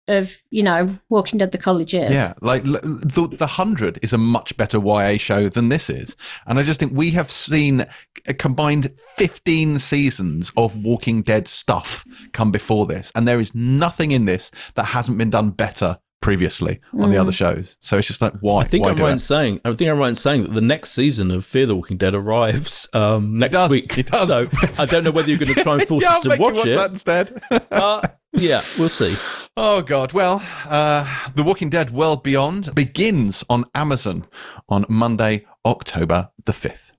[0.08, 2.12] of you know Walking Dead the college years.
[2.12, 6.60] Yeah, like the the hundred is a much better YA show than this is, and
[6.60, 7.86] I just think we have seen
[8.28, 14.12] a combined fifteen seasons of Walking Dead stuff come before this, and there is nothing
[14.12, 17.78] in this that hasn't been done better previously on the other shows.
[17.82, 18.62] So it's just like why?
[18.62, 19.60] I think why I'm do right in saying.
[19.66, 22.16] I think I'm right in saying that the next season of Fear the Walking Dead
[22.16, 23.98] arrives um, next does, week.
[23.98, 24.30] it does.
[24.30, 26.40] So I don't know whether you're going to try and force yeah, us to make
[26.40, 26.78] watch, you watch it.
[26.78, 27.42] that instead.
[27.70, 29.18] Uh, yeah, we'll see.
[29.56, 30.14] Oh God!
[30.14, 34.26] Well, uh, The Walking Dead: World Beyond begins on Amazon
[34.68, 36.93] on Monday, October the fifth.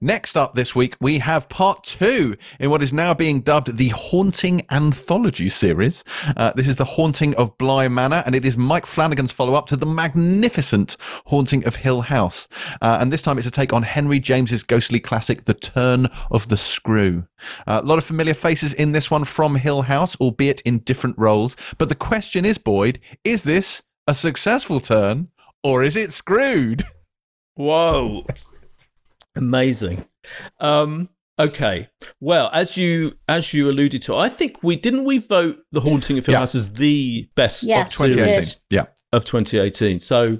[0.00, 3.88] Next up this week, we have part two in what is now being dubbed the
[3.88, 6.04] Haunting Anthology series.
[6.36, 9.76] Uh, this is the Haunting of Bly Manor, and it is Mike Flanagan's follow-up to
[9.76, 10.96] the magnificent
[11.26, 12.48] Haunting of Hill House.
[12.80, 16.48] Uh, and this time, it's a take on Henry James's ghostly classic, The Turn of
[16.48, 17.26] the Screw.
[17.66, 21.16] Uh, a lot of familiar faces in this one from Hill House, albeit in different
[21.18, 21.56] roles.
[21.78, 25.28] But the question is, Boyd, is this a successful turn
[25.62, 26.82] or is it screwed?
[27.54, 28.26] Whoa.
[29.36, 30.06] Amazing.
[30.58, 31.08] Um,
[31.38, 31.88] okay.
[32.20, 36.18] Well, as you as you alluded to, I think we didn't we vote The Haunting
[36.18, 36.38] of Hill Yeah.
[36.40, 38.54] House as the best Yes, of 2018.
[38.70, 38.86] Yeah.
[39.12, 39.98] of 2018.
[40.00, 40.38] So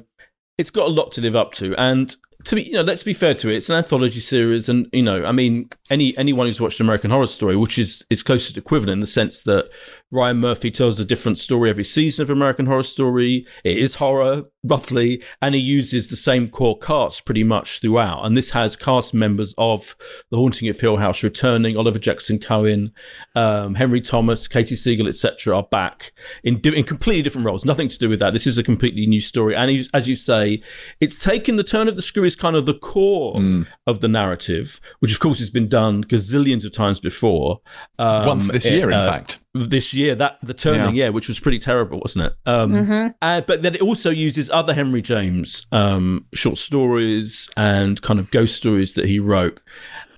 [0.58, 1.74] it's got a lot to live up to.
[1.76, 2.14] And
[2.44, 3.56] to be, you know, let's be fair to it.
[3.56, 7.26] It's an anthology series, and you know, I mean, any anyone who's watched American Horror
[7.26, 9.68] Story, which is its closest equivalent in the sense that
[10.12, 13.46] Ryan Murphy tells a different story every season of American Horror Story.
[13.62, 18.24] It is horror, roughly, and he uses the same core cast pretty much throughout.
[18.26, 19.94] And this has cast members of
[20.32, 21.76] The Haunting of Hill House returning.
[21.76, 22.90] Oliver Jackson Cohen,
[23.36, 27.64] um, Henry Thomas, Katie Siegel, etc., are back in do- in completely different roles.
[27.64, 28.32] Nothing to do with that.
[28.32, 30.60] This is a completely new story, and as you say,
[31.00, 33.66] it's taken the turn of the screw is kind of the core Mm.
[33.86, 37.60] of the narrative, which of course has been done gazillions of times before.
[37.98, 39.38] Um, Once this year, in uh, fact.
[39.54, 43.08] This year that the turning yeah, which was pretty terrible wasn't it um Mm-hmm.
[43.20, 48.30] uh, but then it also uses other henry james um short stories and kind of
[48.30, 49.60] ghost stories that he wrote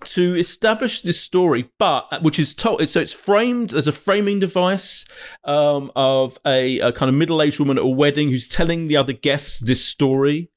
[0.05, 2.87] to establish this story, but uh, which is told.
[2.89, 5.05] So it's framed as a framing device
[5.45, 9.13] um, of a, a kind of middle-aged woman at a wedding who's telling the other
[9.13, 10.51] guests this story.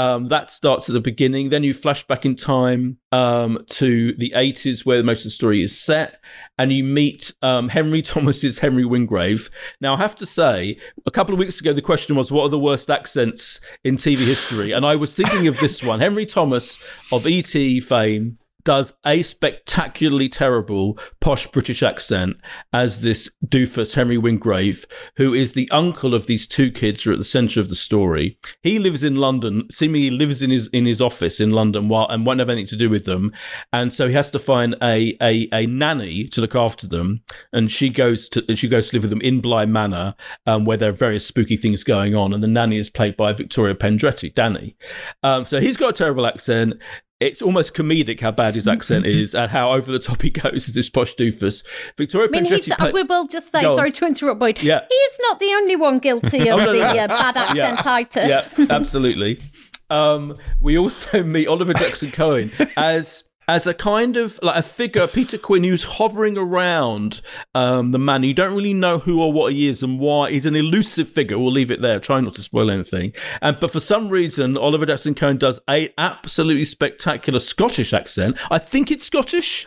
[0.00, 1.50] Um, that starts at the beginning.
[1.50, 5.62] Then you flash back in time um, to the 80s, where most of the story
[5.62, 6.24] is set,
[6.56, 9.50] and you meet um, Henry Thomas's Henry Wingrave.
[9.78, 12.48] Now, I have to say, a couple of weeks ago, the question was, what are
[12.48, 14.72] the worst accents in TV history?
[14.72, 16.78] And I was thinking of this one Henry Thomas
[17.12, 18.38] of ET fame
[18.70, 22.36] does a spectacularly terrible posh British accent
[22.72, 27.14] as this doofus Henry Wingrave, who is the uncle of these two kids who are
[27.14, 28.38] at the centre of the story.
[28.62, 32.24] He lives in London, seemingly lives in his in his office in London while and
[32.24, 33.32] won't have anything to do with them.
[33.72, 37.24] And so he has to find a a, a nanny to look after them.
[37.52, 40.14] And she goes to she goes to live with them in Bly Manor,
[40.46, 42.32] um, where there are various spooky things going on.
[42.32, 44.76] And the nanny is played by Victoria Pedretti, Danny.
[45.24, 46.74] Um, so he's got a terrible accent
[47.20, 50.68] it's almost comedic how bad his accent is and how over the top he goes
[50.68, 51.62] as this posh doofus.
[51.96, 54.62] Victoria I mean, he's, play- we will just say, sorry to interrupt, Boyd.
[54.62, 54.80] Yeah.
[54.88, 56.86] He's not the only one guilty of Oh, no, the no.
[56.86, 58.28] uh, bad accentitis.
[58.58, 59.38] yeah, absolutely.
[59.90, 65.06] Um, we also meet Oliver Jackson Cohen as as a kind of like a figure,
[65.06, 67.20] Peter Quint, who's hovering around
[67.54, 68.22] um, the man.
[68.22, 70.30] You don't really know who or what he is and why.
[70.30, 71.38] He's an elusive figure.
[71.38, 71.98] We'll leave it there.
[71.98, 73.12] Try not to spoil anything.
[73.42, 78.36] And but for some reason, Oliver Jackson Cohen does a absolutely spectacular Scottish accent.
[78.50, 79.66] I think it's Scottish.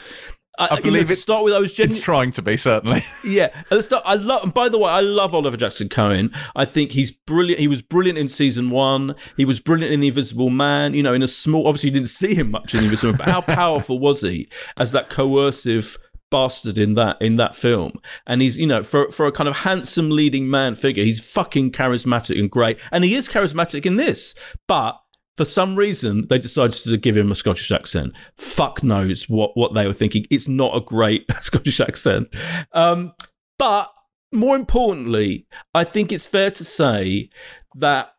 [0.60, 3.02] I, know, believe it- start with, I was It's trying to be certainly.
[3.26, 4.44] yeah, at the start, I love.
[4.44, 6.32] And by the way, I love Oliver Jackson Cohen.
[6.56, 7.60] I think he's brilliant.
[7.60, 9.16] He was brilliant in season one.
[9.36, 10.94] He was brilliant in The Invisible Man.
[10.94, 11.68] You know, in a small.
[11.68, 14.48] Obviously, you didn't see him much in The Invisible Man, but how powerful was he
[14.78, 15.98] as that coercive
[16.30, 18.00] bastard in that in that film?
[18.28, 21.72] And he's you know for for a kind of handsome leading man figure, he's fucking
[21.72, 22.78] charismatic and great.
[22.92, 24.36] And he is charismatic in this,
[24.68, 25.00] but
[25.38, 28.14] for some reason they decided to give him a Scottish accent.
[28.38, 30.26] Fuck knows what what they were thinking.
[30.30, 32.28] It's not a great Scottish accent.
[32.72, 33.14] Um,
[33.58, 33.92] but
[34.32, 37.30] more importantly, I think it's fair to say
[37.76, 38.14] that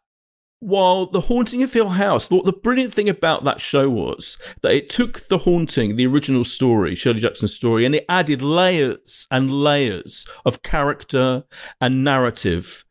[0.60, 4.72] while The Haunting of Hill House, what the brilliant thing about that show was that
[4.72, 9.50] it took The Haunting, the original story, Shirley Jackson's story, and it added layers and
[9.50, 11.44] layers of character
[11.82, 12.86] and narrative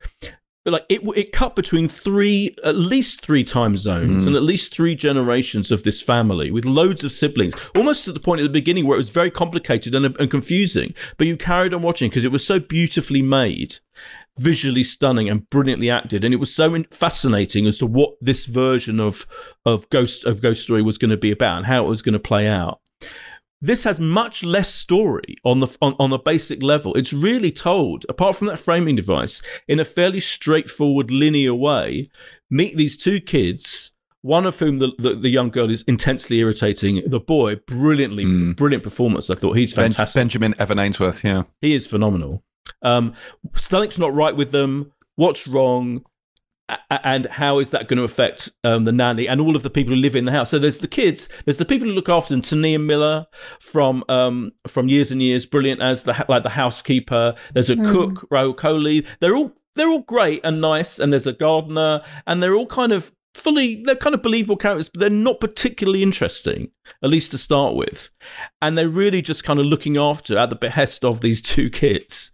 [0.71, 4.27] like it it cut between three at least three time zones mm.
[4.27, 8.19] and at least three generations of this family with loads of siblings almost at the
[8.19, 10.93] point at the beginning where it was very complicated and, and confusing.
[11.17, 13.79] But you carried on watching because it was so beautifully made
[14.37, 16.23] visually stunning and brilliantly acted.
[16.23, 19.27] And it was so in- fascinating as to what this version of
[19.65, 22.13] of ghost of ghost story was going to be about and how it was going
[22.13, 22.79] to play out
[23.63, 26.93] this has much less story on the on, on the basic level.
[26.95, 32.09] It's really told, apart from that framing device, in a fairly straightforward, linear way.
[32.49, 33.91] Meet these two kids,
[34.21, 37.01] one of whom the, the, the young girl is intensely irritating.
[37.07, 39.29] The boy, brilliantly, brilliant performance.
[39.29, 40.19] I thought he's Ben- fantastic.
[40.19, 41.43] Benjamin Evan Ainsworth, yeah.
[41.61, 42.43] He is phenomenal.
[42.81, 43.13] Um,
[43.55, 44.91] something's not right with them.
[45.15, 46.03] What's wrong?
[46.89, 49.93] And how is that going to affect um, the nanny and all of the people
[49.93, 50.49] who live in the house?
[50.49, 52.41] So there's the kids, there's the people who look after them.
[52.41, 53.27] T'Nia Miller
[53.59, 57.35] from um, from Years and Years, brilliant as the like the housekeeper.
[57.53, 59.05] There's a cook, Rahul Kohli.
[59.19, 60.99] They're all they're all great and nice.
[60.99, 64.89] And there's a gardener, and they're all kind of fully they're kind of believable characters,
[64.89, 66.71] but they're not particularly interesting,
[67.03, 68.09] at least to start with.
[68.61, 72.31] And they're really just kind of looking after at the behest of these two kids.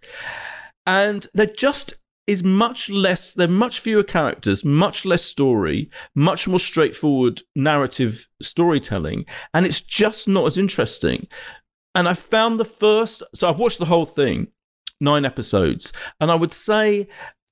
[0.86, 1.96] And they're just
[2.30, 8.28] is much less there are much fewer characters, much less story, much more straightforward narrative
[8.40, 11.28] storytelling, and it's just not as interesting.
[11.96, 14.50] And I found the first so I've watched the whole thing,
[15.02, 17.08] nine episodes, and I would say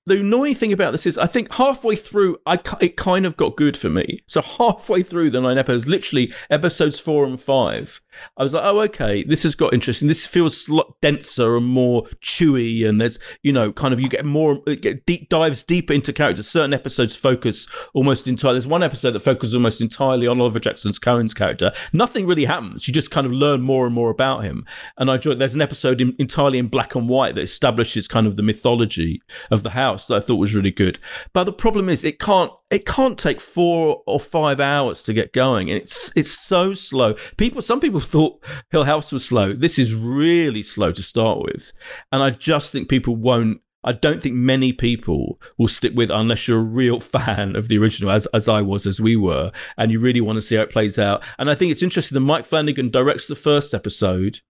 [0.07, 3.57] the annoying thing about this is I think halfway through I it kind of got
[3.57, 4.23] good for me.
[4.25, 8.01] So halfway through the nine episodes, literally episodes four and five,
[8.37, 10.07] I was like, oh okay, this has got interesting.
[10.07, 14.25] This feels sl- denser and more chewy, and there's you know kind of you get
[14.25, 16.47] more get deep dives deeper into characters.
[16.47, 18.55] Certain episodes focus almost entirely.
[18.55, 21.73] There's one episode that focuses almost entirely on Oliver Jackson's Cohen's character.
[21.91, 22.87] Nothing really happens.
[22.87, 24.65] You just kind of learn more and more about him.
[24.97, 25.35] And I enjoy.
[25.35, 29.21] There's an episode in, entirely in black and white that establishes kind of the mythology
[29.51, 30.99] of the house that I thought was really good.
[31.33, 35.33] But the problem is it can't it can't take four or five hours to get
[35.33, 35.71] going.
[35.71, 37.15] And it's it's so slow.
[37.37, 39.53] People some people thought Hill House was slow.
[39.53, 41.71] This is really slow to start with.
[42.11, 46.47] And I just think people won't I don't think many people will stick with unless
[46.47, 49.91] you're a real fan of the original, as as I was, as we were, and
[49.91, 51.23] you really want to see how it plays out.
[51.39, 54.41] And I think it's interesting that Mike Flanagan directs the first episode,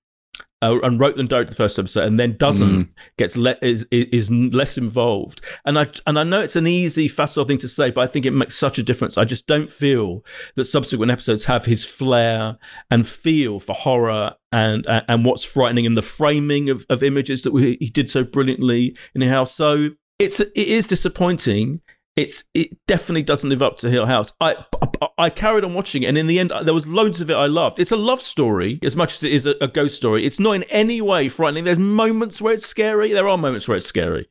[0.62, 2.90] uh, and wrote and directed the first episode, and then doesn't mm.
[3.18, 5.42] gets le- is is less involved.
[5.66, 8.26] And I and I know it's an easy, facile thing to say, but I think
[8.26, 9.18] it makes such a difference.
[9.18, 10.24] I just don't feel
[10.56, 12.58] that subsequent episodes have his flair
[12.90, 17.44] and feel for horror and and, and what's frightening in the framing of, of images
[17.44, 19.54] that we, he did so brilliantly in the house.
[19.54, 21.82] So it's it is disappointing
[22.18, 24.34] it's it definitely doesn't live up to Hill House.
[24.42, 27.30] I, I, I carried on watching it, and in the end, there was loads of
[27.30, 27.80] it I loved.
[27.80, 30.26] It's a love story as much as it is a, a ghost story.
[30.26, 31.64] It's not in any way frightening.
[31.64, 33.14] There's moments where it's scary.
[33.14, 34.28] There are moments where it's scary,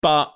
[0.00, 0.32] but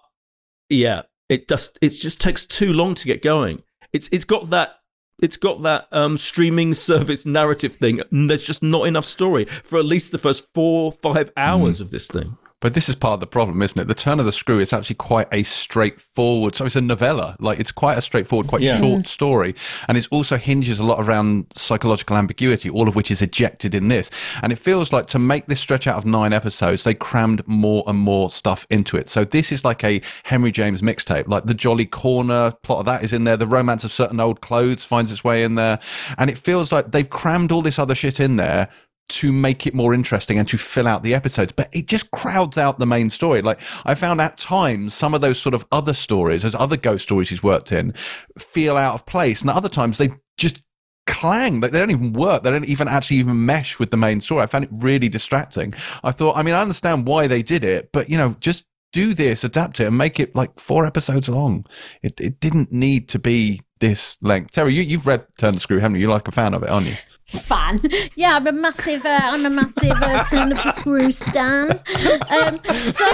[0.69, 3.63] yeah, it just it just takes too long to get going.
[3.95, 4.77] It's it's got that
[5.23, 8.03] it's got that um, streaming service narrative thing.
[8.11, 11.81] there's just not enough story for at least the first four five hours mm.
[11.81, 12.37] of this thing.
[12.61, 13.89] But this is part of the problem, isn't it?
[13.89, 16.55] The turn of the screw is actually quite a straightforward.
[16.55, 18.79] So it's a novella, like it's quite a straightforward, quite yeah.
[18.79, 19.05] short mm-hmm.
[19.05, 19.55] story,
[19.89, 23.89] and it also hinges a lot around psychological ambiguity, all of which is ejected in
[23.89, 24.11] this.
[24.43, 27.83] And it feels like to make this stretch out of nine episodes, they crammed more
[27.87, 29.09] and more stuff into it.
[29.09, 33.03] So this is like a Henry James mixtape, like the Jolly Corner plot of that
[33.03, 33.39] is in there.
[33.39, 35.81] The romance of certain old clothes finds its way in there,
[36.19, 38.69] and it feels like they've crammed all this other shit in there
[39.11, 42.59] to make it more interesting and to fill out the episodes, but it just crowds
[42.59, 43.43] out the main story.
[43.43, 47.05] Like I found at times some of those sort of other stories, as other ghost
[47.05, 47.93] stories he's worked in,
[48.39, 50.63] feel out of place, and other times they just
[51.07, 51.61] clang.
[51.61, 52.43] Like they don't even work.
[52.43, 54.43] They don't even actually even mesh with the main story.
[54.43, 55.75] I found it really distracting.
[56.05, 59.15] I thought i mean i understand why they did it but you know just do
[59.15, 61.65] this adapt it and make it like four episodes long.
[62.03, 65.61] It, it didn't need to be this length terry you, you've read turn of the
[65.61, 66.95] screw haven't you you're like a fan of it aren't you
[67.31, 67.81] fan.
[68.17, 71.71] Yeah, I'm a massive, uh, I'm a massive uh, turn of the screw stan.
[71.71, 72.61] Um,
[72.91, 73.07] so,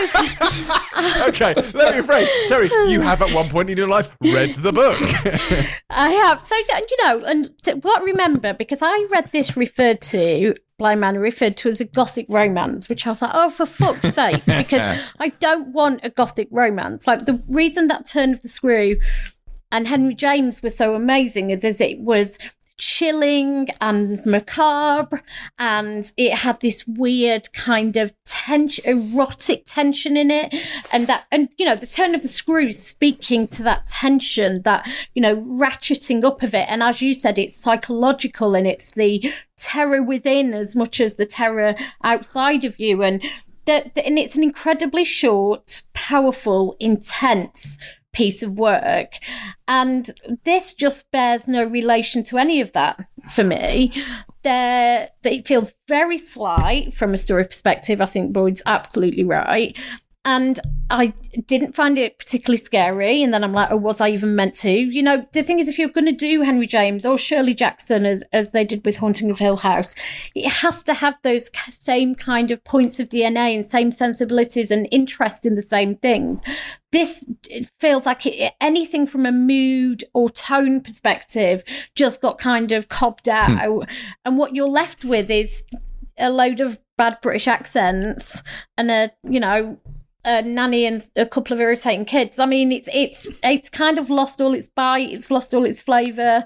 [1.28, 2.48] okay, let me rephrase.
[2.48, 4.98] Terry, you have at one point in your life read the book.
[5.90, 6.42] I have.
[6.42, 11.56] So you know, and what remember because I read this referred to Bly Manor referred
[11.58, 15.28] to as a gothic romance, which I was like, oh, for fuck's sake, because I
[15.28, 17.06] don't want a gothic romance.
[17.06, 18.96] Like the reason that Turn of the Screw
[19.70, 22.38] and Henry James was so amazing is, is it was
[22.78, 25.22] chilling and macabre
[25.58, 30.54] and it had this weird kind of tension erotic tension in it.
[30.92, 34.88] And that and you know the turn of the screws speaking to that tension that
[35.14, 36.66] you know ratcheting up of it.
[36.68, 41.26] And as you said it's psychological and it's the terror within as much as the
[41.26, 43.02] terror outside of you.
[43.02, 43.22] And
[43.66, 47.78] that and it's an incredibly short powerful intense
[48.16, 49.18] piece of work.
[49.68, 50.10] And
[50.44, 53.92] this just bears no relation to any of that for me.
[54.42, 58.00] There, it feels very slight from a story perspective.
[58.00, 59.78] I think Boyd's absolutely right.
[60.26, 60.58] And
[60.90, 61.14] I
[61.46, 63.22] didn't find it particularly scary.
[63.22, 64.70] And then I'm like, oh, was I even meant to?
[64.70, 68.04] You know, the thing is, if you're going to do Henry James or Shirley Jackson
[68.04, 69.94] as, as they did with Haunting of Hill House,
[70.34, 74.88] it has to have those same kind of points of DNA and same sensibilities and
[74.90, 76.42] interest in the same things.
[76.90, 77.24] This
[77.78, 81.62] feels like it, anything from a mood or tone perspective
[81.94, 83.32] just got kind of cobbed hmm.
[83.32, 83.88] out.
[83.88, 83.96] Hmm.
[84.24, 85.62] And what you're left with is
[86.18, 88.42] a load of bad British accents
[88.76, 89.78] and a, you know,
[90.26, 92.38] a nanny and a couple of irritating kids.
[92.38, 95.12] I mean, it's it's it's kind of lost all its bite.
[95.12, 96.44] It's lost all its flavour.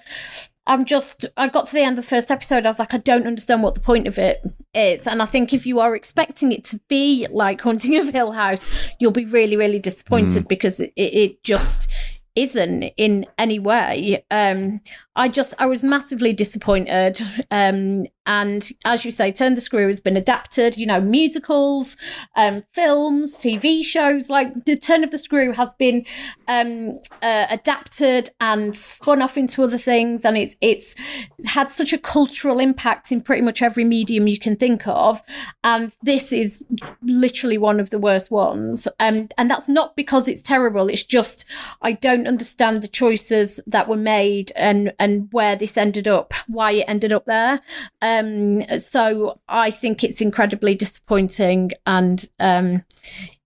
[0.67, 2.65] I'm just, I got to the end of the first episode.
[2.65, 4.41] I was like, I don't understand what the point of it
[4.73, 5.05] is.
[5.09, 8.69] And I think if you are expecting it to be like Haunting of Hill House,
[9.01, 10.49] you'll be really, really disappointed mm.
[10.49, 11.91] because it, it just
[12.37, 14.25] isn't in any way.
[14.31, 14.81] Um,
[15.17, 17.21] I just, I was massively disappointed.
[17.51, 21.97] Um, and as you say, Turn the Screw has been adapted, you know, musicals,
[22.37, 24.29] um, films, TV shows.
[24.29, 26.05] Like the Turn of the Screw has been
[26.47, 30.95] um, uh, adapted and spun off into other things, and it's it's
[31.47, 35.23] had such a cultural impact in pretty much every medium you can think of.
[35.65, 36.63] And this is
[37.03, 38.87] literally one of the worst ones.
[38.99, 40.89] Um, and that's not because it's terrible.
[40.89, 41.47] It's just
[41.81, 46.73] I don't understand the choices that were made and and where this ended up, why
[46.73, 47.61] it ended up there.
[48.03, 48.10] Um,
[48.81, 52.85] so I think it's incredibly disappointing and um,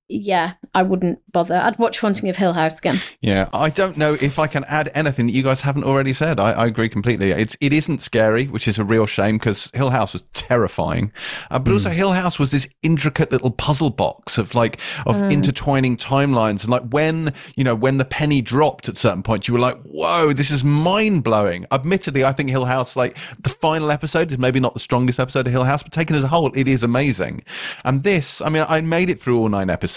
[0.09, 1.55] yeah, I wouldn't bother.
[1.55, 2.99] I'd watch Haunting of Hill House again.
[3.23, 6.39] Yeah, I don't know if I can add anything that you guys haven't already said.
[6.39, 7.31] I, I agree completely.
[7.31, 11.11] It's it isn't scary, which is a real shame because Hill House was terrifying,
[11.51, 11.75] uh, but mm.
[11.75, 15.33] also Hill House was this intricate little puzzle box of like of mm.
[15.33, 19.55] intertwining timelines and like when you know when the penny dropped at certain points, you
[19.55, 21.65] were like, whoa, this is mind blowing.
[21.73, 25.47] Admittedly, I think Hill House like the final episode is maybe not the strongest episode
[25.47, 27.43] of Hill House, but taken as a whole, it is amazing.
[27.87, 29.94] And this, I mean, I made it through all nine episodes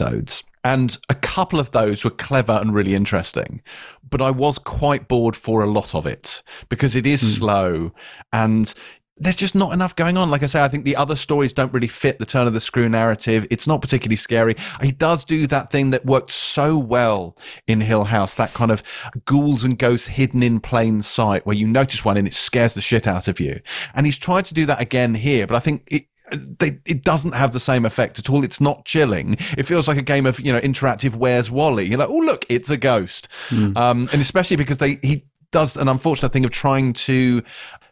[0.64, 3.62] and a couple of those were clever and really interesting.
[4.10, 7.38] But I was quite bored for a lot of it because it is mm.
[7.38, 7.92] slow
[8.34, 8.74] and
[9.20, 10.30] there's just not enough going on.
[10.30, 12.62] Like I say, I think the other stories don't really fit the turn of the
[12.62, 13.48] screw narrative.
[13.50, 14.56] It's not particularly scary.
[14.82, 17.36] He does do that thing that worked so well
[17.68, 18.84] in Hill House, that kind of
[19.26, 22.82] ghouls and ghosts hidden in plain sight, where you notice one and it scares the
[22.82, 23.60] shit out of you.
[23.96, 27.34] And he's tried to do that again here, but I think it, they, it doesn't
[27.34, 28.44] have the same effect at all.
[28.44, 29.38] It's not chilling.
[29.58, 31.86] It feels like a game of you know interactive Where's Wally.
[31.86, 33.76] You're like, oh look, it's a ghost, mm.
[33.78, 37.42] um, and especially because they he does an unfortunate thing of trying to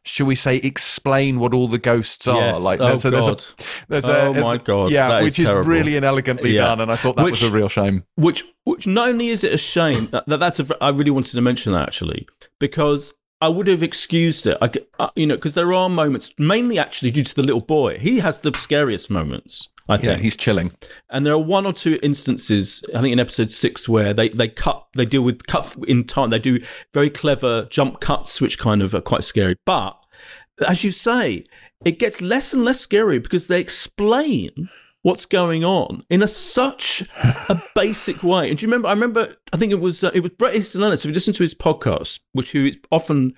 [0.06, 2.38] shall we say, explain what all the ghosts are.
[2.38, 2.60] Yes.
[2.62, 3.40] Like, there's, oh, a, there's God.
[3.42, 6.66] a, there's a, oh my God, yeah, which is, is really inelegantly yeah.
[6.66, 8.04] done, and I thought that which, was a real shame.
[8.16, 11.32] Which, which not only is it a shame that, that that's a, I really wanted
[11.32, 12.28] to mention that actually
[12.60, 13.14] because
[13.46, 14.58] I would have excused it.
[14.60, 18.00] I, uh, you know, because there are moments, mainly actually due to the little boy.
[18.00, 19.70] He has the scariest moments.
[19.88, 20.72] I think yeah, he's chilling.
[21.12, 24.48] And there are one or two instances, I think in episode six, where they they
[24.48, 26.32] cut, they deal with cut in time.
[26.32, 26.60] They do
[26.92, 29.58] very clever jump cuts, which kind of are quite scary.
[29.64, 29.96] But
[30.68, 31.46] as you say,
[31.86, 34.70] it gets less and less scary because they explain
[35.06, 38.50] what's going on in a such a basic way.
[38.50, 38.88] And do you remember?
[38.88, 39.36] I remember.
[39.54, 41.02] I think it was uh, it was Bret Easton Ellis.
[41.02, 43.36] If you listen to his podcast, which he often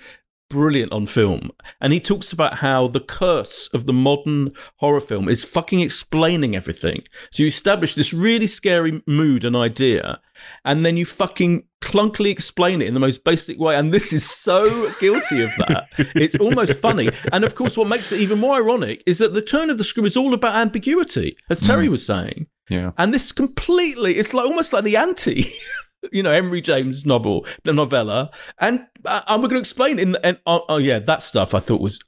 [0.49, 1.51] brilliant on film.
[1.81, 6.55] And he talks about how the curse of the modern horror film is fucking explaining
[6.55, 7.03] everything.
[7.31, 10.21] So you establish this really scary mood and idea,
[10.63, 13.75] and then you fucking clunkily explain it in the most basic way.
[13.75, 15.87] And this is so guilty of that.
[16.15, 17.09] It's almost funny.
[17.31, 19.83] And of course, what makes it even more ironic is that the turn of the
[19.83, 21.91] screw is all about ambiguity, as Terry mm.
[21.91, 22.47] was saying.
[22.69, 22.91] Yeah.
[22.97, 25.45] And this completely, it's like almost like the anti
[26.11, 30.39] you know Henry James novel, the novella, and uh, I'm going to explain in and
[30.45, 31.99] oh, oh yeah, that stuff I thought was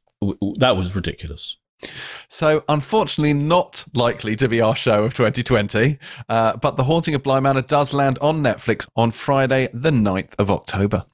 [0.57, 1.57] that was ridiculous.
[2.27, 7.23] So, unfortunately, not likely to be our show of 2020, uh, but The Haunting of
[7.23, 11.05] Bly Manor does land on Netflix on Friday, the 9th of October.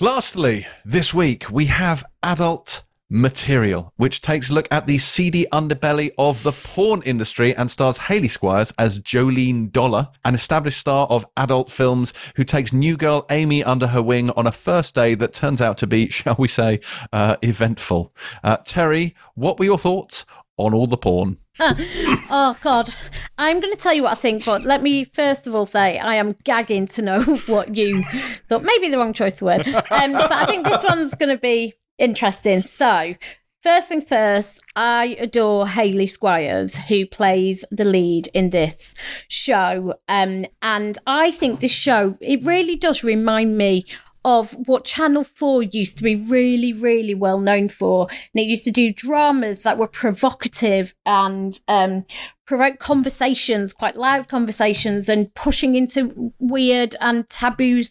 [0.00, 2.82] Lastly, this week we have Adult
[3.16, 7.96] Material, which takes a look at the seedy underbelly of the porn industry and stars
[7.96, 13.24] Hayley Squires as Jolene Dollar, an established star of adult films who takes new girl
[13.30, 16.48] Amy under her wing on a first day that turns out to be, shall we
[16.48, 16.80] say,
[17.12, 18.12] uh, eventful.
[18.42, 21.38] Uh, Terry, what were your thoughts on all the porn?
[21.60, 22.92] oh God,
[23.38, 25.98] I'm going to tell you what I think, but let me first of all say
[26.00, 28.02] I am gagging to know what you
[28.48, 28.64] thought.
[28.64, 31.74] Maybe the wrong choice of word, um, but I think this one's going to be
[31.98, 32.62] interesting.
[32.62, 33.14] So,
[33.62, 38.94] first things first, I adore Hayley Squires, who plays the lead in this
[39.28, 39.94] show.
[40.08, 43.86] Um, and I think this show, it really does remind me
[44.24, 48.08] of what Channel 4 used to be really, really well known for.
[48.10, 52.04] And it used to do dramas that were provocative and um,
[52.46, 57.82] provoke conversations, quite loud conversations, and pushing into weird and taboo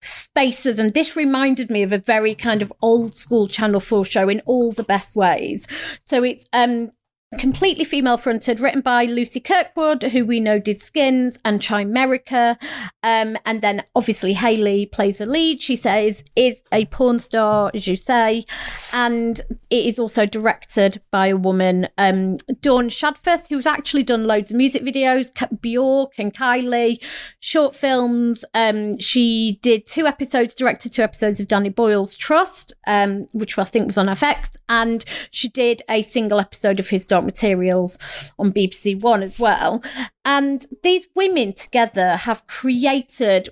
[0.00, 4.28] spaces and this reminded me of a very kind of old school channel 4 show
[4.28, 5.66] in all the best ways.
[6.04, 6.90] So it's um
[7.36, 12.56] completely female fronted, written by Lucy Kirkwood, who we know did Skins and Chimerica.
[13.02, 15.60] Um, and then obviously Hayley plays the lead.
[15.60, 18.44] She says is a porn star, as you say,
[18.92, 24.50] and it is also directed by a woman, um, Dawn Shadforth, who's actually done loads
[24.50, 27.02] of music videos, Bjork and Kylie,
[27.40, 28.44] short films.
[28.54, 33.64] Um, she did two episodes, directed two episodes of Danny Boyle's Trust, um, which I
[33.64, 37.98] think was on FX, and she did a single episode of his materials
[38.38, 39.82] on BBC One as well.
[40.24, 43.50] And these women together have created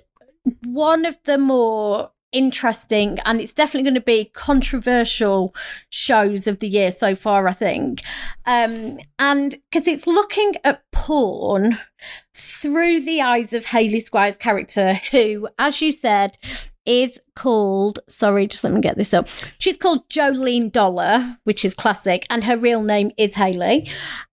[0.63, 5.55] one of the more interesting and it's definitely going to be controversial
[5.89, 8.01] shows of the year so far i think
[8.45, 11.77] um and because it's looking at porn
[12.35, 16.37] through the eyes of hayley squires character who as you said
[16.87, 19.27] is called, sorry, just let me get this up.
[19.59, 23.89] She's called Jolene Dollar, which is classic, and her real name is Hayley.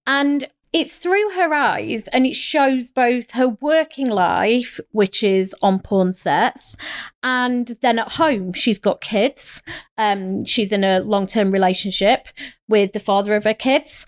[0.07, 5.79] And it's through her eyes and it shows both her working life, which is on
[5.79, 6.77] porn sets,
[7.25, 9.63] and then at home, she's got kids.
[9.97, 12.29] Um, she's in a long term relationship
[12.69, 14.07] with the father of her kids.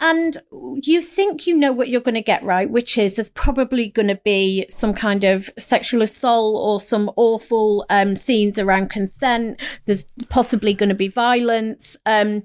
[0.00, 0.38] And
[0.82, 2.68] you think you know what you're going to get, right?
[2.68, 7.86] Which is there's probably going to be some kind of sexual assault or some awful
[7.88, 9.60] um, scenes around consent.
[9.86, 11.96] There's possibly going to be violence.
[12.04, 12.42] Um,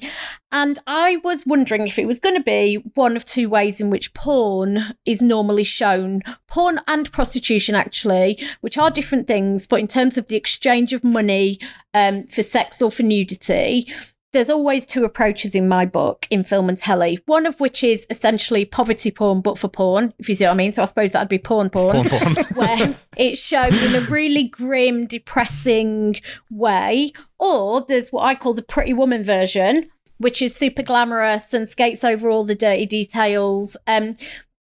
[0.51, 3.89] and I was wondering if it was going to be one of two ways in
[3.89, 9.88] which porn is normally shown porn and prostitution, actually, which are different things, but in
[9.88, 11.60] terms of the exchange of money
[11.95, 13.91] um, for sex or for nudity,
[14.34, 17.20] there's always two approaches in my book in film and telly.
[17.26, 20.55] One of which is essentially poverty porn, but for porn, if you see what I
[20.55, 20.74] mean.
[20.74, 22.45] So I suppose that'd be porn porn, porn, porn.
[22.53, 26.18] where it's shown in a really grim, depressing
[26.51, 27.14] way.
[27.39, 32.03] Or there's what I call the pretty woman version, which is super glamorous and skates
[32.03, 33.78] over all the dirty details.
[33.88, 34.16] Um,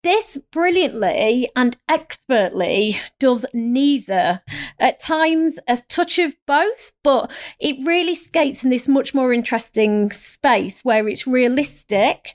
[0.07, 4.41] this brilliantly and expertly does neither.
[4.79, 10.13] At times, a touch of both, but it really skates in this much more interesting
[10.13, 12.35] space where it's realistic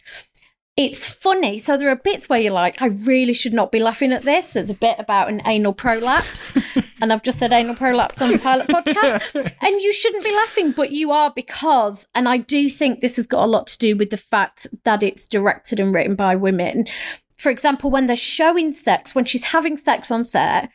[0.78, 1.59] it's funny.
[1.59, 4.53] So there are bits where you're like, I really should not be laughing at this.
[4.53, 6.55] There's a bit about an anal prolapse,
[7.01, 10.72] and I've just said anal prolapse on the pilot podcast, and you shouldn't be laughing,
[10.72, 13.97] but you are because, and I do think this has got a lot to do
[13.97, 16.88] with the fact that it's directed and written by women.
[17.41, 20.69] For example, when they're showing sex, when she's having sex on set,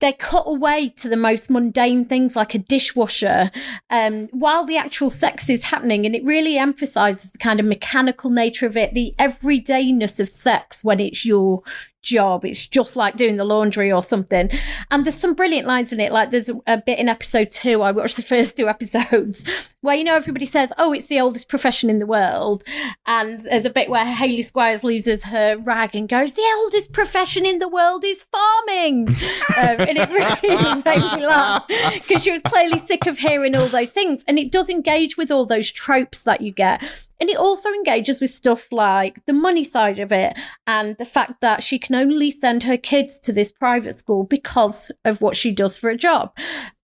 [0.00, 3.52] they cut away to the most mundane things like a dishwasher
[3.88, 6.04] um, while the actual sex is happening.
[6.04, 10.82] And it really emphasizes the kind of mechanical nature of it, the everydayness of sex
[10.82, 11.62] when it's your
[12.02, 12.44] job.
[12.44, 14.50] It's just like doing the laundry or something.
[14.90, 16.12] And there's some brilliant lines in it.
[16.12, 19.48] Like there's a bit in episode two, I watched the first two episodes,
[19.80, 22.64] where you know everybody says, Oh, it's the oldest profession in the world.
[23.06, 27.46] And there's a bit where Hayley Squires loses her rag and goes, The oldest profession
[27.46, 29.08] in the world is farming.
[29.56, 33.68] um, and it really made me laugh because she was clearly sick of hearing all
[33.68, 34.24] those things.
[34.26, 36.82] And it does engage with all those tropes that you get.
[37.22, 40.36] And it also engages with stuff like the money side of it
[40.66, 44.90] and the fact that she can only send her kids to this private school because
[45.04, 46.32] of what she does for a job.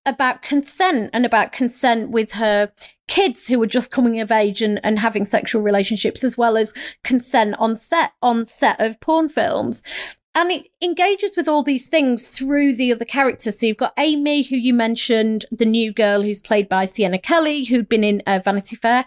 [0.07, 2.73] About consent and about consent with her
[3.09, 6.73] kids who are just coming of age and, and having sexual relationships, as well as
[7.05, 9.83] consent on set on set of porn films
[10.35, 13.59] and it engages with all these things through the other characters.
[13.59, 17.65] So you've got Amy, who you mentioned, the new girl who's played by Siena Kelly,
[17.65, 19.07] who'd been in uh, Vanity Fair.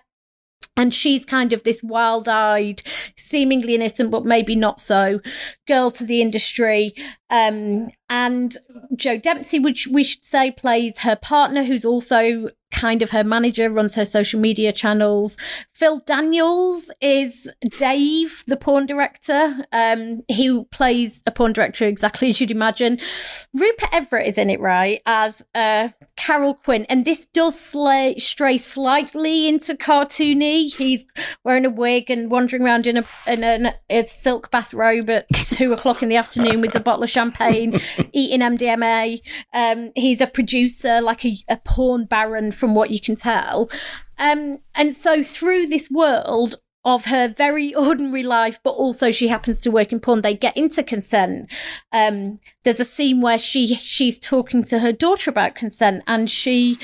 [0.77, 2.81] And she's kind of this wild eyed,
[3.17, 5.19] seemingly innocent, but maybe not so,
[5.67, 6.93] girl to the industry.
[7.29, 8.57] Um, and
[8.95, 13.69] Joe Dempsie, which we should say plays her partner, who's also kind of her manager,
[13.69, 15.37] runs her social media channels.
[15.81, 19.65] Phil Daniels is Dave, the porn director.
[19.71, 22.99] Um, he plays a porn director exactly as you'd imagine.
[23.51, 26.85] Rupert Everett is in it, right, as uh, Carol Quinn.
[26.87, 30.71] And this does slay, stray slightly into cartoony.
[30.71, 31.03] He's
[31.43, 35.73] wearing a wig and wandering around in a, in a, a silk bathrobe at two
[35.73, 37.79] o'clock in the afternoon with a bottle of champagne,
[38.13, 39.19] eating MDMA.
[39.51, 43.67] Um, he's a producer, like a, a porn baron from what you can tell.
[44.21, 46.55] Um, and so through this world
[46.85, 50.55] of her very ordinary life, but also she happens to work in porn, they get
[50.55, 51.49] into consent.
[51.91, 56.79] Um, there's a scene where she she's talking to her daughter about consent, and she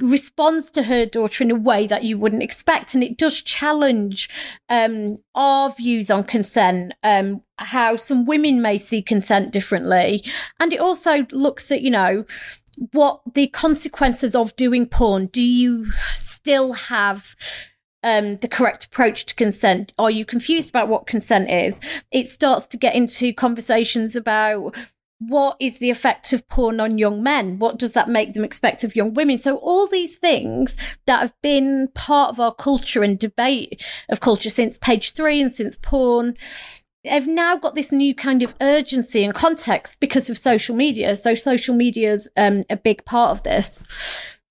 [0.00, 4.30] responds to her daughter in a way that you wouldn't expect and it does challenge
[4.70, 10.24] um, our views on consent um, how some women may see consent differently
[10.58, 12.24] and it also looks at you know
[12.92, 17.36] what the consequences of doing porn do you still have
[18.02, 19.92] um, the correct approach to consent?
[19.98, 21.80] Are you confused about what consent is?
[22.12, 24.76] It starts to get into conversations about
[25.18, 27.58] what is the effect of porn on young men?
[27.58, 29.38] What does that make them expect of young women?
[29.38, 34.50] So, all these things that have been part of our culture and debate of culture
[34.50, 36.36] since page three and since porn
[37.04, 41.16] have now got this new kind of urgency and context because of social media.
[41.16, 43.84] So social media is um, a big part of this.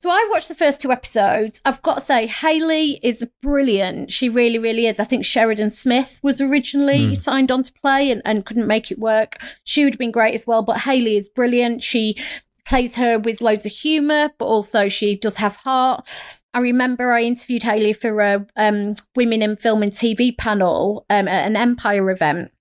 [0.04, 1.62] So I watched the first two episodes.
[1.64, 4.12] I've got to say, Hayley is brilliant.
[4.12, 5.00] She really, really is.
[5.00, 7.18] I think Sheridan Smith was originally mm.
[7.18, 9.38] signed on to play and, and couldn't make it work.
[9.64, 11.84] She would have been great as well, but Hayley is brilliant.
[11.84, 12.18] She
[12.66, 16.10] plays her with loads of humour, but also she does have heart.
[16.54, 21.28] I remember I interviewed Hayley for a um, Women in Film and TV panel um,
[21.28, 22.52] at an Empire event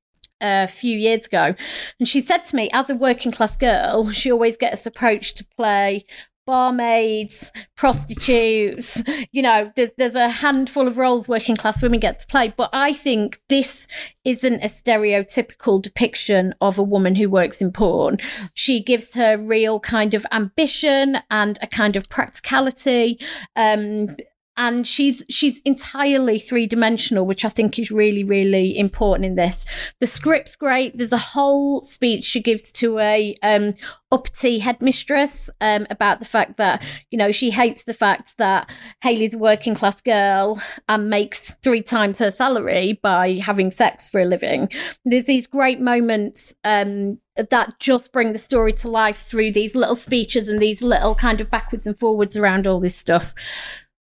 [0.41, 1.55] a few years ago.
[1.99, 5.45] And she said to me, as a working class girl, she always gets approached to
[5.57, 6.05] play
[6.47, 12.27] barmaids, prostitutes, you know, there's, there's a handful of roles working class women get to
[12.27, 12.53] play.
[12.57, 13.87] But I think this
[14.25, 18.19] isn't a stereotypical depiction of a woman who works in porn.
[18.55, 23.19] She gives her real kind of ambition and a kind of practicality.
[23.57, 24.09] Um,
[24.57, 29.65] and she's she's entirely three dimensional, which I think is really really important in this.
[30.01, 30.97] The script's great.
[30.97, 33.75] There's a whole speech she gives to a um,
[34.11, 38.71] uppity headmistress um, about the fact that you know she hates the fact that
[39.03, 44.21] Hayley's a working class girl and makes three times her salary by having sex for
[44.21, 44.69] a living.
[45.05, 49.97] There's these great moments um, that just bring the story to life through these little
[49.97, 53.35] speeches and these little kind of backwards and forwards around all this stuff.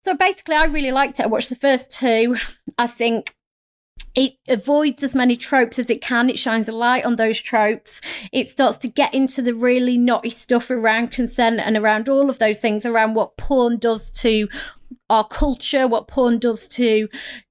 [0.08, 1.24] So basically, I really liked it.
[1.24, 2.34] I watched the first two.
[2.78, 3.34] I think
[4.16, 6.30] it avoids as many tropes as it can.
[6.30, 8.00] It shines a light on those tropes.
[8.32, 12.38] It starts to get into the really knotty stuff around consent and around all of
[12.38, 14.48] those things, around what porn does to
[15.10, 17.10] our culture, what porn does to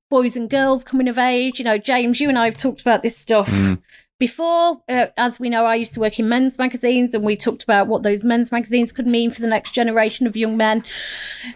[0.10, 1.60] boys and girls coming of age.
[1.60, 3.51] You know, James, you and I have talked about this stuff.
[3.51, 3.84] Mm
[4.20, 7.63] before, uh, as we know, I used to work in men's magazines, and we talked
[7.63, 10.84] about what those men's magazines could mean for the next generation of young men.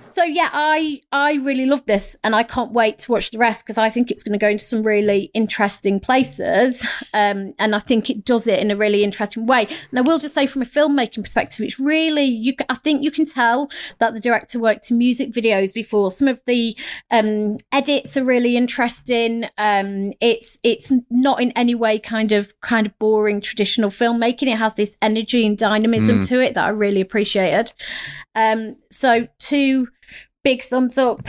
[0.09, 3.65] So yeah, I I really love this, and I can't wait to watch the rest
[3.65, 7.79] because I think it's going to go into some really interesting places, um, and I
[7.79, 9.67] think it does it in a really interesting way.
[9.89, 12.53] And I will just say, from a filmmaking perspective, it's really you.
[12.69, 16.11] I think you can tell that the director worked in music videos before.
[16.11, 16.77] Some of the
[17.09, 19.45] um, edits are really interesting.
[19.57, 24.47] Um, it's it's not in any way kind of kind of boring traditional filmmaking.
[24.47, 26.27] It has this energy and dynamism mm.
[26.27, 27.73] to it that I really appreciated.
[28.35, 29.87] Um, so two
[30.43, 31.25] big thumbs up,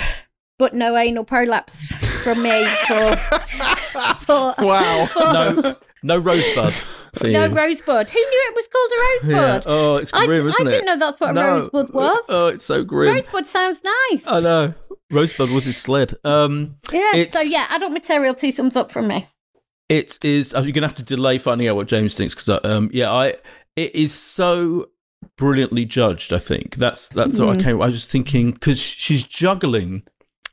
[0.58, 3.16] but no anal prolapse from me for,
[4.20, 5.06] for wow.
[5.12, 6.74] For, no, no rosebud.
[7.22, 8.10] No rosebud.
[8.10, 9.64] Who knew it was called a rosebud?
[9.64, 9.72] Yeah.
[9.72, 10.68] Oh, it's grim, I, isn't I it?
[10.68, 11.42] didn't know that's what no.
[11.42, 12.24] a rosebud was.
[12.28, 13.14] Oh, it's so grim.
[13.14, 13.80] Rosebud sounds
[14.10, 14.26] nice.
[14.26, 14.74] I know.
[15.10, 16.14] Rosebud was his sled.
[16.24, 17.24] Um, yeah.
[17.30, 18.34] So yeah, adult material.
[18.34, 19.26] Two thumbs up from me.
[19.88, 20.52] It is.
[20.52, 23.36] You're gonna have to delay finding out what James thinks because, um, yeah, I.
[23.74, 24.90] It is so
[25.36, 26.32] brilliantly judged.
[26.32, 27.46] I think that's that's mm.
[27.46, 27.64] what I mm.
[27.64, 27.82] came.
[27.82, 30.02] I was thinking because she's juggling.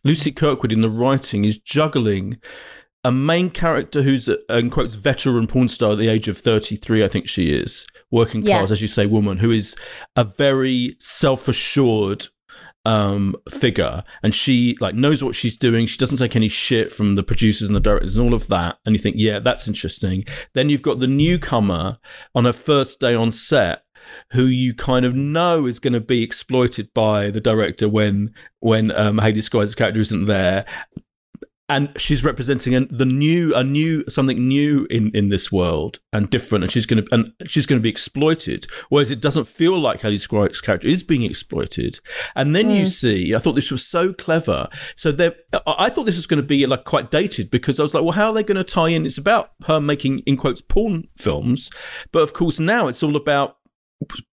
[0.03, 2.39] Lucy Kirkwood in the writing is juggling
[3.03, 7.03] a main character who's a, in quotes veteran porn star at the age of 33
[7.03, 8.71] i think she is working class yeah.
[8.71, 9.75] as you say woman who is
[10.15, 12.27] a very self-assured
[12.85, 15.85] um, figure, and she like knows what she's doing.
[15.85, 18.77] She doesn't take any shit from the producers and the directors and all of that.
[18.85, 20.25] And you think, yeah, that's interesting.
[20.53, 21.97] Then you've got the newcomer
[22.33, 23.83] on her first day on set,
[24.31, 28.91] who you kind of know is going to be exploited by the director when when
[28.91, 30.65] um, Hayley Squires' character isn't there,
[31.69, 36.29] and she's representing a, the new a new something new in in this world and
[36.29, 39.79] different and she's going to and she's going to be exploited whereas it doesn't feel
[39.79, 41.99] like Hayley Squires' character is being exploited.
[42.35, 42.79] And then mm.
[42.79, 44.67] you see I thought this was so clever.
[44.95, 45.35] So there
[45.67, 48.13] I thought this was going to be like quite dated because I was like well
[48.13, 49.05] how are they going to tie in?
[49.05, 51.69] It's about her making in quotes porn films
[52.11, 53.57] but of course now it's all about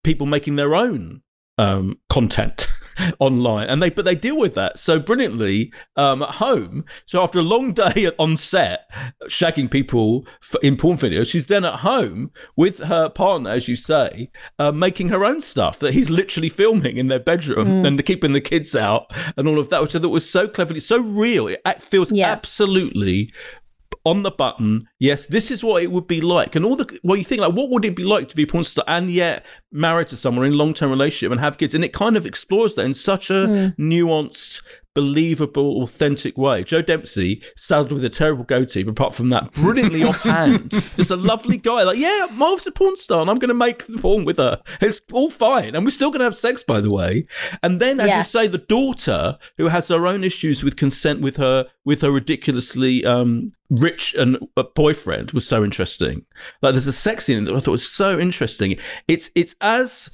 [0.03, 1.23] people making their own
[1.59, 2.69] um, content
[3.19, 6.85] online, and they but they deal with that so brilliantly um, at home.
[7.07, 8.91] So after a long day on set,
[9.25, 10.27] shagging people
[10.63, 15.09] in porn videos, she's then at home with her partner, as you say, uh, making
[15.09, 17.87] her own stuff that he's literally filming in their bedroom mm.
[17.87, 19.07] and keeping the kids out
[19.37, 21.49] and all of that, which I thought was so cleverly, so real.
[21.49, 22.31] It feels yeah.
[22.31, 23.33] absolutely
[24.07, 24.89] on the button.
[25.01, 26.55] Yes, this is what it would be like.
[26.55, 28.47] And all the well, you think like, what would it be like to be a
[28.47, 31.75] porn star and yet married to someone in a long term relationship and have kids?
[31.75, 33.77] And it kind of explores that in such a mm.
[33.77, 34.63] nuanced,
[34.97, 36.65] believable, authentic way.
[36.65, 40.71] Joe Dempsie, saddled with a terrible goatee, but apart from that, brilliantly offhand.
[40.71, 41.83] Just a lovely guy.
[41.83, 44.63] Like, yeah, Marv's a porn star, and I'm going to make the porn with her.
[44.81, 47.27] It's all fine, and we're still going to have sex, by the way.
[47.63, 48.19] And then, as yeah.
[48.19, 52.11] you say, the daughter who has her own issues with consent with her with her
[52.11, 56.25] ridiculously um, rich and uh, boyfriend was so interesting.
[56.63, 58.79] Like, there's a sex scene that I thought was so interesting.
[59.07, 60.09] It's it's as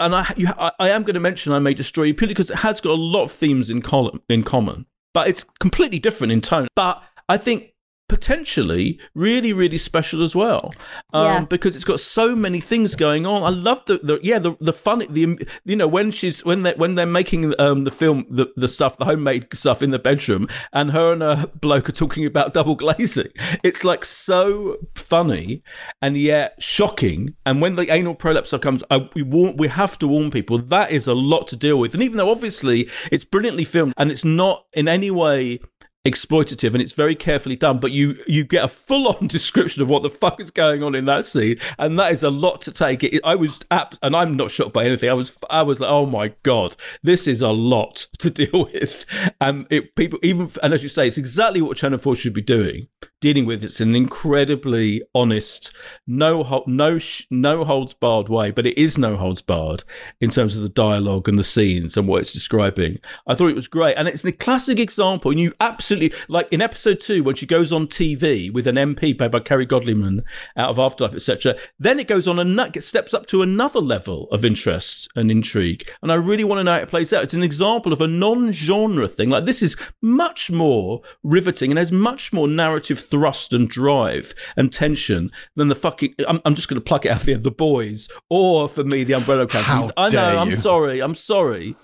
[0.00, 2.58] and I, you, I am going to mention I May Destroy You purely because it
[2.58, 6.40] has got a lot of themes in, column, in common, but it's completely different in
[6.40, 6.68] tone.
[6.74, 7.71] But I think
[8.12, 10.74] potentially really really special as well.
[11.14, 11.40] Um, yeah.
[11.40, 13.42] because it's got so many things going on.
[13.42, 16.74] I love the, the yeah the the fun the you know when she's when they
[16.74, 20.46] when they're making um the film the, the stuff the homemade stuff in the bedroom
[20.74, 23.30] and her and her bloke are talking about double glazing.
[23.64, 25.62] It's like so funny
[26.02, 27.34] and yet shocking.
[27.46, 30.58] And when the anal prolapse comes I, we warn, we have to warn people.
[30.58, 31.94] That is a lot to deal with.
[31.94, 35.60] And even though obviously it's brilliantly filmed and it's not in any way
[36.04, 40.02] exploitative and it's very carefully done but you you get a full-on description of what
[40.02, 43.04] the fuck is going on in that scene and that is a lot to take.
[43.04, 45.08] It, i was apt and i'm not shocked by anything.
[45.08, 49.06] I was i was like oh my god this is a lot to deal with.
[49.40, 52.42] And it people even and as you say it's exactly what channel 4 should be
[52.42, 52.88] doing
[53.22, 55.72] dealing with it's an incredibly honest
[56.06, 56.98] no no
[57.30, 59.84] no holds barred way but it is no holds barred
[60.20, 63.56] in terms of the dialogue and the scenes and what it's describing i thought it
[63.56, 67.34] was great and it's the classic example and you absolutely like in episode two when
[67.34, 70.24] she goes on TV with an MP played by Kerry Godliman
[70.56, 71.56] out of Afterlife, etc.
[71.78, 76.10] Then it goes on and steps up to another level of interest and intrigue, and
[76.10, 77.24] I really want to know how it plays out.
[77.24, 79.30] It's an example of a non-genre thing.
[79.30, 84.72] Like this is much more riveting and has much more narrative thrust and drive and
[84.72, 86.14] tension than the fucking.
[86.26, 87.38] I'm, I'm just going to pluck it out there.
[87.38, 89.92] The boys, or for me, the Umbrella Academy.
[89.96, 90.32] I know.
[90.32, 90.38] You.
[90.38, 91.00] I'm sorry.
[91.00, 91.76] I'm sorry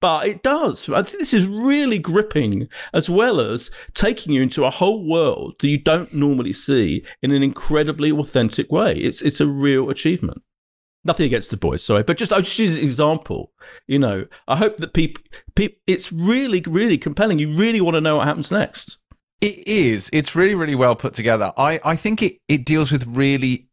[0.00, 0.88] but it does.
[0.88, 5.54] I think this is really gripping, as well as taking you into a whole world
[5.60, 8.94] that you don't normally see in an incredibly authentic way.
[8.94, 10.42] It's it's a real achievement.
[11.04, 13.52] Nothing against the boys, sorry, but just I just use an example.
[13.86, 15.22] You know, I hope that people,
[15.54, 17.38] people, it's really, really compelling.
[17.38, 18.98] You really want to know what happens next.
[19.40, 20.10] It is.
[20.12, 21.52] It's really, really well put together.
[21.56, 23.67] I, I think it, it deals with really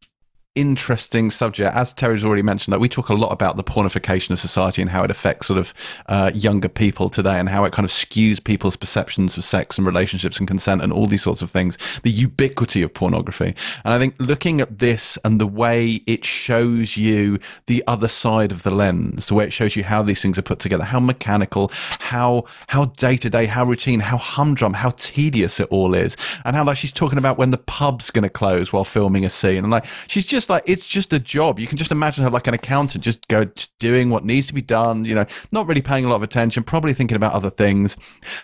[0.56, 1.74] interesting subject.
[1.74, 4.90] As Terry's already mentioned, that we talk a lot about the pornification of society and
[4.90, 5.72] how it affects sort of
[6.06, 9.86] uh, younger people today and how it kind of skews people's perceptions of sex and
[9.86, 11.78] relationships and consent and all these sorts of things.
[12.02, 13.54] The ubiquity of pornography.
[13.84, 18.50] And I think looking at this and the way it shows you the other side
[18.50, 20.98] of the lens, the way it shows you how these things are put together, how
[20.98, 21.70] mechanical,
[22.00, 26.56] how how day to day, how routine, how humdrum, how tedious it all is, and
[26.56, 29.58] how like she's talking about when the pub's going to close while filming a scene,
[29.58, 31.58] and like she's just just like it's just a job.
[31.58, 34.54] You can just imagine her like an accountant, just go just doing what needs to
[34.54, 35.04] be done.
[35.04, 37.96] You know, not really paying a lot of attention, probably thinking about other things,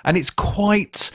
[0.04, 1.10] and it's quite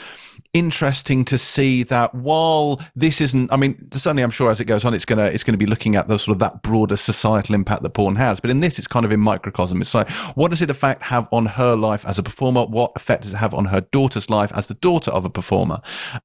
[0.53, 4.85] interesting to see that while this isn't i mean certainly i'm sure as it goes
[4.85, 7.83] on it's gonna it's gonna be looking at the sort of that broader societal impact
[7.83, 10.61] that porn has but in this it's kind of in microcosm it's like what does
[10.61, 13.65] it effect have on her life as a performer what effect does it have on
[13.65, 15.79] her daughter's life as the daughter of a performer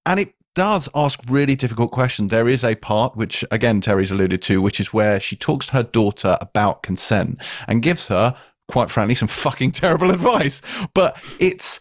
[0.07, 2.31] and it does ask really difficult questions.
[2.31, 5.73] There is a part, which again Terry's alluded to, which is where she talks to
[5.73, 8.37] her daughter about consent and gives her,
[8.71, 10.63] quite frankly, some fucking terrible advice.
[10.95, 11.81] But it's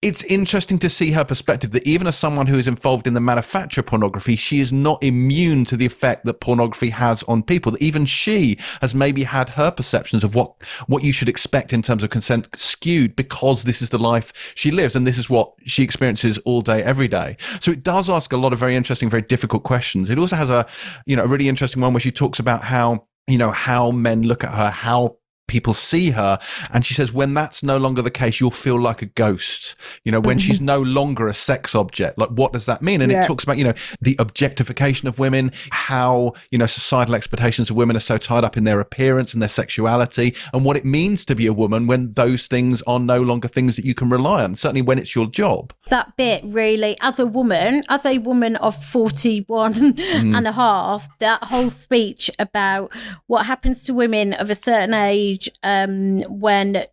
[0.00, 3.20] it's interesting to see her perspective that even as someone who is involved in the
[3.20, 7.72] manufacture of pornography, she is not immune to the effect that pornography has on people.
[7.72, 10.54] That even she has maybe had her perceptions of what,
[10.86, 14.70] what you should expect in terms of consent skewed because this is the life she
[14.70, 17.36] lives and this is what she experiences all day, every day.
[17.58, 20.10] So it does ask a lot of very interesting, very difficult questions.
[20.10, 20.64] It also has a,
[21.06, 24.22] you know, a really interesting one where she talks about how you know how men
[24.22, 25.16] look at her how
[25.48, 26.38] people see her
[26.72, 30.12] and she says when that's no longer the case you'll feel like a ghost you
[30.12, 33.22] know when she's no longer a sex object like what does that mean and yeah.
[33.22, 37.76] it talks about you know the objectification of women how you know societal expectations of
[37.76, 41.24] women are so tied up in their appearance and their sexuality and what it means
[41.24, 44.44] to be a woman when those things are no longer things that you can rely
[44.44, 48.56] on certainly when it's your job that bit really as a woman as a woman
[48.56, 50.36] of 41 mm.
[50.36, 52.92] and a half that whole speech about
[53.26, 56.84] what happens to women of a certain age um, when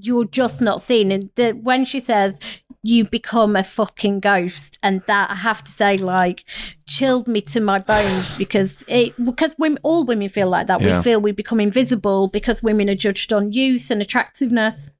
[0.00, 1.10] you're just not seen.
[1.12, 2.38] And the, when she says
[2.82, 6.44] you become a fucking ghost, and that I have to say, like,
[6.86, 10.80] chilled me to my bones because it because women, all women feel like that.
[10.80, 10.98] Yeah.
[10.98, 14.90] We feel we become invisible because women are judged on youth and attractiveness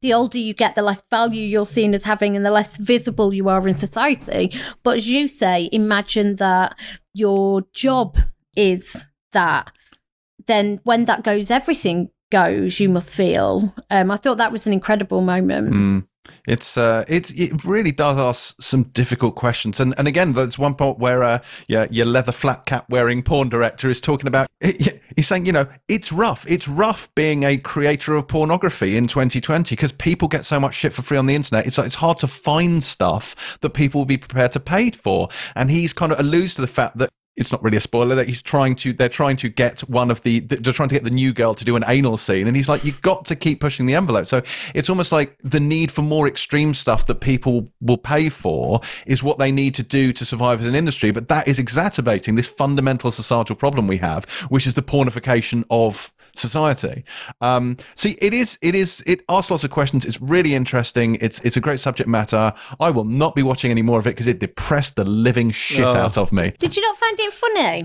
[0.00, 3.34] the older you get, the less value you're seen as having and the less visible
[3.34, 4.52] you are in society.
[4.82, 6.78] But as you say, imagine that
[7.14, 8.18] your job
[8.56, 9.70] is that
[10.46, 12.80] then when that goes, everything goes.
[12.80, 13.74] You must feel.
[13.90, 15.72] Um, I thought that was an incredible moment.
[15.72, 16.06] Mm.
[16.46, 20.74] It's uh, it it really does ask some difficult questions, and and again, there's one
[20.74, 24.46] part where uh, yeah, your leather flat cap wearing porn director is talking about.
[25.16, 26.44] He's saying, you know, it's rough.
[26.48, 30.92] It's rough being a creator of pornography in 2020 because people get so much shit
[30.92, 31.66] for free on the internet.
[31.66, 35.28] It's like it's hard to find stuff that people will be prepared to pay for,
[35.54, 38.26] and he's kind of alludes to the fact that it's not really a spoiler that
[38.26, 41.10] he's trying to they're trying to get one of the they're trying to get the
[41.10, 43.86] new girl to do an anal scene and he's like you've got to keep pushing
[43.86, 44.26] the envelope.
[44.26, 44.42] So
[44.74, 49.22] it's almost like the need for more extreme stuff that people will pay for is
[49.22, 52.48] what they need to do to survive as an industry but that is exacerbating this
[52.48, 57.04] fundamental societal problem we have which is the pornification of society.
[57.40, 60.04] Um, see, it is, it is, it asks lots of questions.
[60.04, 61.16] It's really interesting.
[61.20, 62.52] It's, it's a great subject matter.
[62.80, 65.86] I will not be watching any more of it because it depressed the living shit
[65.86, 65.96] oh.
[65.96, 66.52] out of me.
[66.58, 67.82] Did you not find it funny?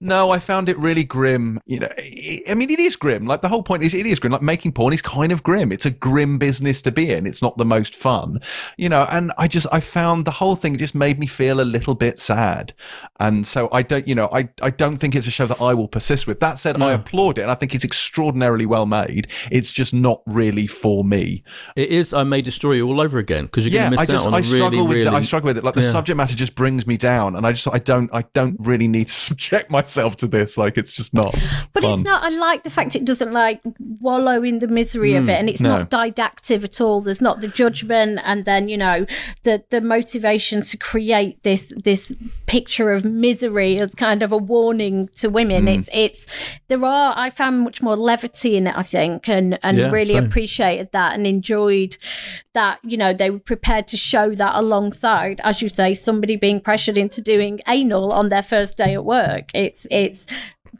[0.00, 1.60] No, I found it really grim.
[1.66, 3.26] You know, I mean, it is grim.
[3.26, 4.32] Like the whole point is, it is grim.
[4.32, 5.72] Like making porn is kind of grim.
[5.72, 7.26] It's a grim business to be in.
[7.26, 8.40] It's not the most fun,
[8.76, 9.06] you know.
[9.10, 12.18] And I just, I found the whole thing just made me feel a little bit
[12.18, 12.72] sad.
[13.18, 15.74] And so I don't, you know, I, I don't think it's a show that I
[15.74, 16.40] will persist with.
[16.40, 16.86] That said, no.
[16.86, 19.26] I applaud it, and I think it's extraordinarily well made.
[19.50, 21.42] It's just not really for me.
[21.74, 22.14] It is.
[22.14, 24.26] I may destroy you all over again because you're yeah, going to miss I just,
[24.26, 25.08] out on I struggle really, with really...
[25.08, 25.12] it.
[25.12, 25.64] I struggle with it.
[25.64, 25.90] Like the yeah.
[25.90, 29.08] subject matter just brings me down, and I just I don't I don't really need
[29.08, 30.56] to subject myself to this.
[30.56, 31.34] Like it's just not.
[31.72, 32.00] But fun.
[32.00, 32.22] it's not.
[32.22, 33.60] I like the fact it doesn't like
[34.00, 35.30] wallow in the misery mm, of hmm.
[35.30, 35.70] it, and it's no.
[35.70, 37.00] not didactic at all.
[37.00, 39.04] There's not the judgment, and then you know
[39.42, 42.14] the the motivation to create this this
[42.46, 45.66] picture of misery as kind of a warning to women.
[45.66, 45.78] Mm.
[45.78, 46.26] It's it's
[46.68, 50.12] there are I found much more levity in it, I think, and and yeah, really
[50.12, 50.24] same.
[50.24, 51.96] appreciated that and enjoyed
[52.54, 52.78] that.
[52.82, 56.98] You know, they were prepared to show that alongside, as you say, somebody being pressured
[56.98, 59.50] into doing anal on their first day at work.
[59.54, 60.26] It's it's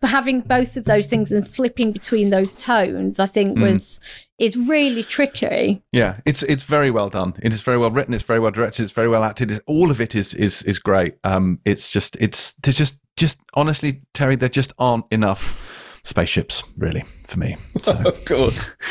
[0.03, 3.73] having both of those things and slipping between those tones, I think Mm.
[3.73, 4.01] was
[4.39, 5.83] is really tricky.
[5.93, 7.35] Yeah, it's it's very well done.
[7.43, 8.15] It is very well written.
[8.15, 8.85] It's very well directed.
[8.85, 9.51] It's very well acted.
[9.51, 11.17] It's, all of it is is is great.
[11.25, 15.70] Um, it's just it's there's just just honestly, Terry, there just aren't enough
[16.03, 17.57] spaceships really for me.
[17.83, 17.93] So.
[18.05, 18.77] Of course.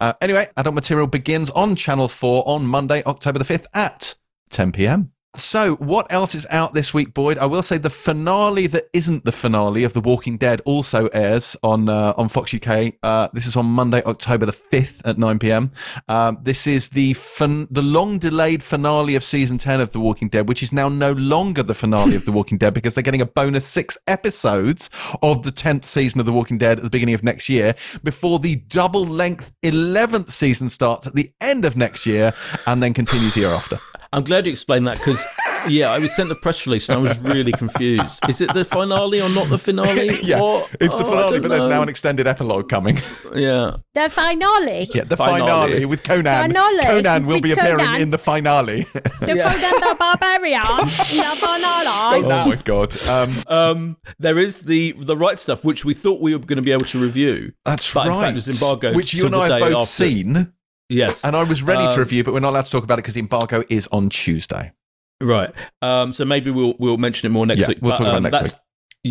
[0.00, 4.14] Uh, anyway, Adult Material begins on Channel 4 on Monday, October the 5th at
[4.48, 5.12] 10 p.m.
[5.36, 7.38] So, what else is out this week, Boyd?
[7.38, 11.56] I will say the finale that isn't the finale of The Walking Dead also airs
[11.64, 12.94] on uh, on Fox UK.
[13.02, 15.72] Uh, this is on Monday, October the fifth at nine pm.
[16.08, 20.28] Um, this is the fin- the long delayed finale of season ten of The Walking
[20.28, 23.20] Dead, which is now no longer the finale of The Walking Dead because they're getting
[23.20, 24.88] a bonus six episodes
[25.22, 27.74] of the tenth season of The Walking Dead at the beginning of next year
[28.04, 32.32] before the double length eleventh season starts at the end of next year
[32.68, 33.80] and then continues year after.
[34.14, 35.24] I'm glad you explained that because,
[35.68, 38.20] yeah, I was sent the press release and I was really confused.
[38.28, 40.18] Is it the finale or not the finale?
[40.22, 40.70] yeah, What?
[40.80, 41.70] it's the Oh, finale, don't but there's know.
[41.70, 42.96] now an extended epilogue coming.
[43.34, 43.76] Yeah.
[43.94, 44.88] The finale.
[44.94, 45.40] Yeah, the Finale.
[45.40, 46.48] finale, with Conan.
[46.50, 48.00] Finale Conan will with be appearing Conan.
[48.02, 48.82] in the finale.
[48.92, 50.62] The Conan the Barbarian.
[50.62, 52.24] the finale.
[52.24, 52.96] oh my god.
[53.08, 56.62] Um, Um, there is the the right stuff, which we thought we were going to
[56.62, 57.52] be able to review.
[57.64, 58.24] that's But in right.
[58.34, 59.86] fact, it's embargoed which you and I have both after.
[59.86, 60.52] seen,
[60.88, 61.24] Yes.
[61.24, 63.02] and I was ready to Um, review, but we're not allowed to talk about it
[63.02, 64.72] because the embargo is on Tuesday.
[65.20, 65.52] Right.
[65.80, 67.78] Um, so maybe we'll we'll mention it more next Yeah, week.
[67.80, 68.60] we'll But, talk about um, it next that's, week.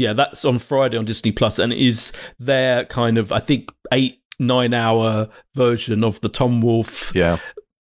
[0.02, 3.72] Yeah, that's on Friday on Disney Plus, and it is their kind of I think
[3.92, 7.38] eight nine hour version of the Tom Wolfe Yeah.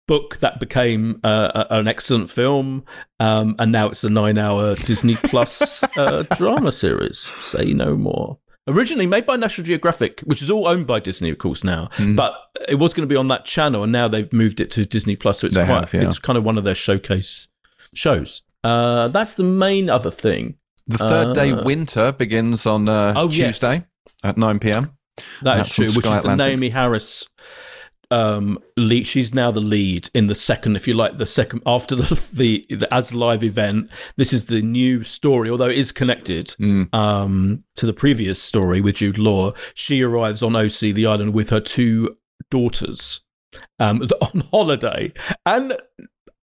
[0.06, 2.84] book that became uh, a- an excellent film,
[3.18, 7.18] um, and now it's a nine hour Disney Plus uh, drama series.
[7.18, 8.38] Say no more.
[8.68, 11.88] Originally made by National Geographic, which is all owned by Disney, of course, now.
[11.96, 12.14] Mm.
[12.14, 12.34] But
[12.68, 15.16] it was going to be on that channel, and now they've moved it to Disney
[15.16, 15.40] Plus.
[15.40, 16.02] So it's They quite, have, yeah.
[16.02, 17.48] it's kind of one of their showcase
[17.92, 18.42] shows.
[18.62, 20.54] Uh, that's the main other thing.
[20.86, 23.58] The third day Uh, winter begins on uh, Oh, yes.
[23.58, 23.84] Tuesday
[24.22, 24.96] at 9 p.m.
[25.42, 27.28] That is true, which is the Naomie Harris
[28.12, 31.94] um lead she's now the lead in the second if you like the second after
[31.96, 36.48] the the, the as live event this is the new story although it is connected
[36.60, 36.94] Mm.
[36.94, 41.50] um to the previous story with Jude Law she arrives on Osea the island with
[41.50, 42.16] her two
[42.50, 43.20] daughters
[43.78, 45.12] um on holiday
[45.46, 45.76] and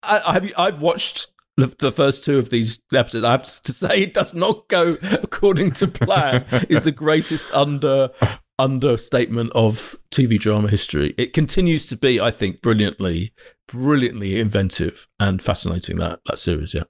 [0.02, 4.02] I, I've I've watched the, the first two of these episodes, I have to say,
[4.02, 4.88] it does not go
[5.22, 6.44] according to plan.
[6.68, 8.10] is the greatest under
[8.58, 11.14] understatement of TV drama history.
[11.18, 13.32] It continues to be, I think, brilliantly,
[13.68, 15.98] brilliantly inventive and fascinating.
[15.98, 16.84] That that series, yeah.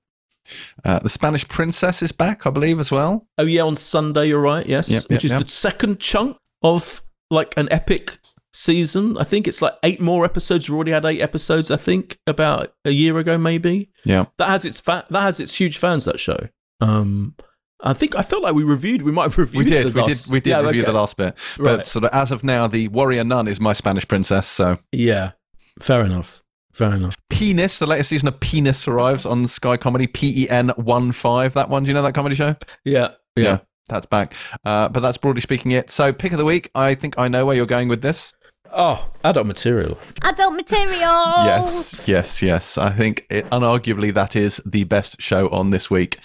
[0.84, 3.26] Uh, the Spanish Princess is back, I believe, as well.
[3.36, 4.66] Oh yeah, on Sunday, you're right.
[4.66, 5.42] Yes, Yep, which yep, is yep.
[5.42, 8.18] the second chunk of like an epic
[8.52, 9.18] season.
[9.18, 10.68] I think it's like eight more episodes.
[10.68, 11.70] We've already had eight episodes.
[11.70, 13.90] I think about a year ago, maybe.
[14.04, 14.26] Yeah.
[14.38, 16.04] That has its fa- that has its huge fans.
[16.04, 16.48] That show.
[16.80, 17.34] Um,
[17.82, 19.02] I think I felt like we reviewed.
[19.02, 19.64] We might have reviewed.
[19.64, 19.86] We did.
[19.88, 20.32] the We last- did.
[20.32, 20.90] We did Yeah, review okay.
[20.92, 21.84] the last bit, but Right.
[21.84, 24.46] sort of as of now, the warrior nun is my Spanish princess.
[24.46, 25.32] So Yeah,
[25.80, 26.42] fair enough.
[26.72, 27.16] Fair enough.
[27.30, 30.06] Penis, the latest season of Penis arrives on Sky Comedy.
[30.06, 31.54] P E N one five.
[31.54, 31.84] That one.
[31.84, 32.54] Do you know that comedy show?
[32.84, 33.58] Yeah, yeah.
[33.88, 34.34] that's back.
[34.64, 35.90] Uh, but that's broadly speaking it.
[35.90, 36.70] So pick of the week.
[36.74, 38.32] I think I know where you're going with this.
[38.74, 39.96] Oh, adult material.
[40.24, 40.98] Adult material.
[41.44, 42.76] Yes, yes, yes.
[42.76, 46.18] I think it, unarguably that is the best show on this week.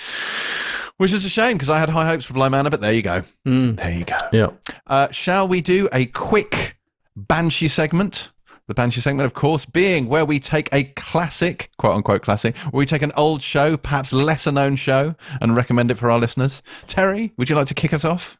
[1.01, 3.01] Which is a shame because I had high hopes for Bly Manor, but there you
[3.01, 3.23] go.
[3.47, 4.17] Mm, There you go.
[4.31, 4.49] yeah.
[4.85, 6.77] Uh, shall we do a quick
[7.15, 8.29] Banshee segment?
[8.67, 12.77] The Banshee segment, of course, being where we take a classic, quote unquote classic, where
[12.77, 16.61] we take an old show, perhaps lesser known show, and recommend it for our listeners.
[16.85, 18.37] Terry, would you like to kick us off?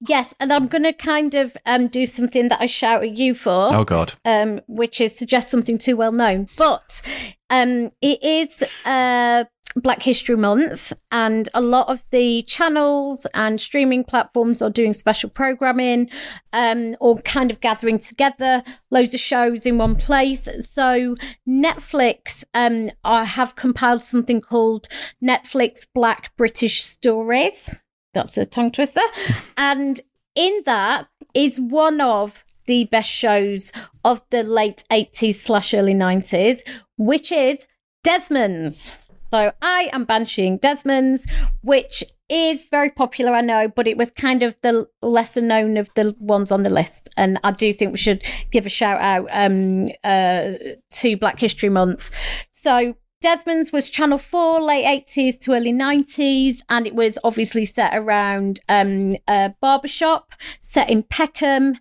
[0.00, 3.34] Yes, and I'm going to kind of um, do something that I shout at you
[3.34, 3.68] for.
[3.74, 4.12] Oh, God.
[4.24, 6.48] um, which is suggest something too well known.
[6.56, 7.02] But
[7.50, 9.44] um, it is uh,
[9.80, 15.30] Black History Month, and a lot of the channels and streaming platforms are doing special
[15.30, 16.10] programming
[16.52, 20.48] um, or kind of gathering together loads of shows in one place.
[20.60, 24.88] So Netflix um, I have compiled something called
[25.22, 27.74] Netflix Black British Stories.
[28.14, 29.00] That's a tongue twister.
[29.56, 30.00] and
[30.34, 33.72] in that is one of the best shows
[34.04, 36.60] of the late 80s slash early 90s,
[36.96, 37.66] which is
[38.04, 39.07] Desmond's.
[39.30, 41.26] So I am bansheeing Desmond's,
[41.62, 45.90] which is very popular, I know, but it was kind of the lesser known of
[45.94, 47.08] the ones on the list.
[47.16, 50.52] And I do think we should give a shout out um, uh,
[50.90, 52.10] to Black History Month.
[52.50, 57.94] So Desmond's was Channel 4, late 80s to early 90s, and it was obviously set
[57.94, 61.78] around um, a barbershop set in Peckham.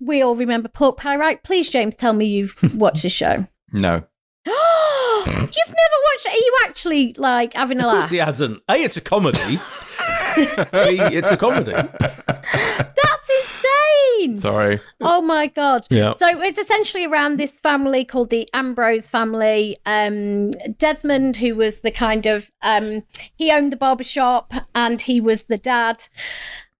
[0.00, 1.42] We all remember Pork Pie, right?
[1.42, 3.46] Please, James, tell me you've watched the show.
[3.72, 4.04] No.
[5.26, 6.26] You've never watched?
[6.28, 8.10] Are you actually like having a Of course laugh?
[8.10, 8.62] he hasn't.
[8.68, 9.38] A, it's a comedy.
[10.36, 11.72] it's a comedy.
[11.72, 14.38] That's insane.
[14.38, 14.80] Sorry.
[15.00, 15.86] Oh my god.
[15.90, 16.14] Yeah.
[16.18, 19.78] So it's essentially around this family called the Ambrose family.
[19.86, 23.02] Um, Desmond, who was the kind of um,
[23.36, 26.04] he owned the barber shop and he was the dad.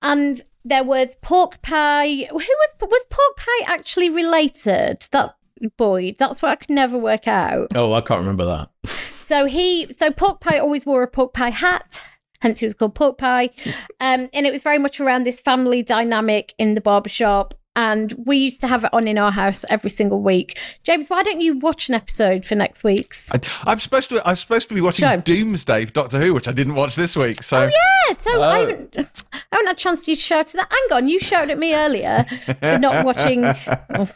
[0.03, 2.27] And there was pork pie.
[2.31, 5.07] Who was was pork pie actually related?
[5.12, 5.35] That
[5.76, 6.14] boy.
[6.18, 7.68] That's what I could never work out.
[7.74, 8.70] Oh, I can't remember that.
[9.26, 12.02] So he, so pork pie always wore a pork pie hat.
[12.43, 13.48] Hence, he was called pork pie.
[14.01, 17.55] Um, and it was very much around this family dynamic in the barbershop.
[17.76, 20.59] And we used to have it on in our house every single week.
[20.84, 23.32] James, why don't you watch an episode for next week's?
[23.34, 24.26] I, I'm supposed to.
[24.28, 25.16] I'm supposed to be watching Show.
[25.16, 27.42] Doomsday Doctor Who, which I didn't watch this week.
[27.42, 28.66] So Yeah, so I, Oh.
[28.66, 28.96] haven't,
[29.32, 30.70] I haven't had a chance to shout to that.
[30.70, 32.24] Hang on, you shouted at me earlier
[32.60, 33.44] for not watching.
[33.44, 34.09] Oh,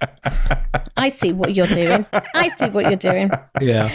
[0.97, 2.06] I see what you're doing.
[2.35, 3.30] I see what you're doing.
[3.60, 3.90] Yeah.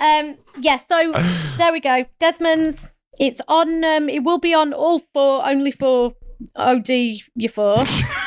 [0.00, 1.12] Um, yeah, so
[1.56, 2.04] there we go.
[2.18, 2.92] Desmond's.
[3.20, 3.84] It's on.
[3.84, 6.14] Um, it will be on all four, only for
[6.56, 7.76] OD you four,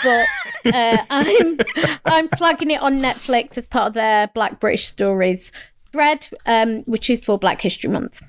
[0.03, 0.26] but
[0.73, 1.57] uh, I'm
[2.06, 5.52] I'm flagging it on Netflix as part of their Black British Stories
[5.91, 8.22] thread, um, which is for Black History Month.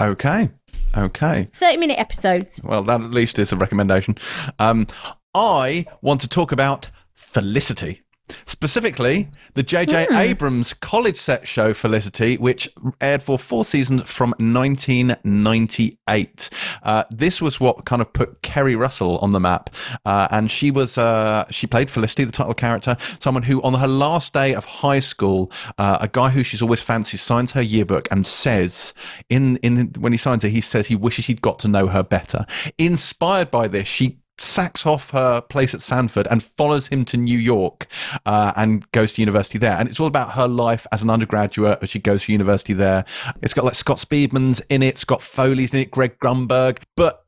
[0.00, 0.50] okay,
[0.96, 1.46] okay.
[1.52, 2.60] Thirty minute episodes.
[2.64, 4.16] Well, that at least is a recommendation.
[4.58, 4.86] Um,
[5.34, 8.00] I want to talk about Felicity.
[8.44, 10.08] Specifically, the J.J.
[10.12, 12.68] Abrams college set show Felicity, which
[13.00, 16.50] aired for four seasons from 1998.
[16.82, 19.70] Uh, this was what kind of put Keri Russell on the map,
[20.04, 23.88] uh, and she was uh, she played Felicity, the title character, someone who on her
[23.88, 28.08] last day of high school, uh, a guy who she's always fancied signs her yearbook
[28.10, 28.94] and says
[29.28, 32.02] in in when he signs it, he says he wishes he'd got to know her
[32.02, 32.44] better.
[32.78, 37.38] Inspired by this, she sacks off her place at Stanford and follows him to New
[37.38, 37.86] York
[38.26, 39.76] uh, and goes to university there.
[39.78, 43.04] And it's all about her life as an undergraduate as she goes to university there.
[43.42, 46.82] It's got like Scott Speedman's in it, Scott Foley's in it, Greg Grunberg.
[46.96, 47.24] But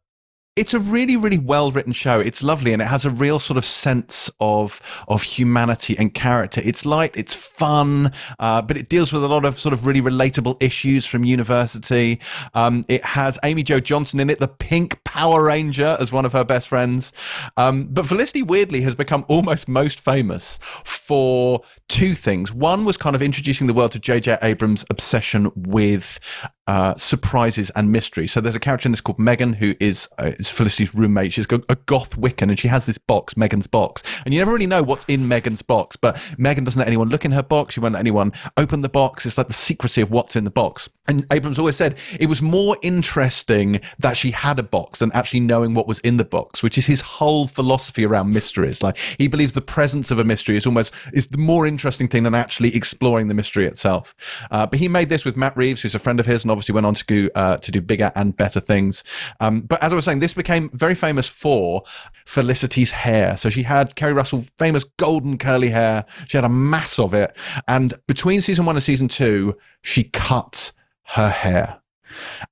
[0.56, 2.18] it's a really, really well written show.
[2.18, 6.60] It's lovely and it has a real sort of sense of of humanity and character.
[6.64, 10.00] It's light, it's fun, uh, but it deals with a lot of sort of really
[10.00, 12.20] relatable issues from university.
[12.54, 16.32] Um, it has Amy Jo Johnson in it, the Pink Power Ranger, as one of
[16.32, 17.12] her best friends.
[17.56, 22.52] Um, but Felicity weirdly has become almost most famous for two things.
[22.52, 24.38] One was kind of introducing the world to J.J.
[24.42, 26.18] Abrams' obsession with
[26.66, 28.32] uh, surprises and mysteries.
[28.32, 31.32] So there's a character in this called Megan who is, uh, is Felicity's roommate.
[31.32, 34.02] She's got a goth Wiccan and she has this box, Megan's box.
[34.24, 37.24] And you never really know what's in Megan's box, but Megan doesn't let anyone look
[37.24, 37.74] in her box.
[37.74, 39.26] She won't let anyone open the box.
[39.26, 40.88] It's like the secrecy of what's in the box.
[41.08, 45.40] And Abrams always said it was more interesting that she had a box than actually
[45.40, 48.80] knowing what was in the box, which is his whole philosophy around mysteries.
[48.80, 52.22] Like he believes the presence of a mystery is almost is the more interesting thing
[52.22, 54.14] than actually exploring the mystery itself.
[54.52, 56.74] Uh, but he made this with Matt Reeves, who's a friend of his, and obviously
[56.74, 59.02] went on to do, uh, to do bigger and better things.
[59.40, 61.82] Um, but as I was saying, this became very famous for
[62.26, 63.36] Felicity's hair.
[63.36, 66.04] So she had Keri Russell famous golden curly hair.
[66.28, 67.34] She had a mass of it,
[67.66, 70.72] and between season one and season two, she cut
[71.04, 71.79] her hair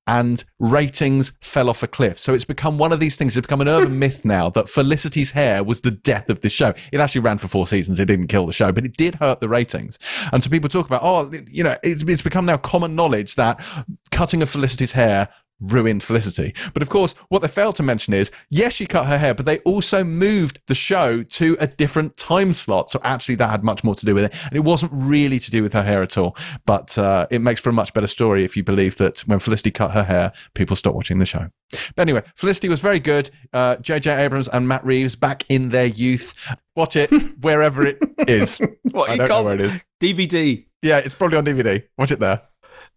[0.07, 2.17] and ratings fell off a cliff.
[2.17, 3.35] So it's become one of these things.
[3.37, 6.73] It's become an urban myth now that Felicity's hair was the death of the show.
[6.91, 7.99] It actually ran for four seasons.
[7.99, 9.99] It didn't kill the show, but it did hurt the ratings.
[10.31, 13.63] And so people talk about, oh, you know, it's, it's become now common knowledge that
[14.11, 15.29] cutting of Felicity's hair
[15.59, 16.53] ruined Felicity.
[16.73, 19.45] But of course, what they failed to mention is, yes, she cut her hair, but
[19.45, 22.89] they also moved the show to a different time slot.
[22.89, 24.33] So actually, that had much more to do with it.
[24.45, 26.35] And it wasn't really to do with her hair at all.
[26.65, 29.71] But uh, it makes for a much better story if you believe that when Felicity
[29.71, 31.49] cut her hair, people stopped watching the show.
[31.95, 33.29] But anyway, Felicity was very good.
[33.53, 34.23] Uh, J.J.
[34.23, 36.33] Abrams and Matt Reeves back in their youth.
[36.75, 37.09] Watch it
[37.41, 38.59] wherever it is.
[38.83, 39.79] What I don't know where it is.
[40.01, 40.65] DVD.
[40.81, 41.83] Yeah, it's probably on DVD.
[41.97, 42.41] Watch it there.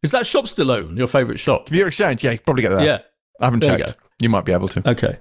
[0.02, 0.96] Is that shop still open?
[0.96, 1.66] Your favourite shop?
[1.66, 2.24] Computer Exchange.
[2.24, 2.84] Yeah, you probably get that.
[2.84, 2.98] Yeah.
[3.40, 3.96] I haven't There you checked.
[4.20, 4.88] You might be able to.
[4.88, 5.18] Okay.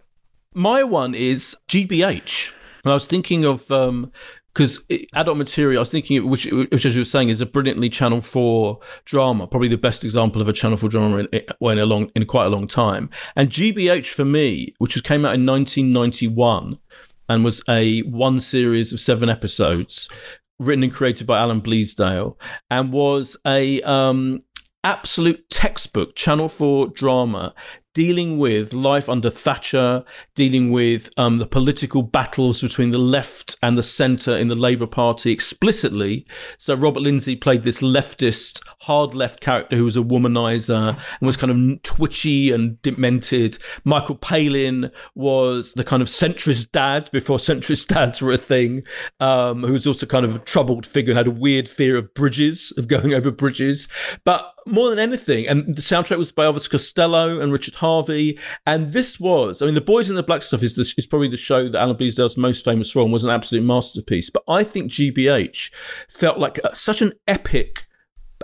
[0.53, 2.53] My one is GBH.
[2.84, 4.82] And I was thinking of because
[5.14, 5.80] adult material.
[5.80, 9.48] I was thinking, which, which as you were saying, is a brilliantly Channel Four drama,
[9.48, 12.45] probably the best example of a Channel Four drama in, in a long in quite
[12.45, 13.10] a long time.
[13.36, 16.80] And GBH for me, which was came out in 1991
[17.30, 20.10] and was a one series of seven episodes,
[20.60, 22.36] written and created by Alan Bleasdale,
[22.70, 24.44] and was a um,
[24.84, 27.53] absolute textbook Channel 4 drama
[27.94, 30.03] dealing with life under Thatcher,
[30.36, 34.88] dealing with um, the political battles between the left and the centre in the Labour
[34.88, 36.26] Party explicitly.
[36.58, 41.38] So Robert Lindsay played this leftist, hard left character who was a womanizer and was
[41.38, 43.58] kind of twitchy and demented.
[43.84, 48.84] Michael Palin was the kind of centrist dad before centrist dads were a thing,
[49.20, 52.14] um, who was also kind of a troubled figure and had a weird fear of
[52.14, 53.90] bridges, of going over bridges.
[54.24, 58.38] But more than anything, and the soundtrack was by Elvis Costello and Richard Harvey.
[58.65, 61.29] And this was, I mean, The Boys in the Black Stuff is, the, is probably
[61.29, 64.29] the show that Alan Bleasdale's most famous for and was an absolute masterpiece.
[64.29, 65.71] But I think GBH
[66.09, 67.88] felt like a, such an epic,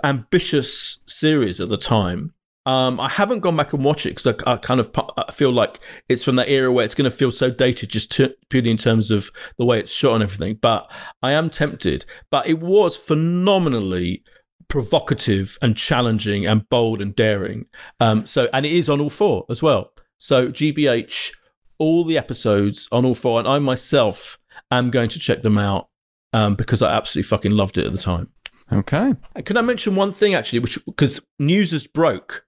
[0.02, 2.34] ambitious series at the time.
[2.66, 5.50] Um, I haven't gone back and watched it because I, I, kind of I feel
[5.50, 8.70] like it's from that era where it's going to feel so dated, just to, purely
[8.70, 10.58] in terms of the way it's shot and everything.
[10.60, 10.90] But
[11.22, 12.04] I am tempted.
[12.30, 14.22] But it was phenomenally
[14.68, 17.66] provocative and challenging and bold and daring.
[18.00, 19.92] Um, so, and it is on all four as well.
[20.18, 21.32] So, GBH,
[21.78, 24.38] all the episodes on all four, and I myself
[24.70, 25.88] am going to check them out
[26.32, 28.30] um, because I absolutely fucking loved it at the time.
[28.70, 29.14] Okay.
[29.44, 32.44] can I mention one thing actually, which because news has broke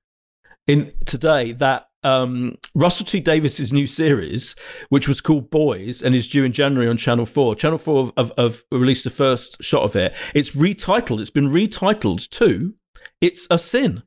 [0.67, 4.55] in today that um, Russell T Davies's new series,
[4.89, 7.55] which was called Boys and is due in January on Channel 4.
[7.55, 10.15] Channel 4 have, have released the first shot of it.
[10.35, 12.75] It's retitled, it's been retitled to
[13.21, 14.03] It's a Sin.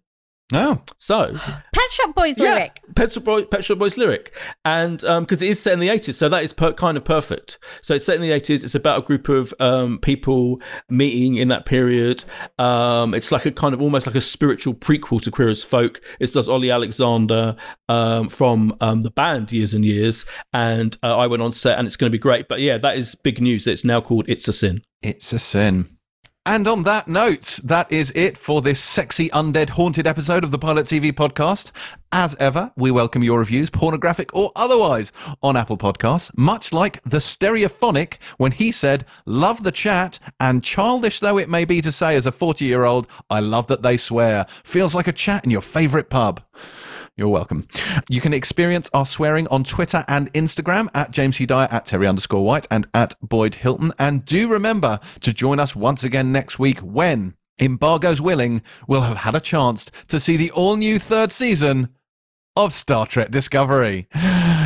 [0.53, 0.81] Oh.
[0.97, 2.81] So Pet Shop Boys yeah, lyric.
[2.95, 5.89] Pet Shop, Boy, Pet Shop Boys lyric, and because um, it is set in the
[5.89, 7.57] eighties, so that is per- kind of perfect.
[7.81, 8.63] So it's set in the eighties.
[8.63, 12.23] It's about a group of um, people meeting in that period.
[12.59, 16.01] Um, it's like a kind of almost like a spiritual prequel to Queer as Folk.
[16.19, 17.55] It does Ollie Alexander
[17.89, 21.87] um, from um, the band Years and Years, and uh, I went on set, and
[21.87, 22.47] it's going to be great.
[22.47, 23.65] But yeah, that is big news.
[23.65, 24.83] It's now called It's a Sin.
[25.01, 25.89] It's a sin.
[26.45, 30.59] And on that note, that is it for this sexy undead haunted episode of the
[30.59, 31.71] Pilot TV podcast.
[32.11, 37.19] As ever, we welcome your reviews, pornographic or otherwise, on Apple Podcasts, much like the
[37.19, 42.13] stereophonic when he said, Love the chat, and childish though it may be to say
[42.17, 44.45] as a 40 year old, I love that they swear.
[44.65, 46.41] Feels like a chat in your favourite pub.
[47.15, 47.67] You're welcome.
[48.09, 51.45] You can experience our swearing on Twitter and Instagram at James C.
[51.45, 53.91] Dyer, at Terry underscore White, and at Boyd Hilton.
[53.99, 59.17] And do remember to join us once again next week when, embargoes willing, we'll have
[59.17, 61.89] had a chance to see the all new third season
[62.55, 64.07] of Star Trek Discovery.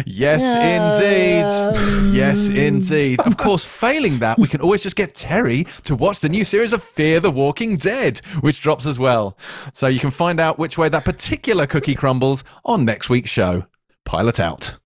[0.05, 1.43] Yes, indeed.
[1.43, 2.13] Um.
[2.13, 3.19] Yes, indeed.
[3.21, 6.73] Of course, failing that, we can always just get Terry to watch the new series
[6.73, 9.37] of Fear the Walking Dead, which drops as well.
[9.73, 13.65] So you can find out which way that particular cookie crumbles on next week's show.
[14.05, 14.77] Pilot out.